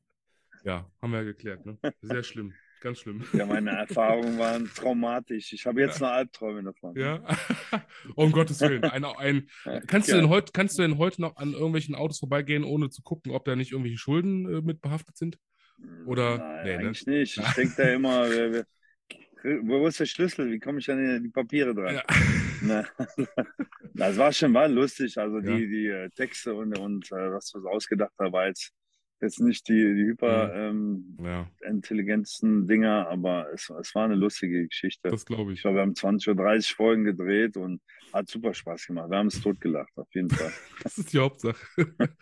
[0.63, 1.65] Ja, haben wir ja geklärt.
[1.65, 1.77] Ne?
[2.01, 2.53] Sehr schlimm.
[2.79, 3.25] Ganz schlimm.
[3.33, 5.51] Ja, meine Erfahrungen waren traumatisch.
[5.51, 6.95] Ich habe jetzt noch Albträume davon.
[6.95, 7.21] Ja,
[8.15, 8.85] um Gottes Willen.
[8.85, 9.49] Ein, ein,
[9.87, 10.15] kannst, Ja.
[10.15, 13.33] du denn heute, kannst du denn heute noch an irgendwelchen Autos vorbeigehen, ohne zu gucken,
[13.33, 15.37] ob da nicht irgendwelche Schulden äh, mit behaftet sind?
[16.05, 16.77] Oder- Nein, nee, ne?
[16.87, 17.37] eigentlich nicht.
[17.39, 18.65] Ich denke da immer, wer- wer-
[19.63, 20.49] wo ist der Schlüssel?
[20.49, 21.95] Wie komme ich an die, die Papiere dran?
[21.95, 22.03] Ja.
[23.93, 25.17] Das war schon mal lustig.
[25.17, 25.57] Also Ja.
[25.57, 28.71] die, die äh, Texte und, und äh, was wir so ausgedacht haben, war jetzt,
[29.21, 34.67] jetzt nicht die, die hyper ähm, ja, intelligentesten Dinger, aber es, es war eine lustige
[34.67, 35.09] Geschichte.
[35.09, 35.61] das glaube Ich ich.
[35.61, 37.81] glaube, wir haben 20 oder 30 Folgen gedreht und
[38.13, 39.09] hat super Spaß gemacht.
[39.09, 40.51] Wir haben es totgelacht, auf jeden Fall.
[40.83, 41.55] Das ist die Hauptsache.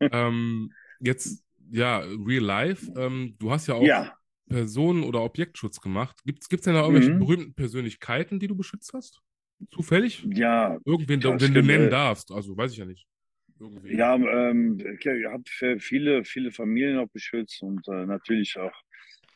[0.00, 2.92] ähm, jetzt, ja, Real Life.
[2.96, 4.14] Ähm, du hast ja auch Ja,
[4.48, 6.20] Personen- oder Objektschutz gemacht.
[6.24, 7.18] Gibt es denn da irgendwelche Mhm.
[7.18, 9.20] berühmten Persönlichkeiten, die du beschützt hast?
[9.70, 10.24] Zufällig?
[10.32, 12.30] ja, Irgendwen, den du nennen darfst.
[12.32, 13.06] Also, weiß ich ja nicht.
[13.60, 13.96] Irgendwie.
[13.96, 18.72] Ja, ähm, ich habe viele, viele Familien auch beschützt und äh, natürlich auch,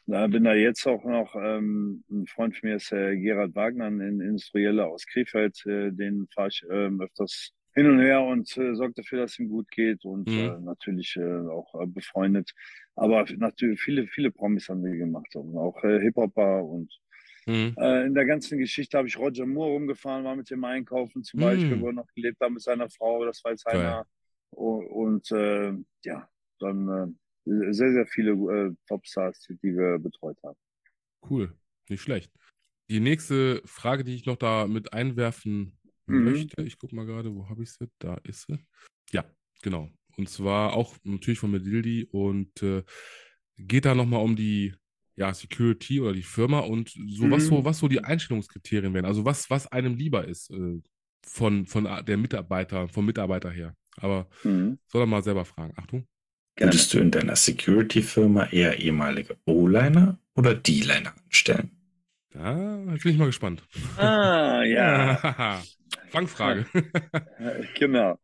[0.07, 3.87] da bin da jetzt auch noch, ähm, ein Freund von mir ist äh, Gerhard Wagner,
[3.87, 8.75] ein Industrieller aus Krefeld, äh, den fahre ich ähm, öfters hin und her und äh,
[8.75, 10.39] sorge dafür, dass ihm gut geht und Mhm.
[10.39, 12.51] äh, natürlich äh, auch äh, befreundet.
[12.95, 16.91] Aber natürlich viele, viele Promis haben wir gemacht und auch äh, Hip-Hopper und
[17.47, 17.75] Mhm.
[17.79, 21.41] äh, in der ganzen Geschichte habe ich Roger Moore rumgefahren, war mit dem einkaufen zum
[21.41, 21.43] Mm.
[21.43, 23.25] Beispiel, wo er noch gelebt hat mit seiner Frau.
[23.25, 24.05] Das war jetzt einer.
[24.51, 25.73] Und äh,
[26.05, 26.29] ja,
[26.59, 27.17] dann
[27.47, 30.57] äh, sehr, sehr viele äh, Topstars, die wir betreut haben.
[31.29, 31.53] Cool,
[31.89, 32.33] nicht schlecht.
[32.89, 35.79] Die nächste Frage, die ich noch da mit einwerfen
[36.09, 36.25] Mhm.
[36.25, 37.89] möchte, ich gucke mal gerade, wo habe ich sie?
[37.99, 38.59] Da ist sie.
[39.11, 39.25] Ja,
[39.63, 39.91] genau.
[40.17, 42.85] Und zwar auch natürlich von Medildi und äh,
[43.59, 44.75] geht da nochmal um die
[45.17, 47.49] ja, Security oder die Firma und so, was Mhm.
[47.49, 49.05] so, was so die Einstellungskriterien wären.
[49.07, 50.81] Also was, was einem lieber ist äh,
[51.27, 53.75] von, von der Mitarbeiter, vom Mitarbeiter her.
[53.97, 54.79] Aber Mhm.
[54.89, 55.73] soll er mal selber fragen.
[55.77, 56.07] Achtung.
[56.59, 61.71] Würdest du in deiner Security-Firma eher ehemalige O-Liner oder D-Liner anstellen?
[62.35, 63.63] Ja, jetzt bin ich mal gespannt.
[63.99, 65.17] Ah, ja,
[66.13, 66.67] Fangfrage.
[67.75, 68.19] genau.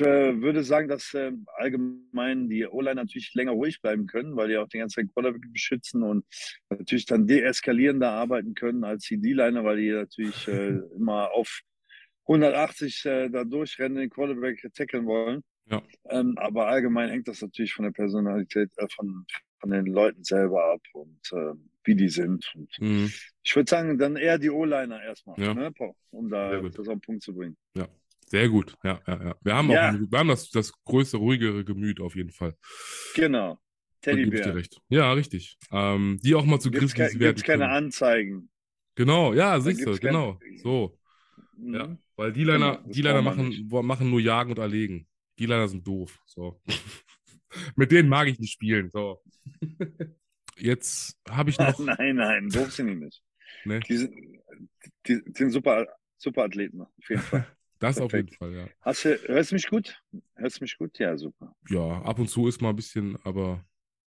[0.00, 4.56] Äh, würde sagen, dass äh, allgemein die O-Line natürlich länger ruhig bleiben können, weil die
[4.56, 6.24] auch den ganzen Quarterback beschützen und
[6.68, 11.60] natürlich dann deeskalierender arbeiten können als die D-Liner, weil die natürlich äh, immer auf
[12.26, 15.42] 180 äh, da durchrennen, den Quarterback tackeln wollen.
[15.66, 15.82] Ja.
[16.08, 19.24] Ähm, aber allgemein hängt das natürlich von der Personalität, äh, von,
[19.60, 22.50] von den Leuten selber ab und äh, wie die sind.
[22.54, 23.10] Und Mhm.
[23.42, 25.54] ich würde sagen, dann eher die O-Liner erstmal, Ja.
[25.54, 27.56] ne, Paul, um da das auf den Punkt zu bringen.
[28.30, 29.36] Sehr gut, ja, ja, ja.
[29.42, 29.90] Wir haben Ja.
[29.90, 32.56] auch wir haben das, das größte, ruhigere Gemüt auf jeden Fall.
[33.14, 33.58] Genau.
[34.02, 34.54] Teddybär.
[34.54, 34.80] recht.
[34.88, 35.58] Ja, richtig.
[35.72, 37.74] Ähm, die auch mal zu Gibt's, Grizzlies ke werden gibt's keine können.
[37.76, 38.50] Anzeigen.
[38.94, 40.38] Genau, ja, siehst du, genau.
[40.62, 40.96] So,
[41.56, 41.74] Mhm.
[41.74, 41.98] ja.
[42.16, 45.06] Weil die Liner, Genau, die Liner machen, machen nur Jagen und Erlegen.
[45.38, 46.18] Die Liner sind doof.
[46.26, 46.60] So.
[47.76, 48.90] Mit denen mag ich nicht spielen.
[48.90, 49.20] So.
[50.56, 51.78] Jetzt habe ich noch.
[51.78, 53.22] nein, nein, doof sind die nicht.
[53.64, 53.80] Ne?
[53.80, 54.14] Die sind,
[55.06, 57.46] die, die sind super, super Athleten, auf jeden Fall.
[57.80, 58.38] Das auf jeden Perfekt.
[58.38, 58.68] Fall, ja.
[58.82, 60.00] Hast du, hörst du mich gut?
[60.36, 60.98] Hörst du mich gut?
[60.98, 61.56] Ja, super.
[61.68, 63.64] Ja, ab und zu ist mal ein bisschen, aber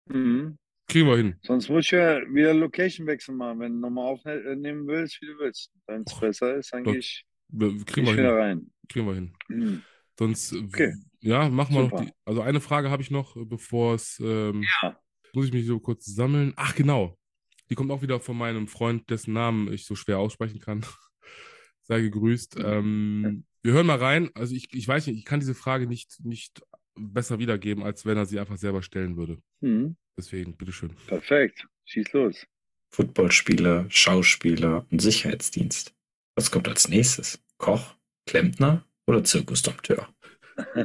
[0.07, 0.57] Mhm.
[0.87, 1.35] kriegen wir hin.
[1.43, 5.37] Sonst muss ich ja wieder Location wechseln machen, wenn du nochmal aufnehmen willst, wie du
[5.37, 5.71] willst.
[5.85, 7.25] Wenn es besser ist, dann gehe ich,
[7.85, 8.25] kriegen wir wieder hin.
[8.27, 8.71] rein.
[8.89, 9.33] Kriegen wir hin.
[9.49, 9.83] Mhm.
[10.17, 10.93] Sonst, äh, Okay.
[11.21, 12.11] ja, machen wir noch die.
[12.25, 14.19] Also eine Frage habe ich noch, äh, bevor es.
[14.19, 14.99] Ähm, Ja.
[15.33, 16.53] Muss ich mich so kurz sammeln.
[16.55, 17.15] Ach, genau.
[17.69, 20.83] Die kommt auch wieder von meinem Freund, dessen Namen ich so schwer aussprechen kann.
[21.83, 22.57] Sei gegrüßt.
[22.59, 24.29] Ähm, wir hören mal rein.
[24.33, 26.61] Also ich, ich weiß nicht, ich kann diese Frage nicht, nicht
[26.95, 29.41] besser wiedergeben, als wenn er sie einfach selber stellen würde.
[29.61, 29.95] Mhm.
[30.17, 30.93] Deswegen, bitteschön.
[31.07, 31.65] Perfekt.
[31.85, 32.45] Schieß los.
[32.91, 35.93] Footballspieler, Schauspieler und Sicherheitsdienst.
[36.35, 37.39] Was kommt als nächstes?
[37.57, 40.07] Koch, Klempner oder Zirkusdompteur?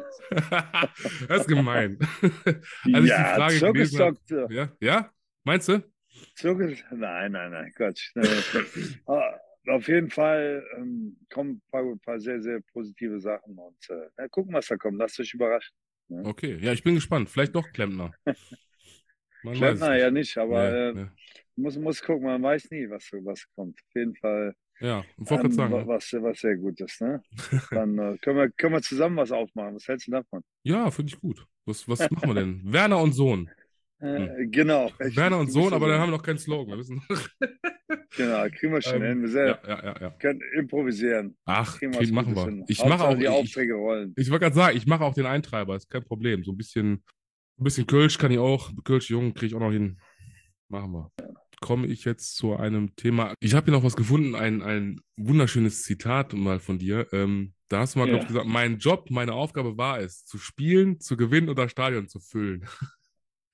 [1.29, 1.99] das ist gemein.
[2.23, 4.55] Als ich die Frage gelesen habe.
[4.55, 4.73] Ja?
[4.81, 5.13] ja?
[5.43, 5.83] Meinst du?
[6.37, 6.79] Zirkus?
[6.93, 8.13] Nein, nein, nein, Quatsch.
[9.67, 14.29] Auf jeden Fall ähm, kommen ein paar, paar sehr, sehr positive Sachen und äh, na,
[14.29, 14.99] gucken, was da kommt.
[14.99, 15.75] Lasst euch überraschen.
[16.11, 17.31] Okay, ja, ich bin gespannt.
[17.31, 18.13] Vielleicht doch Klempner.
[19.43, 21.07] Man Klempner ja nicht, aber Nee, äh, nee.
[21.57, 23.79] muss, muss gucken, man weiß nie, was, was kommt.
[23.79, 25.73] Auf jeden Fall Ja, ähm, sagen.
[25.75, 25.87] ne?
[25.87, 27.01] was, was sehr gut ist.
[27.01, 27.23] Ne?
[27.71, 29.75] Dann äh, können, wir, können wir zusammen was aufmachen.
[29.77, 30.43] Was hältst du davon?
[30.63, 31.47] Ja, finde ich gut.
[31.67, 32.61] Was, was machen wir denn?
[32.65, 33.51] Werner und Sohn.
[34.01, 34.91] Äh, Genau.
[34.99, 35.17] Hm.
[35.17, 36.81] Werner und Sohn, aber dann haben wir noch keinen Slogan.
[38.17, 39.33] Genau, kriegen wir schon Ähm, hin.
[39.35, 41.37] Wir ja, ja, ja, können improvisieren.
[41.47, 42.45] Ach, Kriegen machen wir.
[42.45, 42.65] hin.
[42.69, 44.13] Ich mache auch, die ich, Aufträge rollen.
[44.17, 46.45] ich wollte gerade sagen, ich mache auch den Eintreiber, ist kein Problem.
[46.45, 47.03] So ein bisschen,
[47.59, 49.99] ein bisschen Kölsch kann ich auch, Kölsch Jung kriege ich auch noch hin.
[50.69, 51.11] Machen wir.
[51.61, 53.35] Komme ich jetzt zu einem Thema.
[53.41, 57.09] Ich habe hier noch was gefunden, ein, ein wunderschönes Zitat mal von dir.
[57.13, 58.19] Ähm, da hast du mal, Ja.
[58.19, 62.21] ich, gesagt, mein Job, meine Aufgabe war es, zu spielen, zu gewinnen oder Stadion zu
[62.21, 62.65] füllen.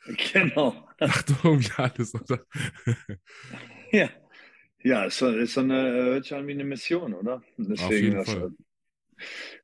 [0.06, 0.74] Genau.
[1.05, 2.44] Macht doch irgendwie alles, oder?
[3.93, 4.09] Ja.
[4.85, 7.43] Ja, ist, so- ist so eine, hört sich an wie eine Mission, oder?
[7.59, 8.52] Deswegen, jeden das, Fall.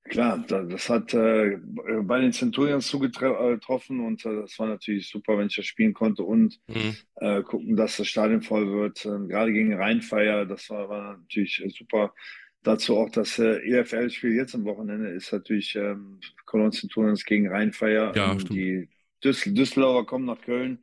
[0.05, 1.59] Klar, da- das hat äh,
[2.03, 6.23] bei den Centurions zugetroffen und äh, das war natürlich super, wenn ich das spielen konnte
[6.23, 7.07] und Mhm.
[7.17, 9.05] äh, gucken, dass das Stadion voll wird.
[9.05, 12.15] Äh, gerade gegen Rheinfeier, das war, war natürlich äh, super.
[12.63, 18.15] Dazu auch das äh, EFL-Spiel jetzt am Wochenende ist natürlich ähm, Cologne Centurions gegen Rheinfeier.
[18.15, 18.53] Ja, Ähm, stimmt.
[18.53, 18.89] die
[19.25, 20.79] Düssel Düsseldorfer kommen nach Köln.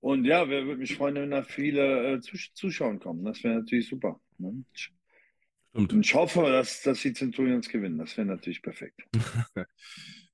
[0.00, 3.24] Und ja, wer würde mich freuen, wenn da viele äh, Zus Zuschauer kommen.
[3.24, 4.18] Das wäre natürlich super.
[4.38, 4.64] Ne?
[4.72, 5.92] Stimmt.
[5.92, 7.98] und ich hoffe, dass, dass die Centurions gewinnen.
[7.98, 9.00] Das wäre natürlich perfekt.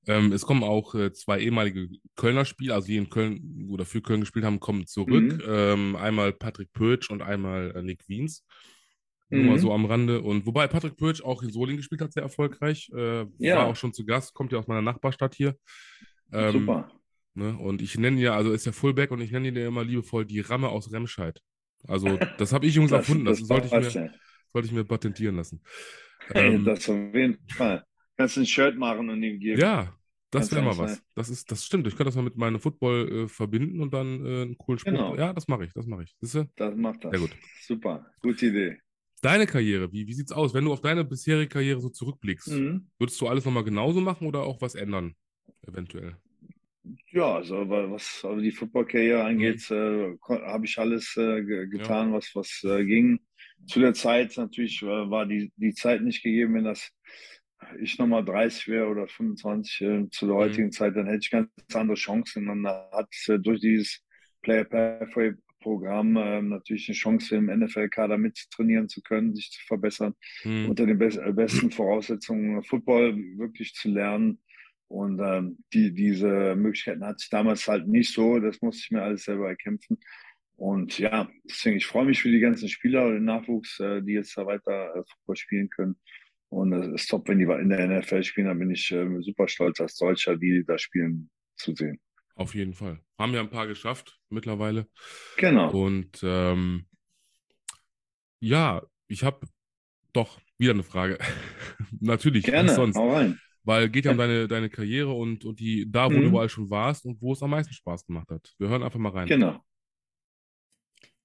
[0.09, 4.01] Ähm, es kommen auch äh, zwei ehemalige Kölner Spieler, also die in Köln oder für
[4.01, 5.33] Köln gespielt haben, kommen zurück.
[5.33, 5.43] Mhm.
[5.45, 8.45] Ähm, einmal Patrick Pötsch und einmal äh, Nick Wiens.
[9.29, 9.59] Nur mal Mhm.
[9.59, 10.21] so am Rande.
[10.21, 12.89] Und wobei Patrick Pötsch auch in Solingen gespielt hat, sehr erfolgreich.
[12.95, 13.57] Äh, Ja.
[13.57, 15.57] War auch schon zu Gast, kommt ja aus meiner Nachbarstadt hier.
[16.31, 16.89] Ähm, super.
[17.37, 17.55] Ne?
[17.57, 20.25] Und ich nenne ja, also ist ja Fullback und ich nenne ihn ja immer liebevoll
[20.25, 21.39] die Ramme aus Remscheid.
[21.87, 24.11] Also das habe ich übrigens erfunden, das, sollte, ich mir,
[24.53, 25.61] sollte ich mir patentieren lassen.
[26.33, 27.83] Ähm, das auf jeden Fall.
[28.17, 29.61] Kannst du ein Shirt machen und ihm geben.
[29.61, 29.93] ja,
[30.31, 31.01] das wäre mal was.
[31.15, 31.85] Das ist, das stimmt.
[31.87, 34.91] Ich könnte das mal mit meinem Football äh, verbinden und dann äh, einen coolen Spruch.
[34.91, 35.15] Genau.
[35.15, 36.15] Ja, das mache ich, das mache ich.
[36.19, 36.49] Siehst du?
[36.55, 37.11] Das macht das.
[37.11, 37.37] Sehr gut.
[37.61, 38.05] Super.
[38.21, 38.77] Gute Idee.
[39.21, 40.53] Deine Karriere, wie, wie sieht's aus?
[40.53, 42.87] Wenn du auf deine bisherige Karriere so zurückblickst, Mhm.
[42.99, 45.15] würdest du alles nochmal genauso machen oder auch was ändern?
[45.61, 46.17] Eventuell.
[47.11, 52.13] Ja, also was aber die Football-Karriere angeht, äh, ko- habe ich alles äh, ge getan,
[52.13, 53.19] was, was äh, ging.
[53.65, 56.91] Zu der Zeit natürlich äh, war die, die Zeit nicht gegeben, wenn das
[57.79, 60.37] ich nochmal 30 wäre oder 25 äh, zu der Mhm.
[60.37, 62.47] heutigen Zeit, dann hätte ich ganz andere Chancen.
[62.49, 64.03] Und dann hat äh, durch dieses
[64.41, 70.13] Player Pathway Programm äh, natürlich eine Chance im NFL-Kader mittrainieren zu können, sich zu verbessern.
[70.43, 70.69] Hm.
[70.69, 74.39] unter den äh, besten Voraussetzungen Football wirklich zu lernen.
[74.87, 78.39] Und ähm, die, diese Möglichkeiten hatte ich damals halt nicht so.
[78.39, 79.99] Das musste ich mir alles selber erkämpfen.
[80.55, 84.13] Und ja, deswegen, ich freue mich für die ganzen Spieler und den Nachwuchs, äh, die
[84.13, 85.97] jetzt da weiter äh, Football spielen können.
[86.49, 88.47] Und es ist top, wenn die in der NFL spielen.
[88.47, 91.99] Da bin ich äh, super stolz als Deutscher, die da spielen, zu sehen.
[92.35, 92.99] Auf jeden Fall.
[93.19, 94.87] Haben ja ein paar geschafft mittlerweile.
[95.37, 95.71] Genau.
[95.71, 96.85] Und ähm,
[98.39, 99.47] ja, ich habe
[100.13, 101.17] doch wieder eine Frage.
[101.99, 102.95] Natürlich, Gerne, sonst?
[102.95, 103.39] hau rein.
[103.67, 106.27] Weil geht ja um deine, deine Karriere und, und die, da, wo du Mhm.
[106.29, 108.55] überall schon warst und wo es am meisten Spaß gemacht hat.
[108.59, 109.27] Wir hören einfach mal rein.
[109.27, 109.63] Genau.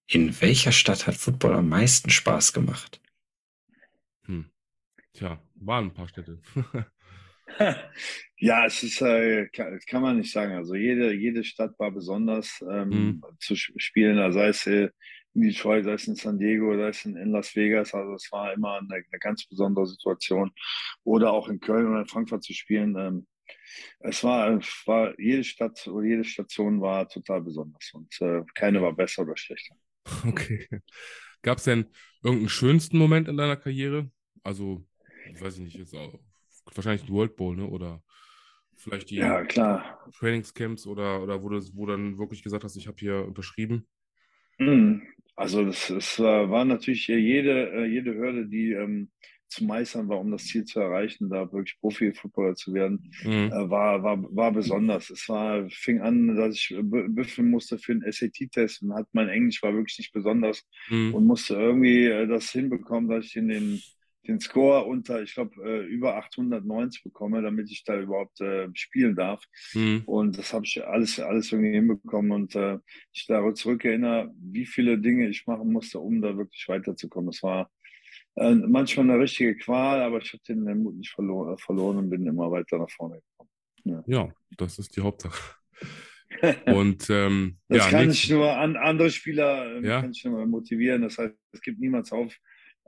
[0.06, 3.00] In welcher Stadt hat Football am meisten Spaß gemacht?
[4.26, 4.50] Hm.
[5.14, 6.40] Tja, waren ein paar Städte.
[8.38, 10.54] Ja, es ist, äh, kann, kann man nicht sagen.
[10.54, 13.24] Also jede, jede Stadt war besonders ähm, Mhm.
[13.38, 14.90] zu spielen, also sei es äh,
[15.34, 17.94] in Detroit, sei es in San Diego, sei es in, in Las Vegas.
[17.94, 20.52] Also es war immer eine, eine ganz besondere Situation.
[21.04, 22.96] Oder auch in Köln oder in Frankfurt zu spielen.
[22.96, 23.26] Ähm,
[24.00, 28.92] es war, war, jede Stadt oder jede Station war total besonders und äh, keine war
[28.94, 29.76] besser oder schlechter.
[30.26, 30.68] Okay.
[31.42, 31.86] Gab es denn
[32.22, 34.10] irgendeinen schönsten Moment in deiner Karriere?
[34.42, 34.84] Also,
[35.34, 36.18] ich weiß nicht, jetzt auch,
[36.74, 37.66] wahrscheinlich ein World Bowl, ne?
[37.66, 38.02] Oder
[38.76, 39.98] vielleicht die Ja, klar.
[40.18, 43.86] Trainingscamps oder, oder wo du wo dann wirklich gesagt hast, ich habe hier unterschrieben.
[44.58, 45.02] Mhm.
[45.36, 49.10] Also das, es äh, war natürlich äh, jede, äh, jede Hürde, die ähm,
[49.48, 53.50] zu meistern war, um das Ziel zu erreichen, da wirklich Profi-Footballer zu werden, Mhm.
[53.50, 55.10] äh, war, war, war besonders.
[55.10, 59.28] Es war, fing an, dass ich bü- büffeln musste für einen SAT-Test und hat mein
[59.28, 61.14] Englisch war wirklich nicht besonders Mhm.
[61.14, 63.84] und musste irgendwie äh, das hinbekommen, dass ich in den,
[64.26, 69.16] den Score unter, ich glaube, äh, über 890 bekomme, damit ich da überhaupt äh, spielen
[69.16, 69.44] darf.
[69.74, 70.02] Mhm.
[70.06, 72.30] Und das habe ich alles, alles irgendwie hinbekommen.
[72.32, 72.78] Und äh,
[73.12, 77.30] ich daran zurückerinnere, wie viele Dinge ich machen musste, um da wirklich weiterzukommen.
[77.30, 77.70] Es war
[78.36, 82.10] äh, manchmal eine richtige Qual, aber ich habe den Mut nicht verlo äh, verloren und
[82.10, 84.04] bin immer weiter nach vorne gekommen.
[84.06, 85.56] Ja, das ist die Hauptsache.
[86.66, 90.00] Und ähm, Das ja, kann ich nur an andere Spieler äh, Ja.
[90.00, 91.02] kann ich nur motivieren.
[91.02, 92.34] Das heißt, es gibt niemals auf.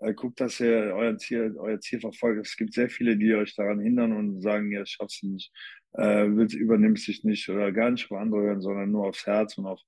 [0.04, 2.46] Äh, guckt, dass ihr euer Ziel, euer Ziel verfolgt.
[2.46, 5.50] Es gibt sehr viele, die euch daran hindern und sagen, ja, schaffst du nicht,
[5.96, 9.66] äh, übernimmst dich nicht oder gar nicht auf andere hören, sondern nur aufs Herz und
[9.66, 9.80] auf,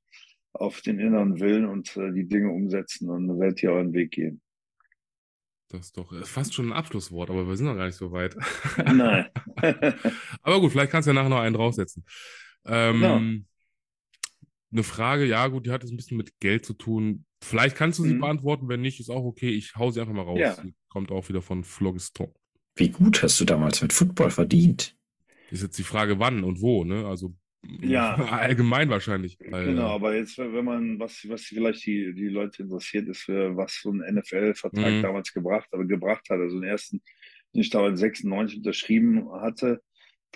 [0.52, 4.12] auf den inneren Willen und äh, die Dinge umsetzen und dann werdet ihr euren Weg
[4.12, 4.40] gehen.
[5.68, 8.10] das ist doch äh, fast schon ein Abschlusswort, aber wir sind noch gar nicht so
[8.12, 8.36] weit.
[8.78, 9.26] Nein.
[10.42, 12.04] Aber gut, vielleicht kannst du ja nachher noch einen draufsetzen.
[12.64, 13.20] Ähm, Genau.
[14.72, 17.24] Eine Frage, ja gut, die hat jetzt ein bisschen mit Geld zu tun.
[17.42, 18.20] Vielleicht kannst du sie Mhm.
[18.20, 19.50] beantworten, wenn nicht, ist auch okay.
[19.50, 20.40] Ich hau sie einfach mal raus.
[20.40, 20.54] Ja.
[20.62, 22.32] Sie kommt auch wieder von Phlogiston.
[22.76, 24.96] Wie gut hast du damals mit Football verdient?
[25.50, 27.06] Ist jetzt die Frage, wann und wo, ne?
[27.06, 27.34] Also
[27.80, 28.14] Ja.
[28.14, 29.38] allgemein wahrscheinlich.
[29.48, 33.56] Weil, Genau, aber jetzt, wenn man, was, was vielleicht die, die Leute interessiert, ist, äh,
[33.56, 35.02] was so ein NFL-Vertrag Mhm.
[35.02, 36.38] damals gebracht, aber gebracht hat.
[36.38, 37.02] Also den ersten,
[37.54, 39.82] den ich damals 96 unterschrieben hatte,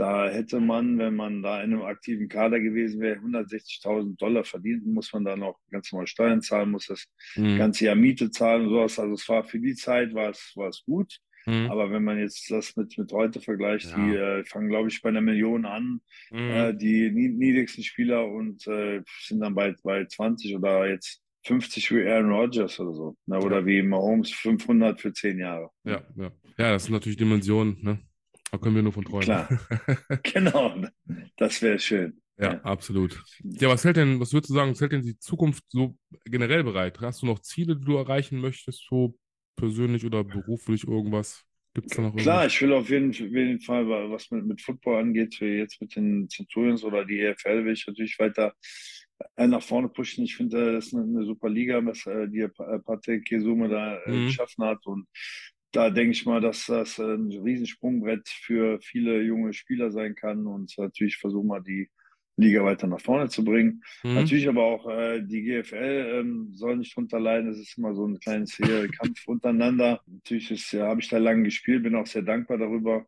[0.01, 4.87] da hätte man, wenn man da in einem aktiven Kader gewesen wäre, 160.000 Dollar verdient,
[4.87, 7.05] muss man dann auch ganz normal Steuern zahlen, muss das
[7.37, 7.59] mhm.
[7.59, 8.99] ganze Jahr Miete zahlen und sowas.
[8.99, 11.19] Also es war für die Zeit war es, war es gut.
[11.45, 11.71] Mhm.
[11.71, 13.97] Aber wenn man jetzt das mit, mit heute vergleicht, ja.
[13.97, 16.01] die äh, fangen, glaube ich, bei einer Million an,
[16.31, 16.39] mhm.
[16.39, 22.09] äh, die niedrigsten Spieler und äh, sind dann bei, bei 20 oder jetzt 50 wie
[22.09, 23.17] Aaron Rodgers oder so.
[23.27, 23.39] Ne?
[23.39, 23.67] Oder ja.
[23.67, 25.69] wie Mahomes 500 für 10 Jahre.
[25.85, 26.33] Ja, ja.
[26.57, 27.77] ja, das sind natürlich Dimensionen.
[27.83, 27.99] Ne?
[28.51, 29.25] Da können wir nur von träumen.
[29.25, 29.49] Klar.
[30.23, 30.75] genau,
[31.37, 32.21] das wäre schön.
[32.39, 33.23] Ja, ja, absolut.
[33.43, 36.65] Ja, was hält denn, was würdest du sagen, was hält denn die Zukunft so generell
[36.65, 36.99] bereit?
[37.01, 39.15] Hast du noch Ziele, die du erreichen möchtest, so
[39.57, 41.45] persönlich oder beruflich irgendwas?
[41.75, 42.25] Gibt es da noch irgendwas?
[42.25, 46.29] Klar, ich will auf jeden, jeden Fall, was mit, mit Football angeht, jetzt mit den
[46.29, 48.55] Centurions oder die EFL, will ich natürlich weiter
[49.37, 50.25] äh, nach vorne pushen.
[50.25, 52.47] Ich finde, äh, das ist eine, eine, super Liga, was äh, die
[52.85, 54.27] Patrick Kesume da mhm.
[54.27, 54.87] geschaffen hat.
[54.87, 55.07] Und
[55.73, 60.47] da denke ich mal, dass das ein Riesensprungbrett für viele junge Spieler sein kann.
[60.47, 61.89] Und natürlich versuchen wir die
[62.37, 63.83] Liga weiter nach vorne zu bringen.
[64.03, 64.15] Mhm.
[64.15, 67.51] Natürlich aber auch äh, die GFL ähm, soll nicht drunter leiden.
[67.51, 70.01] Es ist immer so ein kleines Kampf untereinander.
[70.07, 73.07] Natürlich ist, ja, habe ich da lange gespielt, bin auch sehr dankbar darüber,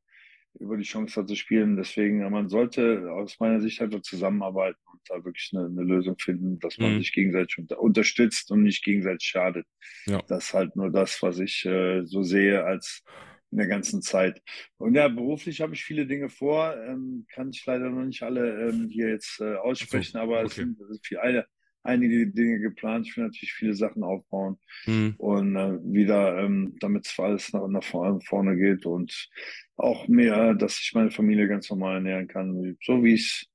[0.58, 1.76] über die Chance zu spielen.
[1.76, 6.58] Deswegen, man sollte aus meiner Sicht einfach zusammenarbeiten und da wirklich eine, eine Lösung finden,
[6.58, 6.98] dass man mhm.
[6.98, 9.66] sich gegenseitig unter, unterstützt und nicht gegenseitig schadet.
[10.06, 10.20] Ja.
[10.28, 13.02] Das ist halt nur das, was ich äh, so sehe als
[13.50, 14.42] in der ganzen Zeit.
[14.78, 18.68] Und ja, beruflich habe ich viele Dinge vor, ähm, kann ich leider noch nicht alle
[18.68, 20.46] ähm, hier jetzt äh, aussprechen, so, aber okay.
[20.46, 21.46] es sind, es sind viele,
[21.82, 23.06] einige Dinge geplant.
[23.06, 25.14] Ich will natürlich viele Sachen aufbauen mhm.
[25.18, 29.28] und äh, wieder, ähm, damit es alles nach, nach vorne geht und
[29.76, 33.46] auch mehr, dass ich meine Familie ganz normal ernähren kann, so wie ich es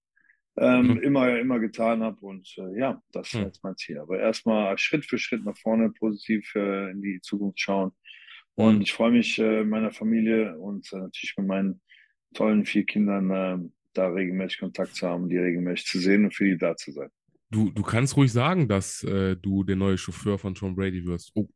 [0.58, 0.98] ähm, mhm.
[0.99, 2.20] immer, immer getan habe.
[2.26, 3.45] Und äh, ja, das ist mhm.
[3.45, 3.99] jetzt mein Ziel.
[3.99, 7.91] Aber erstmal Schritt für Schritt nach vorne positiv äh, in die Zukunft schauen
[8.58, 11.80] und ich freue mich, äh, meiner Familie und äh, natürlich mit meinen
[12.34, 16.45] tollen vier Kindern äh, da regelmäßig Kontakt zu haben, die regelmäßig zu sehen und für
[16.45, 17.10] die da zu sein.
[17.49, 21.32] Du, du kannst ruhig sagen, dass äh, du der neue Chauffeur von Tom Brady wirst.
[21.34, 21.48] Oh,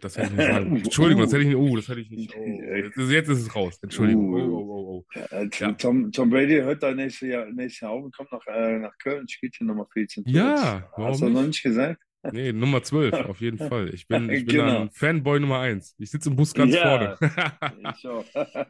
[0.00, 0.76] das hätte ich nicht sagen.
[0.84, 1.56] Entschuldigung, das hätte ich nicht.
[1.56, 2.34] Oh, das hätte ich nicht.
[2.36, 3.78] Oh, jetzt, jetzt ist es raus.
[3.82, 4.32] Entschuldigung.
[4.32, 5.48] Uh, oh, oh, oh, oh.
[5.58, 8.78] Ja, Tom, Tom Brady hört da nächstes Jahr, nächstes Jahr auf und kommt nach, äh,
[8.78, 10.34] nach Köln, spielt hier nochmal die Zentur.
[10.34, 12.02] Ja, warum Hast du noch nicht gesagt?
[12.32, 13.94] Nee, Nummer 12, auf jeden Fall.
[13.94, 14.88] Ich bin, ich bin genau.
[14.92, 15.94] Fanboy Nummer 1.
[15.98, 17.94] Ich sitze im Bus ganz ja, vorne.
[17.96, 18.24] ich auch.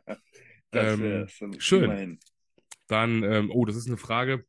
[0.72, 1.26] ähm,
[1.58, 1.84] schön.
[1.84, 2.18] Immerhin.
[2.88, 4.44] Dann, ähm, oh, das ist eine Frage,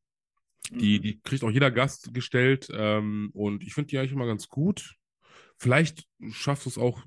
[0.70, 1.02] die, mhm.
[1.02, 2.70] die kriegt auch jeder Gast gestellt.
[2.72, 4.96] Ähm, und ich finde die eigentlich immer ganz gut.
[5.58, 7.04] Vielleicht schaffst du es auch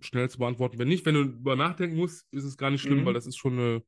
[0.00, 0.78] schnell zu beantworten.
[0.78, 3.06] Wenn nicht, wenn du über nachdenken musst, ist es gar nicht schlimm, mhm.
[3.06, 3.82] weil das ist schon eine,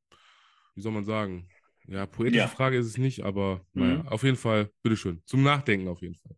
[0.74, 1.48] wie soll man sagen,
[1.86, 2.48] ja, poetische ja.
[2.48, 3.82] Frage ist es nicht, aber mhm.
[3.82, 5.22] naja, auf jeden Fall, bitteschön.
[5.26, 6.36] Zum Nachdenken auf jeden Fall.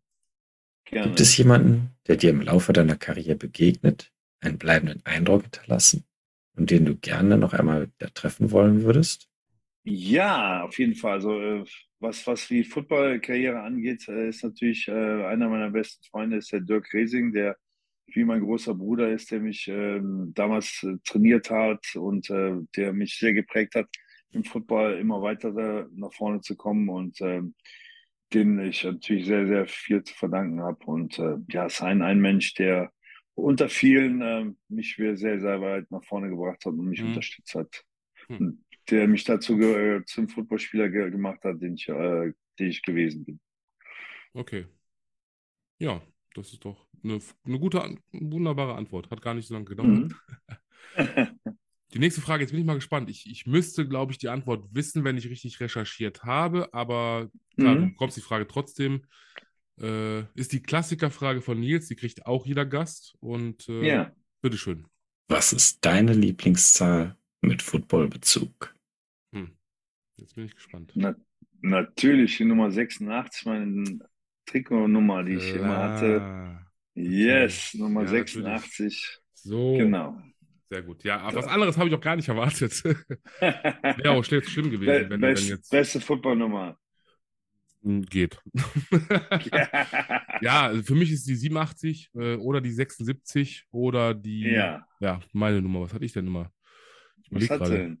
[0.85, 1.07] Gerne.
[1.07, 6.05] Gibt es jemanden, der dir im Laufe deiner Karriere begegnet, einen bleibenden Eindruck hinterlassen
[6.55, 9.29] und den du gerne noch einmal wieder treffen wollen würdest?
[9.89, 11.13] Ja, auf jeden Fall.
[11.13, 11.63] Also äh,
[11.99, 16.59] was, was die Footballkarriere angeht, äh, ist natürlich äh, einer meiner besten Freunde ist der
[16.59, 17.55] Dirk Resing, der
[18.07, 23.33] wie mein großer Bruder ist, der mich ähm, damals trainiert hat und der mich sehr
[23.33, 23.87] geprägt hat,
[24.31, 25.51] im Football immer weiter
[25.93, 27.53] nach vorne zu kommen und ähm,
[28.33, 30.85] denen ich natürlich sehr, sehr viel zu verdanken habe.
[30.85, 31.17] Und
[31.49, 32.93] ja, es ist ein, ein Mensch, der
[33.35, 37.09] unter vielen äh, mich sehr, sehr weit nach vorne gebracht hat und mich mhm.
[37.09, 37.83] unterstützt hat.
[38.29, 38.63] Mhm.
[38.89, 43.25] Der mich dazu äh, zum Footballspieler ge gemacht hat, den ich, äh, den ich gewesen
[43.25, 43.39] bin.
[44.33, 44.65] Okay.
[45.79, 46.01] Ja,
[46.33, 49.09] das ist doch eine, eine gute, wunderbare Antwort.
[49.09, 49.89] Hat gar nicht so lange gedauert.
[49.89, 50.13] Mhm.
[51.93, 53.09] Die nächste Frage, jetzt bin ich mal gespannt.
[53.09, 57.75] Ich, ich müsste, glaube ich, die Antwort wissen, wenn ich richtig recherchiert habe, aber klar,
[57.75, 57.79] mhm.
[57.79, 59.05] du bekommst die Frage trotzdem.
[59.79, 64.11] Äh, ist die Klassikerfrage von Nils, die kriegt auch jeder Gast und äh, ja.
[64.41, 64.85] bitteschön.
[65.29, 68.75] Was ist deine Lieblingszahl mit Footballbezug?
[70.17, 70.91] Jetzt bin ich gespannt.
[70.95, 71.15] Na,
[71.61, 73.99] natürlich die Nummer 86, meine
[74.45, 76.65] Trikotnummer, die ich äh, immer hatte.
[76.95, 78.43] Yes, Nummer ja, 86.
[78.43, 79.19] Natürlich.
[79.33, 79.77] So.
[79.77, 80.17] Genau.
[80.69, 81.03] Sehr gut.
[81.03, 82.83] Ja, was anderes habe ich auch gar nicht erwartet.
[83.39, 85.69] Wäre auch schlimm gewesen, wenn, Best, wenn jetzt.
[85.69, 86.77] Beste Footballnummer.
[87.83, 88.37] Hm, geht.
[90.41, 94.41] ja, für mich ist die 87 äh, oder die 76 oder die.
[94.41, 94.85] Ja.
[94.99, 95.81] Ja, meine Nummer.
[95.81, 96.51] Was hatte ich denn immer?
[97.21, 97.97] Ich was hat gerade.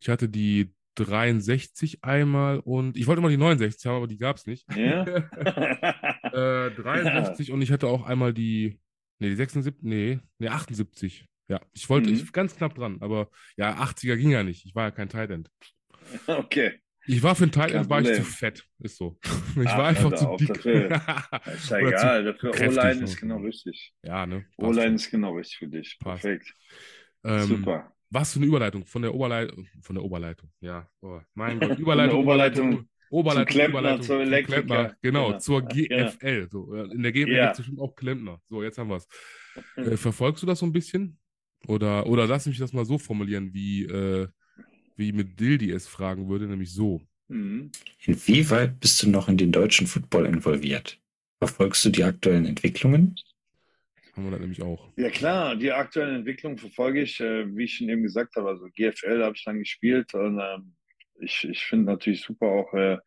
[0.00, 4.36] Ich hatte die 63 einmal und ich wollte immer die 69 haben, aber die gab
[4.36, 4.66] es nicht.
[4.74, 5.04] Ja?
[6.66, 7.54] äh, 63 ja.
[7.54, 8.80] und ich hatte auch einmal die.
[9.18, 9.82] Nee, die 76.
[9.82, 11.26] Nee, nee, 78.
[11.48, 12.16] Ja, ich wollte, mhm.
[12.16, 14.64] ich ganz knapp dran, aber ja, 80er ging ja nicht.
[14.64, 15.50] Ich war ja kein Tight End.
[16.26, 16.80] Okay.
[17.06, 19.18] Ich war für ein Tight End war ich zu fett, ist so.
[19.56, 20.54] Ich Ach, war einfach Alter, zu dick.
[20.54, 20.90] Dafür,
[21.54, 23.94] ist ja egal, dafür O-Line ist genau richtig.
[24.02, 24.46] Ja, ne?
[24.56, 25.98] O-Line ist genau richtig für dich.
[26.00, 26.22] Passt.
[26.22, 26.52] Perfekt.
[27.24, 27.93] Ähm, Super.
[28.14, 32.20] Was für eine Überleitung von der Oberleitung, von der Oberleitung, ja, oh, mein Gott, Überleitung,
[32.20, 34.62] Oberleitung, Oberleitung, zum Klempner, Überleitung, zur Elektriker.
[34.62, 35.38] Klempner, genau, Genau.
[35.38, 35.62] zur.
[35.62, 36.48] GFL.
[36.50, 37.42] So, äh, in der GFL Ja.
[37.46, 38.40] gibt es bestimmt auch Klempner.
[38.48, 39.08] So, jetzt haben wir es.
[39.76, 41.18] Äh, verfolgst du das so ein bisschen?
[41.66, 44.28] Oder, oder lass mich das mal so formulieren, wie, äh,
[44.96, 47.00] wie mit Dildi es fragen würde, nämlich so.
[47.28, 47.70] Mhm.
[48.04, 51.00] Inwieweit bist du noch in den deutschen Football involviert?
[51.38, 53.16] Verfolgst du die aktuellen Entwicklungen?
[54.16, 54.92] Haben wir das nämlich auch.
[54.96, 58.48] Ja klar, die aktuellen Entwicklungen verfolge ich, äh, wie ich schon eben gesagt habe.
[58.48, 60.74] Also GFL habe ich dann gespielt und ähm,
[61.20, 62.98] ich, ich finde natürlich super auch äh,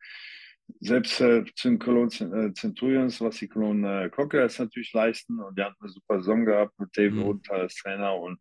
[0.82, 5.58] selbst äh, zu den Cologne äh, Centurions, was die Cologne äh, Crocodiles natürlich leisten und
[5.58, 7.22] die hatten eine super Saison gehabt mit David Mhm.
[7.22, 8.40] Roth als Trainer und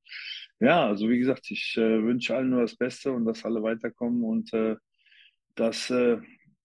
[0.58, 4.24] ja, also wie gesagt, ich äh, wünsche allen nur das Beste und dass alle weiterkommen
[4.24, 4.50] und
[5.54, 5.90] dass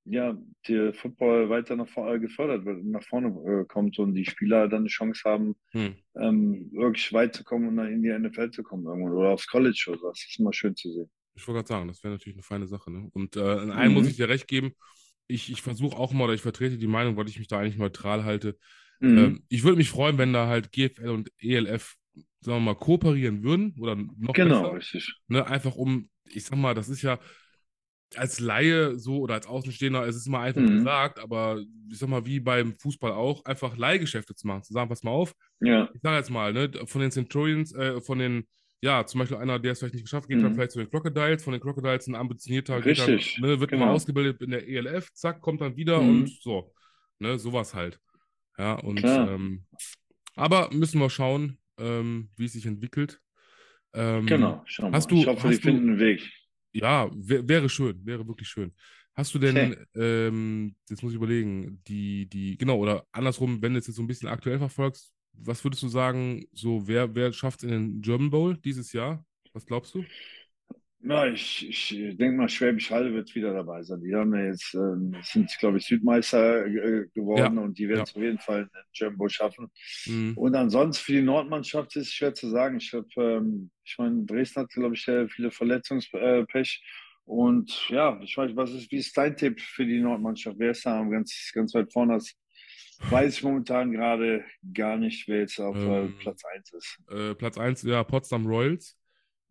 [0.05, 0.37] ja,
[0.67, 3.27] der Football weiter nach vorne gefördert wird, nach vorne
[3.61, 5.95] äh, kommt und die Spieler dann eine Chance haben, Hm.
[6.15, 9.47] ähm, wirklich weit zu kommen und dann in die NFL zu kommen irgendwann oder aufs
[9.47, 10.07] College oder so.
[10.09, 11.09] Das ist immer schön zu sehen.
[11.35, 12.91] Ich wollte gerade sagen, das wäre natürlich eine feine Sache.
[12.91, 13.09] Ne?
[13.13, 13.99] Und äh, in einem Mhm.
[13.99, 14.73] muss ich dir recht geben.
[15.27, 17.77] Ich, ich versuche auch mal, oder ich vertrete die Meinung, weil ich mich da eigentlich
[17.77, 18.57] neutral halte.
[18.99, 19.17] Mhm.
[19.17, 21.95] Ähm, ich würde mich freuen, wenn da halt GFL und ELF,
[22.41, 24.73] sagen wir mal, kooperieren würden oder noch genau, besser.
[24.73, 25.13] richtig.
[25.27, 25.45] Ne?
[25.47, 27.19] Einfach um, ich sag mal, das ist ja
[28.17, 30.67] als Laie so oder als Außenstehender, es ist immer einfach Mhm.
[30.77, 34.89] gesagt, aber ich sag mal, wie beim Fußball auch, einfach Leihgeschäfte zu machen, zu sagen,
[34.89, 38.47] pass mal auf, Ja, ich sage jetzt mal, ne, von den Centurions, äh, von den,
[38.81, 40.55] ja, zum Beispiel einer, der es vielleicht nicht geschafft, geht dann Mhm.
[40.55, 43.77] vielleicht zu den Crocodiles, von den Crocodiles ein ambitionierter, geht Richtig, dann, ne, wird mal
[43.79, 43.91] genau.
[43.93, 46.09] ausgebildet in der ELF, zack, kommt dann wieder Mhm.
[46.09, 46.73] und so,
[47.19, 47.99] ne, sowas halt.
[48.57, 49.65] Ja, und, ähm,
[50.35, 53.19] aber müssen wir schauen, ähm, wie es sich entwickelt.
[53.93, 54.61] Ähm, genau.
[54.65, 54.93] Schau mal.
[54.97, 56.29] hast du- ich hoffe, du- finden einen Weg.
[56.73, 58.73] Ja, wär, wäre schön, wäre wirklich schön.
[59.13, 63.79] Hast du denn, ähm, jetzt muss ich überlegen, die, die, genau, oder andersrum, wenn du
[63.79, 67.59] es jetzt so ein bisschen aktuell verfolgst, was würdest du sagen, so, wer, wer schafft
[67.63, 69.25] es in den German Bowl dieses Jahr?
[69.53, 70.05] Was glaubst du?
[71.03, 74.01] Ja, ich, ich denke mal, Schwäbisch Hall wird wieder dabei sein.
[74.01, 78.03] Die haben ja jetzt, ähm, sind, glaube ich, Südmeister äh, geworden und die werden ja.
[78.03, 79.71] es auf jeden Fall in Jumbo schaffen.
[80.05, 80.37] Mhm.
[80.37, 82.77] Und ansonsten für die Nordmannschaft ist es schwer zu sagen.
[82.77, 86.83] Ich glaube, ähm, ich meine, Dresden hat, glaube ich, sehr viele Verletzungspech.
[87.25, 90.57] Und ja, ich weiß, was ist, wie ist dein Tipp für die Nordmannschaft?
[90.59, 92.13] Wer ist da ganz, ganz weit vorne?
[92.13, 92.35] Das
[93.09, 96.99] weiß ich momentan gerade gar nicht, wer jetzt auf äh, Ähm, Platz 1 ist.
[97.09, 98.97] Äh, Platz 1, ja, Potsdam Royals,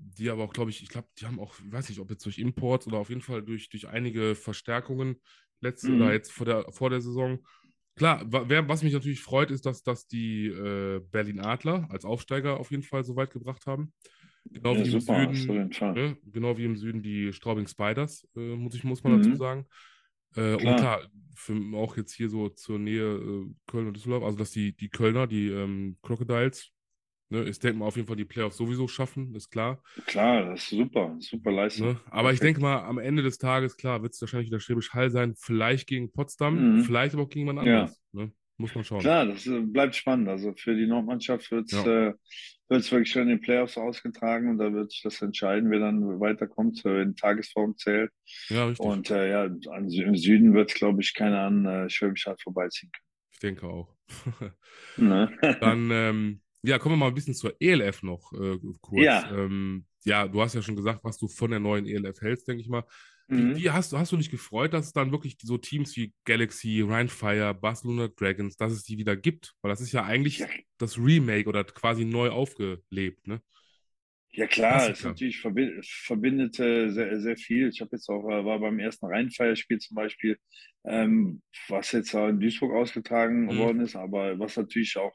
[0.02, 2.24] die aber auch, glaube ich, ich glaube, die haben auch, ich weiß nicht, ob jetzt
[2.24, 5.20] durch Imports oder auf jeden Fall durch, durch einige Verstärkungen
[5.60, 5.94] letzte Mhm.
[5.94, 7.46] oder jetzt vor der, vor der Saison.
[7.96, 12.58] Klar, wer, was mich natürlich freut, ist, dass, dass die äh, Berlin Adler als Aufsteiger
[12.58, 13.92] auf jeden Fall so weit gebracht haben.
[14.54, 16.16] Genau Ja, wie im super, Süden, ne?
[16.24, 19.12] genau wie im Süden die Straubing Spiders, äh, muss, ich, muss man Mhm.
[19.12, 19.66] dazu sagen.
[20.36, 20.76] Äh, und Klar.
[20.76, 24.74] klar, für, auch jetzt hier so zur Nähe äh, Köln und Düsseldorf, also dass die,
[24.76, 26.70] die Kölner, die ähm, Crocodiles,
[27.30, 29.82] ne, ich denke mal auf jeden Fall die Playoffs sowieso schaffen, ist klar.
[30.06, 31.88] Klar, das ist super, super Leistung.
[31.88, 32.00] Ne?
[32.10, 35.10] Aber ich denke mal, am Ende des Tages, klar, wird es wahrscheinlich wieder Schwäbisch Hall
[35.10, 36.80] sein, vielleicht gegen Potsdam, Mhm.
[36.84, 37.82] vielleicht aber auch gegen jemand Ja.
[37.82, 38.00] anderes.
[38.12, 38.32] Ne?
[38.58, 39.00] Muss man schauen.
[39.00, 40.28] Klar, das äh, bleibt spannend.
[40.28, 42.12] Also für die Nordmannschaft wird es äh,
[42.68, 46.20] wird's wirklich schon in den Playoffs ausgetragen und da wird sich das entscheiden, wer dann
[46.20, 48.10] weiterkommt, äh, in Tagesform zählt.
[48.48, 48.86] Ja, richtig.
[48.86, 52.92] Und äh, ja, im Süden wird es, glaube ich, keiner an äh, Schwäbisch Hall vorbeiziehen
[53.32, 53.96] Ich denke auch.
[54.24, 54.52] können.
[54.96, 55.30] Ne?
[55.60, 59.04] Dann, ähm, ja, kommen wir mal ein bisschen zur ELF noch äh, kurz.
[59.04, 59.30] Ja.
[59.32, 62.62] Ähm, ja, du hast ja schon gesagt, was du von der neuen ELF hältst, denke
[62.62, 62.84] ich mal.
[63.28, 63.56] Wie, Mhm.
[63.56, 66.82] wie hast, du- hast du dich gefreut, dass es dann wirklich so Teams wie Galaxy,
[66.82, 69.54] Rheinfire, Barcelona Dragons, dass es die wieder gibt?
[69.62, 70.42] Weil das ist ja eigentlich
[70.78, 73.40] das Remake oder quasi neu aufgelebt, ne?
[74.32, 77.68] Ja klar, es natürlich verbindet sehr, sehr viel.
[77.68, 80.38] Ich habe jetzt auch, äh, war beim ersten Rheinfeierspiel zum Beispiel,
[80.84, 83.58] ähm, was jetzt in Duisburg ausgetragen Mhm.
[83.58, 85.12] worden ist, aber was natürlich auch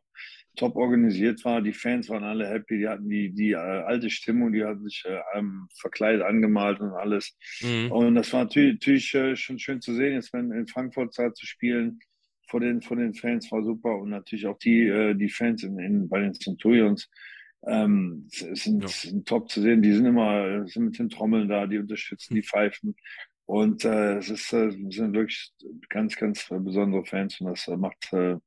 [0.55, 1.61] top organisiert war.
[1.61, 5.03] Die Fans waren alle happy, die hatten die, die äh, alte Stimmung, die hatten sich
[5.05, 5.41] äh,
[5.79, 7.37] verkleidet, angemalt und alles.
[7.61, 7.91] Mhm.
[7.91, 11.45] Und das war natürlich, natürlich äh, schon schön zu sehen, jetzt wenn in Frankfurt zu
[11.45, 11.99] spielen
[12.47, 15.79] vor den, vor den Fans war super und natürlich auch die, äh, die Fans in,
[15.79, 17.09] in, bei den Centurions
[17.67, 18.87] ähm, sind, Ja.
[18.87, 19.81] sind top zu sehen.
[19.81, 22.95] Die sind immer äh, sind mit den Trommeln da, die unterstützen die Pfeifen.
[23.45, 25.51] Und äh, es ist, äh, sind wirklich
[25.89, 28.37] ganz, ganz besondere Fans und das äh, macht, äh,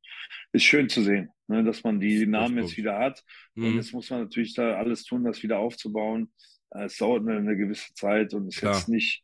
[0.53, 3.23] ist schön zu sehen, ne, dass man die Namen jetzt wieder hat.
[3.55, 3.77] Und Mhm.
[3.77, 6.33] jetzt muss man natürlich da alles tun, das wieder aufzubauen.
[6.71, 8.75] Äh, Es dauert eine, eine gewisse Zeit und ist Klar.
[8.75, 9.23] jetzt nicht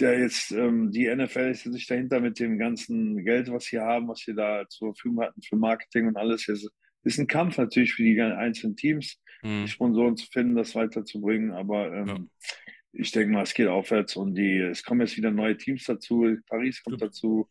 [0.00, 3.78] der jetzt, ähm, die NFL ist jetzt nicht dahinter mit dem ganzen Geld, was sie
[3.78, 6.48] haben, was sie da zur Verfügung hatten für Marketing und alles.
[6.48, 6.68] Es
[7.04, 9.62] ist ein Kampf natürlich für die einzelnen Teams, Mhm.
[9.66, 11.52] die Sponsoren zu finden, das weiterzubringen.
[11.52, 12.18] Aber ähm, Ja.
[12.94, 16.36] Ich denke mal, es geht aufwärts und die, es kommen jetzt wieder neue Teams dazu.
[16.48, 17.02] Paris kommt Stimmt.
[17.02, 17.48] dazu.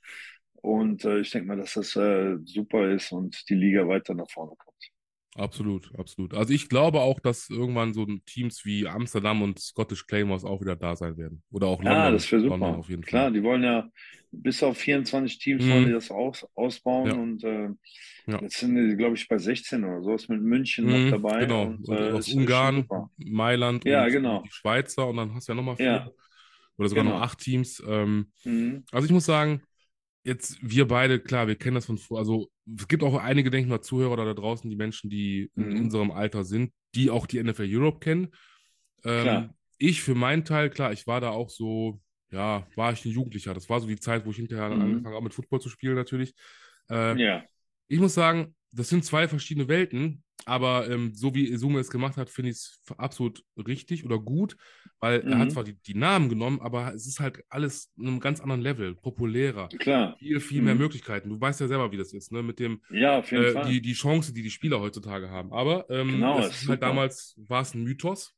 [0.62, 4.30] Und äh, ich denke mal, dass das äh, super ist und die Liga weiter nach
[4.30, 4.93] vorne kommt.
[5.36, 6.34] Absolut, absolut.
[6.36, 10.76] Also ich glaube auch, dass irgendwann so Teams wie Amsterdam und Scottish Claymores auch wieder
[10.76, 11.42] da sein werden.
[11.52, 11.96] Oder auch London.
[12.04, 12.56] Ja, das wäre super.
[12.58, 13.34] London auf jeden Klar, Fall.
[13.34, 13.90] die wollen ja
[14.32, 15.72] bis auf 24 Teams Mhm.
[15.72, 17.14] wollen die das aus, ausbauen Ja.
[17.14, 17.70] und äh,
[18.28, 18.42] Ja.
[18.42, 21.40] jetzt sind die, glaube ich, bei 16 oder so, ist mit München Mhm, noch dabei.
[21.40, 21.64] genau.
[21.66, 22.88] Und, Und äh, aus Ungarn.
[23.18, 24.44] Mailand Ja, und genau.
[24.44, 25.86] die Schweizer und dann hast du ja nochmal vier.
[25.86, 26.10] Ja.
[26.78, 27.18] Oder sogar Genau.
[27.18, 27.82] noch acht Teams.
[27.88, 28.84] Ähm, Mhm.
[28.92, 29.62] Also ich muss sagen,
[30.24, 33.66] jetzt wir beide, klar, wir kennen das von vor, also es gibt auch einige, denke
[33.66, 35.76] ich mal, Zuhörer da draußen, die Menschen, die in Mhm.
[35.76, 38.30] unserem Alter sind, die auch die NFL Europe kennen.
[39.04, 43.12] Ähm, ich für meinen Teil, klar, ich war da auch so, ja, war ich ein
[43.12, 43.54] Jugendlicher.
[43.54, 44.80] Das war so die Zeit, wo ich hinterher Mhm.
[44.80, 46.34] angefangen habe, mit Football zu spielen natürlich.
[46.90, 47.48] Äh, Ja,
[47.88, 52.18] ich muss sagen, das sind zwei verschiedene Welten, aber ähm, so wie Izume es gemacht
[52.18, 54.58] hat, finde ich es absolut richtig oder gut,
[55.00, 55.52] weil er hat Mhm.
[55.52, 58.96] zwar die, die Namen genommen, aber es ist halt alles in einem ganz anderen Level,
[58.96, 60.16] populärer, klar.
[60.18, 60.80] viel, viel mehr Mhm.
[60.80, 61.30] Möglichkeiten.
[61.30, 62.44] Du weißt ja selber, wie das ist, ne?
[62.44, 63.64] Mit dem, Ja, auf jeden äh, Fall.
[63.66, 65.54] die, die Chance, die die Spieler heutzutage haben.
[65.54, 66.84] Aber ähm, Genau, das ist ist halt super.
[66.84, 68.34] damals, war es ein Mythos.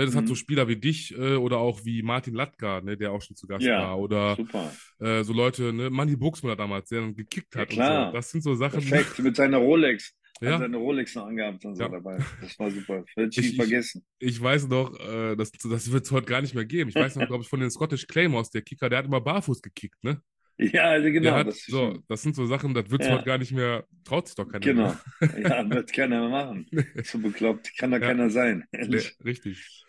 [0.00, 0.36] Ne, das hat so Mhm.
[0.38, 3.64] Spieler wie dich äh, oder auch wie Martin Latka, ne, der auch schon zu Gast
[3.66, 3.98] Ja, war.
[3.98, 4.72] Oder Super.
[4.98, 8.06] äh, so Leute, ne, Manny Buxmüller damals, der dann gekickt Ja, hat und klar.
[8.06, 8.12] so.
[8.16, 8.80] Das sind so Sachen.
[8.80, 9.18] Perfekt.
[9.18, 10.14] Mit seiner Rolex.
[10.40, 10.52] Ja.
[10.52, 11.88] Hat seine Rolex noch angehabt und so Ja.
[11.90, 12.16] dabei.
[12.40, 13.04] Das war super.
[13.14, 14.02] Hätte ich Ich- vergessen.
[14.18, 16.88] Ich weiß noch, äh, das, das wird es heute gar nicht mehr geben.
[16.88, 19.60] Ich weiß noch, glaube ich, von den Scottish Claymores, der Kicker, der hat immer barfuß
[19.60, 20.22] gekickt, ne?
[20.56, 21.32] Ja, also Der genau.
[21.32, 23.14] hat, das so, das sind so Sachen, das wird es Ja.
[23.14, 24.94] heute gar nicht mehr, traut sich doch keiner Genau.
[25.20, 25.40] mehr.
[25.40, 26.66] Ja, wird keiner mehr machen.
[27.06, 28.06] So bekloppt kann da Ja.
[28.06, 28.64] keiner sein.
[28.72, 29.16] Ehrlich.
[29.24, 29.84] richtig.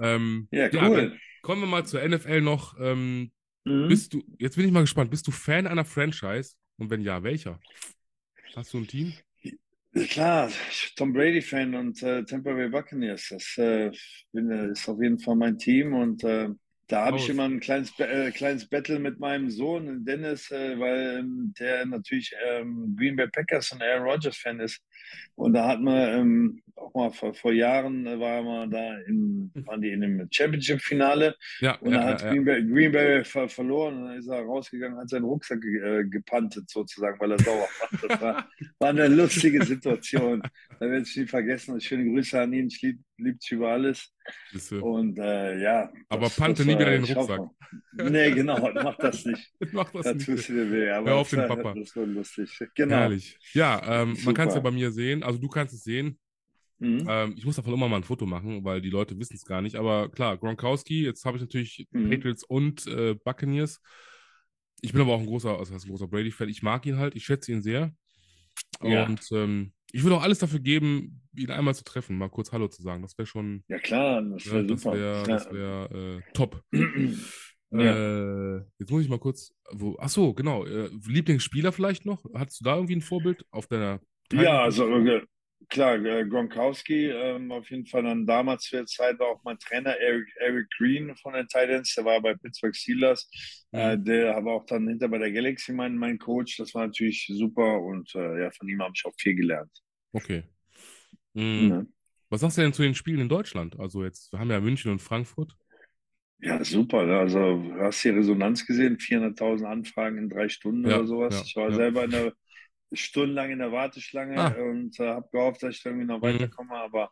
[0.00, 1.18] Ähm, Ja, cool.
[1.42, 2.76] kommen wir mal zur NFL noch.
[2.80, 3.32] Ähm,
[3.66, 3.88] Mhm.
[3.88, 6.54] bist du, jetzt bin ich mal gespannt, bist du Fan einer Franchise?
[6.78, 7.60] Und wenn ja, welcher?
[8.54, 9.18] Hast du ein Team?
[10.10, 10.50] Klar,
[10.96, 13.28] Tom Brady-Fan und äh, Tampa Bay Buccaneers.
[13.30, 13.90] Das äh,
[14.32, 16.48] bin, ist auf jeden Fall mein Team und äh,
[16.86, 21.18] da habe ich immer ein kleines, äh, kleines Battle mit meinem Sohn Dennis, äh, weil
[21.20, 24.80] ähm, der natürlich ähm, Green Bay Packers und Aaron Rodgers-Fan ist.
[25.34, 29.50] Und da hat man ähm, auch mal vor, vor Jahren äh, war man da in,
[29.66, 32.30] waren die in dem Championship-Finale Ja, und ja, dann hat ja.
[32.30, 35.78] Green Bay, Green Bay ver verloren und dann ist er rausgegangen, hat seinen Rucksack ge
[36.00, 38.08] äh, gepantet sozusagen, weil er sauer war.
[38.08, 38.48] Das war,
[38.80, 40.42] war eine lustige Situation.
[40.80, 41.80] Da werde ich nie vergessen.
[41.80, 42.66] Schöne Grüße an ihn.
[42.68, 44.12] Ich liebe lieb dich über alles.
[44.80, 45.90] Und äh, ja.
[46.08, 47.38] Aber pante nie war- wieder den Rucksack.
[47.38, 47.50] hoffe-
[48.10, 49.52] Nee, genau, mach das nicht.
[49.72, 50.24] Mach das Da nicht.
[50.24, 50.88] tust du dir weh.
[50.90, 51.74] Aber Hör auf das den Papa.
[51.74, 52.58] Das war lustig.
[52.74, 52.94] Genau.
[52.96, 53.36] Herrlich.
[53.52, 55.22] Ja, ähm, man kann es ja bei mir sehen.
[55.22, 56.18] Also du kannst es sehen.
[56.78, 57.06] Mhm.
[57.08, 59.62] Ähm, ich muss davon immer mal ein Foto machen, weil die Leute wissen es gar
[59.62, 59.76] nicht.
[59.76, 62.10] Aber klar, Gronkowski, jetzt habe ich natürlich Mhm.
[62.10, 63.80] Patriots und äh, Buccaneers.
[64.80, 66.48] Ich bin aber auch ein großer, also ein großer Brady-Fan.
[66.48, 67.92] Ich mag ihn halt, ich schätze ihn sehr.
[68.82, 69.06] Ja.
[69.06, 72.68] Und ähm, ich würde auch alles dafür geben, ihn einmal zu treffen, mal kurz Hallo
[72.68, 73.02] zu sagen.
[73.02, 74.96] Das wäre schon, Ja, klar, das ja, wäre das super.
[74.96, 76.62] wäre das wär, äh, top.
[77.70, 78.56] Ja.
[78.56, 82.24] Äh, jetzt muss ich mal kurz, wo, ach so, genau, äh, Lieblingsspieler vielleicht noch?
[82.32, 84.00] Hattest du da irgendwie ein Vorbild auf deiner
[84.32, 85.22] Ja, also äh,
[85.68, 89.58] klar, äh, Gronkowski ähm, auf jeden Fall dann damals zu der Zeit war auch mein
[89.58, 93.30] Trainer Eric, Eric Green von den Titans, der war bei Pittsburgh Steelers,
[93.72, 97.26] äh, der aber auch dann hinter bei der Galaxy mein, mein Coach, das war natürlich
[97.32, 99.70] super und äh, ja, von ihm habe ich auch viel gelernt.
[100.12, 100.44] Okay.
[101.34, 101.70] Mhm.
[101.70, 101.86] Ja.
[102.30, 103.78] Was sagst du denn zu den Spielen in Deutschland?
[103.78, 105.56] Also jetzt, wir haben ja München und Frankfurt.
[106.40, 107.04] Ja, super.
[107.04, 107.18] ne?
[107.18, 111.34] Also, du hast die Resonanz gesehen, 400.000 Anfragen in drei Stunden Ja, oder sowas.
[111.34, 111.76] ja, ich war ja.
[111.76, 112.32] selber in der,
[112.92, 114.48] stundenlang in der Warteschlange Ah.
[114.48, 116.22] und äh, habe gehofft, dass ich irgendwie noch Mhm.
[116.22, 117.10] weiterkomme, aber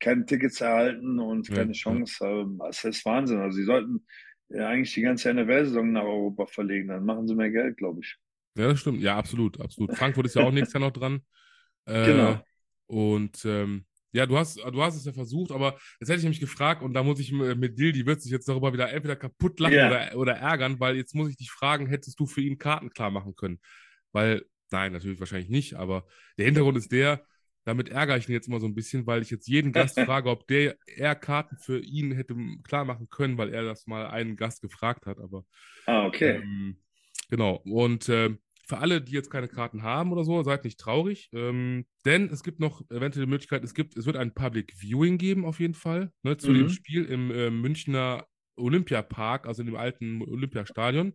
[0.00, 1.78] keine Tickets erhalten und keine ja.
[1.78, 2.24] Chance.
[2.24, 3.38] Ähm, Das ist Wahnsinn.
[3.40, 4.06] Also, sie sollten
[4.48, 6.88] ja eigentlich die ganze NFL-Saison nach Europa verlegen.
[6.88, 8.16] Dann machen sie mehr Geld, glaube ich.
[8.56, 9.00] Ja, das stimmt.
[9.00, 9.94] Ja, absolut, absolut.
[9.96, 11.20] Frankfurt ist ja auch nächstes Jahr noch dran.
[11.86, 12.42] Äh, Genau.
[12.86, 16.40] Und ähm, ja, du hast, du hast es ja versucht, aber jetzt hätte ich mich
[16.40, 19.16] gefragt, und da muss ich m- mit Dil, die wird sich jetzt darüber wieder entweder
[19.16, 19.88] kaputt lachen Ja.
[19.88, 23.10] oder, oder ärgern, weil jetzt muss ich dich fragen, hättest du für ihn Karten klar
[23.10, 23.58] machen können?
[24.12, 26.06] Weil, nein, natürlich wahrscheinlich nicht, aber
[26.38, 27.24] der Hintergrund ist der,
[27.64, 30.30] damit ärgere ich ihn jetzt immer so ein bisschen, weil ich jetzt jeden Gast frage,
[30.30, 32.34] ob der er Karten für ihn hätte
[32.64, 35.44] klar machen können, weil er das mal einen Gast gefragt hat, aber
[35.86, 36.42] Ah, okay.
[36.42, 36.76] ähm,
[37.30, 37.56] genau.
[37.64, 41.86] Und ähm, für alle, die jetzt keine Karten haben oder so, seid nicht traurig, ähm,
[42.04, 45.44] denn es gibt noch eventuell die Möglichkeit, es gibt, es wird ein Public Viewing geben
[45.46, 46.68] auf jeden Fall, ne, zu dem Mhm.
[46.68, 48.26] Spiel im äh, Münchner
[48.56, 51.14] Olympiapark, also in dem alten Olympiastadion,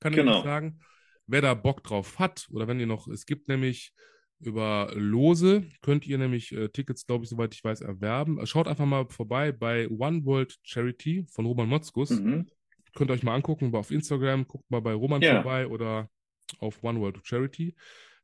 [0.00, 0.38] kann ich Genau.
[0.38, 0.80] euch sagen.
[1.26, 3.92] Wer da Bock drauf hat, oder wenn ihr noch, es gibt nämlich
[4.40, 8.44] über Lose, könnt ihr nämlich äh, Tickets, glaube ich, soweit ich weiß, erwerben.
[8.46, 12.46] Schaut einfach mal vorbei bei One World Charity von Roman Motzkus Mhm.
[12.94, 15.36] könnt ihr euch mal angucken auf Instagram, guckt mal bei Roman Ja.
[15.42, 16.10] vorbei oder
[16.58, 17.74] auf One World Charity.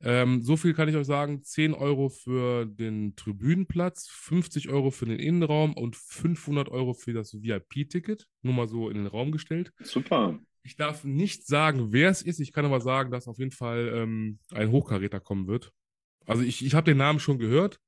[0.02, 5.06] Ähm, so viel kann ich euch sagen: 10 Euro für den Tribünenplatz, 50 Euro für
[5.06, 8.26] den Innenraum und 500 Euro für das VIP-Ticket.
[8.42, 9.72] Nur mal so in den Raum gestellt.
[9.80, 10.38] Super.
[10.62, 12.40] Ich darf nicht sagen, wer es ist.
[12.40, 15.72] Ich kann aber sagen, dass auf jeden Fall ähm, ein Hochkaräter kommen wird.
[16.26, 17.80] Also ich, ich habe den Namen schon gehört.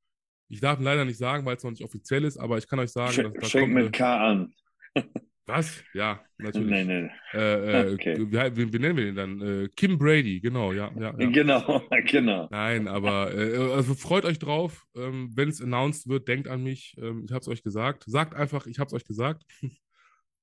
[0.48, 2.90] Ich darf leider nicht sagen, weil es noch nicht offiziell ist, aber ich kann euch
[2.90, 4.54] sagen, Sch dass, da Schenk kommt mit K an.
[5.46, 5.82] Was?
[5.92, 6.70] Ja, natürlich.
[6.70, 7.10] Nee, nee.
[7.34, 8.16] Äh, äh, Okay.
[8.18, 9.40] wie, wie, wie nennen wir den dann?
[9.40, 11.30] Äh, Kim Brady, genau, ja, ja, ja.
[11.30, 12.48] Genau, genau.
[12.50, 16.96] Nein, aber äh, also freut euch drauf, ähm, wenn es announced wird, denkt an mich.
[16.98, 18.04] Ähm, ich habe es euch gesagt.
[18.06, 19.42] Sagt einfach, ich habe es euch gesagt.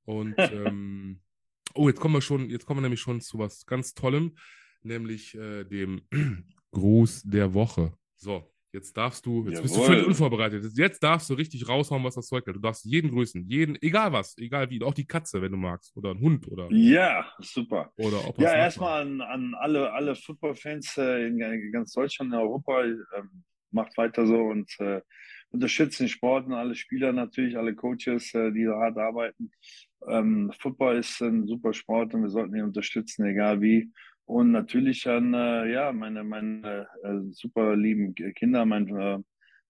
[0.04, 1.22] Und ähm,
[1.76, 4.36] oh, jetzt kommen wir schon, jetzt kommen wir nämlich schon zu was ganz Tollem,
[4.84, 6.02] nämlich äh, dem
[6.72, 7.94] Gruß der Woche.
[8.16, 9.94] So, jetzt darfst du, jetzt bist du Jawohl.
[9.94, 10.66] völlig unvorbereitet.
[10.76, 12.56] Jetzt darfst du richtig raushauen, was das Zeug hat.
[12.56, 15.96] Du darfst jeden grüßen, jeden, egal was, egal wie, auch die Katze, wenn du magst,
[15.96, 17.92] oder ein Hund oder Ja, super.
[17.98, 22.40] oder ob Ja, erstmal an, an alle, alle Footballfans äh, in in ganz Deutschland, in
[22.40, 22.84] Europa.
[22.84, 25.02] Ähm, macht weiter so und äh,
[25.52, 29.52] unterstützt den Sport und alle Spieler natürlich, alle Coaches, äh, die da hart arbeiten.
[30.08, 33.92] Ähm, Football ist ein super Sport und wir sollten ihn unterstützen, egal wie.
[34.26, 39.18] Und natürlich an äh, ja, meine, meine äh, super lieben Kinder, mein, äh,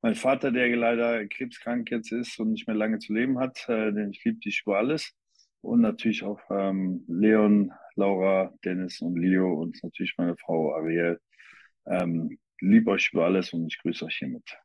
[0.01, 3.91] mein Vater, der leider krebskrank jetzt ist und nicht mehr lange zu leben hat, äh,
[3.91, 5.14] den ich liebe dich über alles.
[5.61, 11.19] Und natürlich auch ähm, Leon, Laura, Dennis und Leo und natürlich meine Frau Ariel.
[11.85, 14.57] Ähm, liebe euch über alles und ich grüße euch hiermit.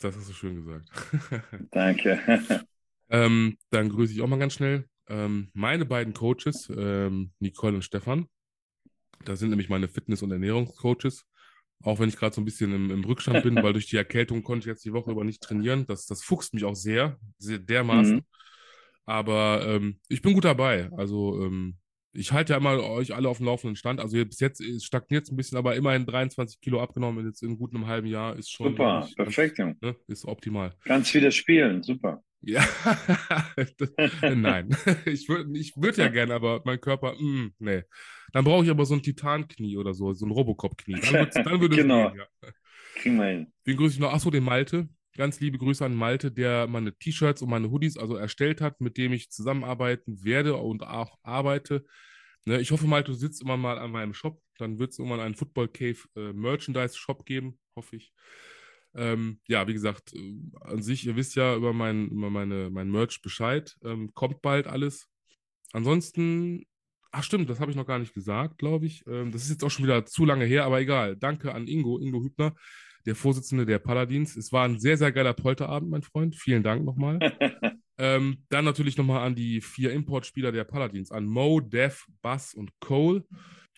[0.00, 0.90] Das hast du schön gesagt.
[1.70, 2.64] Danke.
[3.12, 7.82] Ähm, dann grüße ich auch mal ganz schnell ähm, meine beiden Coaches, ähm, Nicole und
[7.82, 8.26] Stefan.
[9.24, 11.26] Das sind nämlich meine Fitness- und Ernährungscoaches.
[11.84, 14.42] Auch wenn ich gerade so ein bisschen im, im Rückstand bin, weil durch die Erkältung
[14.42, 15.86] konnte ich jetzt die Woche über nicht trainieren.
[15.86, 18.16] Das, das fuchst mich auch sehr, sehr dermaßen.
[18.16, 18.24] Mhm.
[19.04, 20.90] Aber ähm, ich bin gut dabei.
[20.96, 21.76] Also ähm,
[22.14, 24.00] ich halte ja immer euch alle auf dem laufenden Stand.
[24.00, 27.74] Also bis jetzt stagniert es ein bisschen, aber immerhin 23 Kilo abgenommen jetzt in gut
[27.74, 30.74] einem halben Jahr ist schon Super, perfekt, ne, ist optimal.
[30.84, 32.22] Kannst wieder spielen, super.
[32.44, 32.66] Ja,
[33.56, 33.92] das,
[34.34, 34.76] nein.
[35.06, 37.82] Ich würde ich würd ja gerne, aber mein Körper, mm, nee.
[38.32, 41.00] Dann brauche ich aber so ein Titanknie oder so, so ein Robocop-Knie.
[41.00, 42.10] Dann, dann würde es Genau.
[42.10, 42.50] gehen, ja.
[42.96, 43.52] Kriegen wir hin.
[43.66, 44.12] Den grüße ich noch.
[44.12, 44.88] Achso, den Malte.
[45.16, 48.96] Ganz liebe Grüße an Malte, der meine T-Shirts und meine Hoodies also erstellt hat, mit
[48.96, 51.84] dem ich zusammenarbeiten werde und auch arbeite.
[52.46, 54.40] Ne, ich hoffe, Malte, du sitzt immer mal an meinem Shop.
[54.58, 58.12] Dann wird es irgendwann einen Football Cave äh, Merchandise Shop geben, hoffe ich.
[58.94, 62.90] Ähm, ja, wie gesagt, äh, an sich, ihr wisst ja über mein, über meine, mein
[62.90, 63.76] Merch Bescheid.
[63.84, 65.08] Ähm, kommt bald alles.
[65.72, 66.66] Ansonsten,
[67.10, 69.04] ach stimmt, das habe ich noch gar nicht gesagt, glaube ich.
[69.06, 71.16] Ähm, das ist jetzt auch schon wieder zu lange her, aber egal.
[71.16, 72.54] Danke an Ingo, Ingo Hübner,
[73.06, 74.36] der Vorsitzende der Paladins.
[74.36, 76.36] Es war ein sehr, sehr geiler Polterabend, mein Freund.
[76.36, 77.18] Vielen Dank nochmal.
[77.98, 82.70] ähm, dann natürlich nochmal an die vier Importspieler der Paladins, an Mo, Dev, Buzz und
[82.80, 83.24] Cole.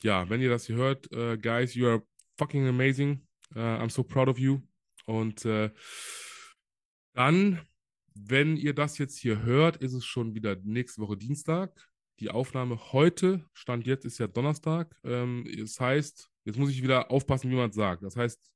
[0.03, 2.03] Ja, wenn ihr das hier hört, äh, guys, you are
[2.37, 3.27] fucking amazing.
[3.55, 4.61] Uh, I'm so proud of you.
[5.07, 5.71] Und äh,
[7.15, 7.61] dann,
[8.15, 11.89] wenn ihr das jetzt hier hört, ist es schon wieder nächste Woche Dienstag.
[12.21, 14.95] Die Aufnahme heute, Stand jetzt, ist ja Donnerstag.
[15.05, 18.03] Ähm, das heißt, jetzt muss ich wieder aufpassen, wie man es sagt.
[18.03, 18.51] Das heißt,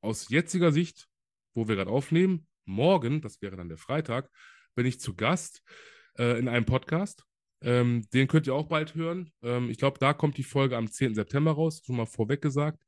[0.00, 1.08] aus jetziger Sicht,
[1.54, 4.30] wo wir gerade aufnehmen, morgen, das wäre dann der Freitag,
[4.74, 5.62] bin ich zu Gast
[6.18, 7.24] äh, in einem Podcast.
[7.60, 9.32] Ähm, den könnt ihr auch bald hören.
[9.42, 11.14] Ähm, ich glaube, da kommt die Folge am 10.
[11.14, 12.84] September raus, schon mal vorweg gesagt.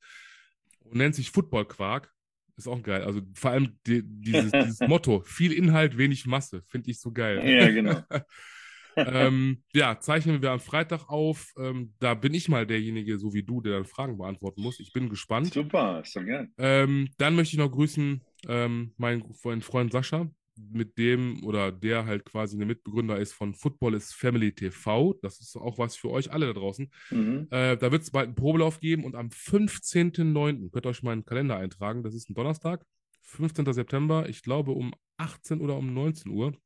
[0.80, 2.12] Und nennt sich Football Quark.
[2.60, 3.04] Ist auch geil.
[3.04, 6.62] Also vor allem die, dieses, dieses Motto: viel Inhalt, wenig Masse.
[6.68, 7.40] Finde ich so geil.
[7.48, 8.02] Ja, genau.
[8.96, 11.54] ähm, ja, zeichnen wir am Freitag auf.
[11.58, 14.78] Ähm, da bin ich mal derjenige, so wie du, der dann Fragen beantworten muss.
[14.78, 15.54] Ich bin gespannt.
[15.54, 16.48] Super, ist doch geil.
[16.58, 20.30] Ähm, dann möchte ich noch grüßen ähm, meinen, meinen Freund Sascha,
[20.72, 25.14] mit dem oder der halt quasi eine Mitbegründer ist von Football is Family TV.
[25.22, 26.90] Das ist auch was für euch alle da draußen.
[27.10, 27.48] Mhm.
[27.50, 30.70] Äh, da wird es bald einen Probelauf geben und am 15.09.
[30.70, 32.02] könnt ihr euch meinen Kalender eintragen.
[32.02, 32.84] Das ist ein Donnerstag,
[33.22, 33.72] 15.
[33.72, 36.56] September, ich glaube um 18 oder um 19 Uhr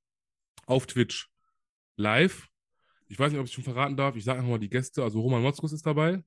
[0.66, 1.31] auf Twitch
[1.97, 2.49] live.
[3.09, 4.16] Ich weiß nicht, ob ich schon verraten darf.
[4.16, 5.03] Ich sage einfach mal die Gäste.
[5.03, 6.23] Also Roman Motzkus ist dabei.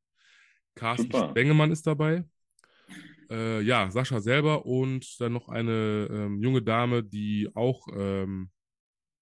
[0.76, 1.34] Carsten Super.
[1.34, 2.24] Bengemann ist dabei.
[3.30, 8.50] Äh, ja, Sascha selber und dann noch eine ähm, junge Dame, die auch, ähm,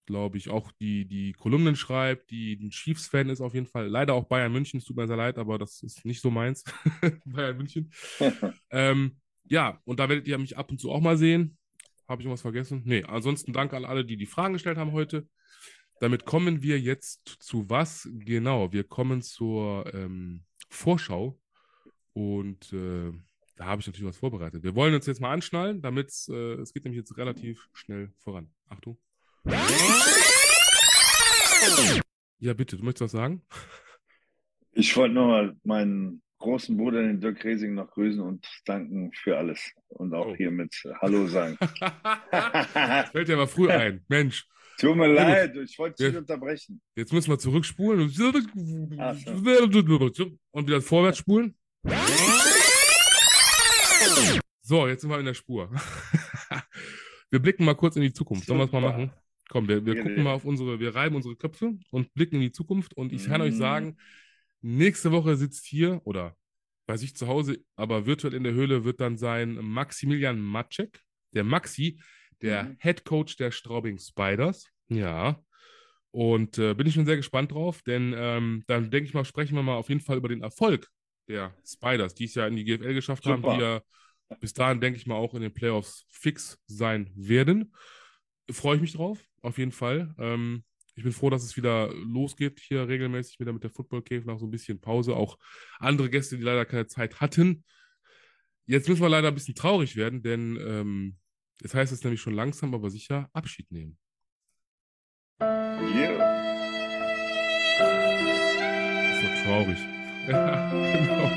[0.05, 3.87] glaube ich, auch die, die Kolumnen schreibt, die ein Chiefs-Fan ist auf jeden Fall.
[3.87, 6.63] Leider auch Bayern München, es tut mir sehr leid, aber das ist nicht so meins.
[7.25, 7.91] Bayern München.
[8.69, 9.17] Ähm,
[9.47, 11.57] ja, und da werdet ihr mich ab und zu auch mal sehen.
[12.07, 12.81] Habe ich irgendwas vergessen?
[12.85, 15.27] Nee, ansonsten danke an alle, die die Fragen gestellt haben heute.
[15.99, 18.09] Damit kommen wir jetzt zu was?
[18.11, 21.39] Genau, wir kommen zur ähm, Vorschau.
[22.13, 23.11] Und äh,
[23.55, 24.63] da habe ich natürlich was vorbereitet.
[24.63, 28.49] Wir wollen uns jetzt mal anschnallen, damit äh, es geht nämlich jetzt relativ schnell voran.
[28.69, 28.97] Achtung.
[32.39, 33.41] Ja, bitte, du möchtest was sagen?
[34.71, 39.71] Ich wollte nochmal meinen großen Bruder, den Dirk Resing, noch grüßen und danken für alles.
[39.87, 40.35] Und auch Oh.
[40.35, 41.57] hiermit Hallo sagen.
[43.11, 44.03] fällt dir aber früh ein.
[44.09, 44.45] Mensch,
[44.77, 46.19] Tut mir leid, ich wollte dich Ja.
[46.19, 46.81] unterbrechen.
[46.95, 48.25] jetzt müssen wir zurückspulen so.
[50.51, 51.55] und wieder vorwärts spulen.
[54.61, 55.69] So, jetzt sind wir in der Spur.
[57.29, 58.47] wir blicken mal kurz in die Zukunft.
[58.47, 59.11] Sollen wir es mal machen?
[59.49, 62.51] Komm, wir, wir gucken mal auf unsere, wir reiben unsere Köpfe und blicken in die
[62.51, 62.95] Zukunft.
[62.95, 63.57] Und ich kann euch Mhm.
[63.59, 63.97] sagen,
[64.61, 66.35] nächste Woche sitzt hier oder
[66.87, 70.99] bei sich zu Hause, aber virtuell in der Höhle wird dann sein Maximilian Matschek,
[71.33, 71.99] der Maxi,
[72.41, 72.77] der Mhm.
[72.79, 74.67] Head Coach der Straubing Spiders.
[74.89, 75.39] Ja.
[76.11, 79.55] Und äh, bin ich schon sehr gespannt drauf, denn ähm, dann denke ich mal, sprechen
[79.55, 80.89] wir mal auf jeden Fall über den Erfolg
[81.27, 83.55] der Spiders, die es ja in die GFL geschafft haben, Super.
[83.55, 83.81] die ja
[84.39, 87.73] bis dahin, denke ich mal, auch in den Playoffs fix sein werden.
[88.49, 90.13] Freue ich mich drauf, auf jeden Fall.
[90.17, 90.63] Ähm,
[90.95, 94.39] ich bin froh, dass es wieder losgeht hier regelmäßig wieder mit der Football Cave nach
[94.39, 95.15] so ein bisschen Pause.
[95.15, 95.37] Auch
[95.79, 97.63] andere Gäste, die leider keine Zeit hatten.
[98.65, 101.17] Jetzt müssen wir leider ein bisschen traurig werden, denn ähm,
[101.61, 103.97] es heißt es nämlich schon langsam, aber sicher Abschied nehmen.
[105.41, 106.17] Yeah.
[109.11, 109.94] Das ist so traurig.
[110.27, 111.31] Ja, genau.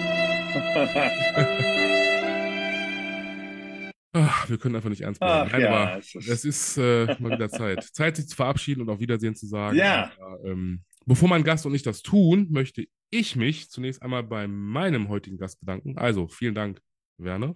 [4.12, 5.48] Ach, wir können einfach nicht ernst bleiben.
[5.48, 7.84] Ach Nein, ja, aber es ist- es ist äh, mal wieder Zeit.
[7.92, 9.76] Zeit, sich zu verabschieden und auf Wiedersehen zu sagen.
[9.76, 10.10] Ja.
[10.18, 14.48] Aber, ähm, bevor mein Gast und ich das tun, möchte ich mich zunächst einmal bei
[14.48, 15.96] meinem heutigen Gast bedanken.
[15.98, 16.80] Also, vielen Dank,
[17.18, 17.54] Werner,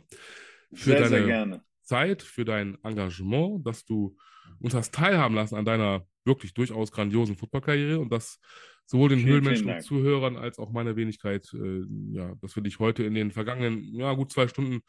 [0.73, 1.63] für Sehr, deine sehr.
[1.83, 4.17] Zeit, für dein Engagement, dass du
[4.61, 8.39] uns hast teilhaben lassen an deiner wirklich durchaus grandiosen Footballkarriere und dass
[8.87, 9.81] sowohl den Vielen, Höhlenmenschen vielen.
[9.81, 14.13] Zuhörern als auch meiner Wenigkeit, äh, ja, dass wir dich heute in den vergangenen, ja,
[14.15, 14.83] gut zwei Stunden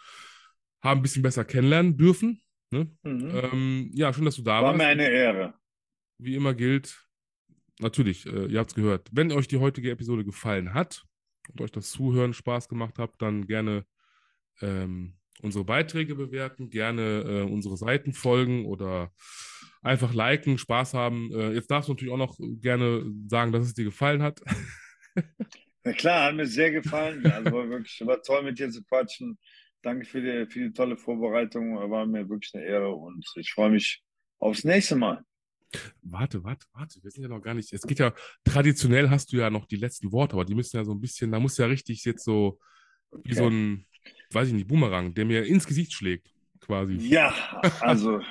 [0.81, 2.41] haben ein bisschen besser kennenlernen dürfen.
[2.71, 2.91] Ne?
[3.03, 3.31] Mhm.
[3.33, 4.77] Ähm, ja, schön, dass du da War warst.
[4.77, 5.53] mir eine Ehre.
[6.17, 7.07] Wie immer gilt,
[7.79, 11.05] natürlich, äh, ihr habt es gehört, wenn euch die heutige Episode gefallen hat
[11.51, 13.85] und euch das Zuhören Spaß gemacht hat, dann gerne
[14.61, 19.11] ähm, unsere Beiträge bewerten, gerne äh, unsere Seiten folgen oder
[19.83, 21.31] einfach liken, Spaß haben.
[21.33, 24.41] Äh, jetzt darfst du natürlich auch noch gerne sagen, dass es dir gefallen hat.
[25.83, 27.27] Na klar, hat mir sehr gefallen.
[27.27, 29.37] Also war wirklich, war toll mit dir zu quatschen.
[29.81, 31.75] Danke für die, für die tolle Vorbereitung.
[31.91, 34.01] War mir wirklich eine Ehre und ich freue mich
[34.39, 35.23] aufs nächste Mal.
[36.03, 37.73] Warte, warte, warte, wir sind ja noch gar nicht.
[37.73, 40.85] Es geht ja, traditionell hast du ja noch die letzten Worte, aber die müssen ja
[40.85, 42.59] so ein bisschen, da muss ja richtig jetzt so,
[43.23, 43.35] wie Okay.
[43.35, 43.85] so ein,
[44.31, 46.29] weiß ich nicht, Boomerang, der mir ins Gesicht schlägt,
[46.59, 46.97] quasi.
[46.97, 47.33] Ja,
[47.81, 48.21] also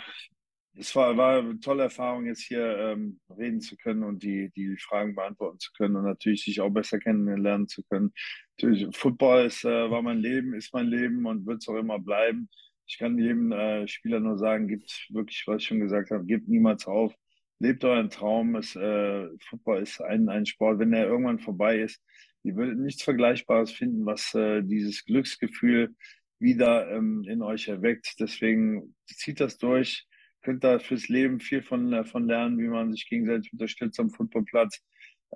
[0.75, 4.77] es war, war eine tolle Erfahrung, jetzt hier ähm, reden zu können und die, die
[4.79, 8.13] Fragen beantworten zu können und natürlich sich auch besser kennenlernen zu können.
[8.57, 11.99] Natürlich, Football ist, äh, war mein Leben, ist mein Leben und wird es auch immer
[11.99, 12.49] bleiben.
[12.87, 16.49] Ich kann jedem äh, Spieler nur sagen, gibt wirklich, was ich schon gesagt habe, gebt
[16.49, 17.15] niemals auf.
[17.59, 18.57] Lebt euren Traum.
[18.57, 22.03] Es, äh, Football ist ein, ein Sport, wenn er irgendwann vorbei ist,
[22.43, 25.95] ihr würdet nichts Vergleichbares finden, was äh, dieses Glücksgefühl
[26.39, 28.17] wieder ähm, in euch erweckt.
[28.19, 30.07] Deswegen zieht das durch.
[30.43, 34.11] Könnt da fürs Leben viel von, äh, von lernen, wie man sich gegenseitig unterstützt am
[34.11, 34.83] Footballplatz,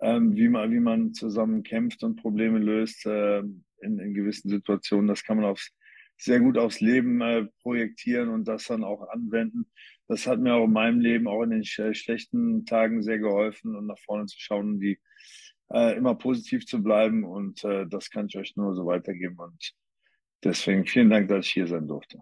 [0.01, 5.07] ähm, wie man, wie man zusammen kämpft und Probleme löst äh, in, in gewissen Situationen.
[5.07, 5.73] Das kann man aufs,
[6.19, 9.67] sehr gut aufs Leben äh, projektieren und das dann auch anwenden.
[10.09, 13.77] Das hat mir auch in meinem Leben, auch in den sch schlechten Tagen sehr geholfen
[13.77, 14.99] und nach vorne zu schauen und die
[15.73, 17.25] äh, immer positiv zu bleiben.
[17.25, 19.39] Und äh, das kann ich euch nur so weitergeben.
[19.39, 19.73] Und
[20.45, 22.21] deswegen vielen Dank, dass ich hier sein durfte.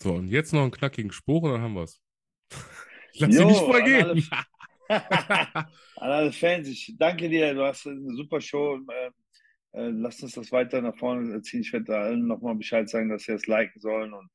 [0.00, 2.00] So, und jetzt noch einen knackigen Spruch und dann haben wir es.
[3.12, 4.28] Sie Jo, nicht an vorgehen.
[4.88, 7.52] An alle Fans, ich danke dir.
[7.52, 8.78] Du hast eine super Show.
[8.88, 9.10] Äh,
[9.72, 11.60] äh, lasst uns das weiter nach vorne ziehen.
[11.60, 14.12] Ich werde allen nochmal Bescheid sagen, dass sie es liken sollen.
[14.14, 14.30] Und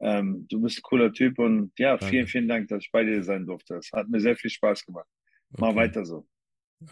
[0.00, 1.38] ähm, du bist ein cooler Typ.
[1.38, 2.06] Und ja, Danke.
[2.06, 3.76] vielen, vielen Dank, dass ich bei dir sein durfte.
[3.76, 5.06] Es hat mir sehr viel Spaß gemacht.
[5.58, 5.76] Mal Okay.
[5.76, 6.26] weiter so.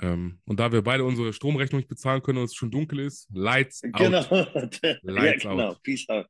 [0.03, 3.29] Ähm, und da wir beide unsere Stromrechnung nicht bezahlen können und es schon dunkel ist,
[3.33, 3.93] lights out.
[3.97, 4.25] Genau.
[4.31, 5.69] ja, Lights genau.
[5.71, 5.83] out.
[5.83, 6.27] Peace out.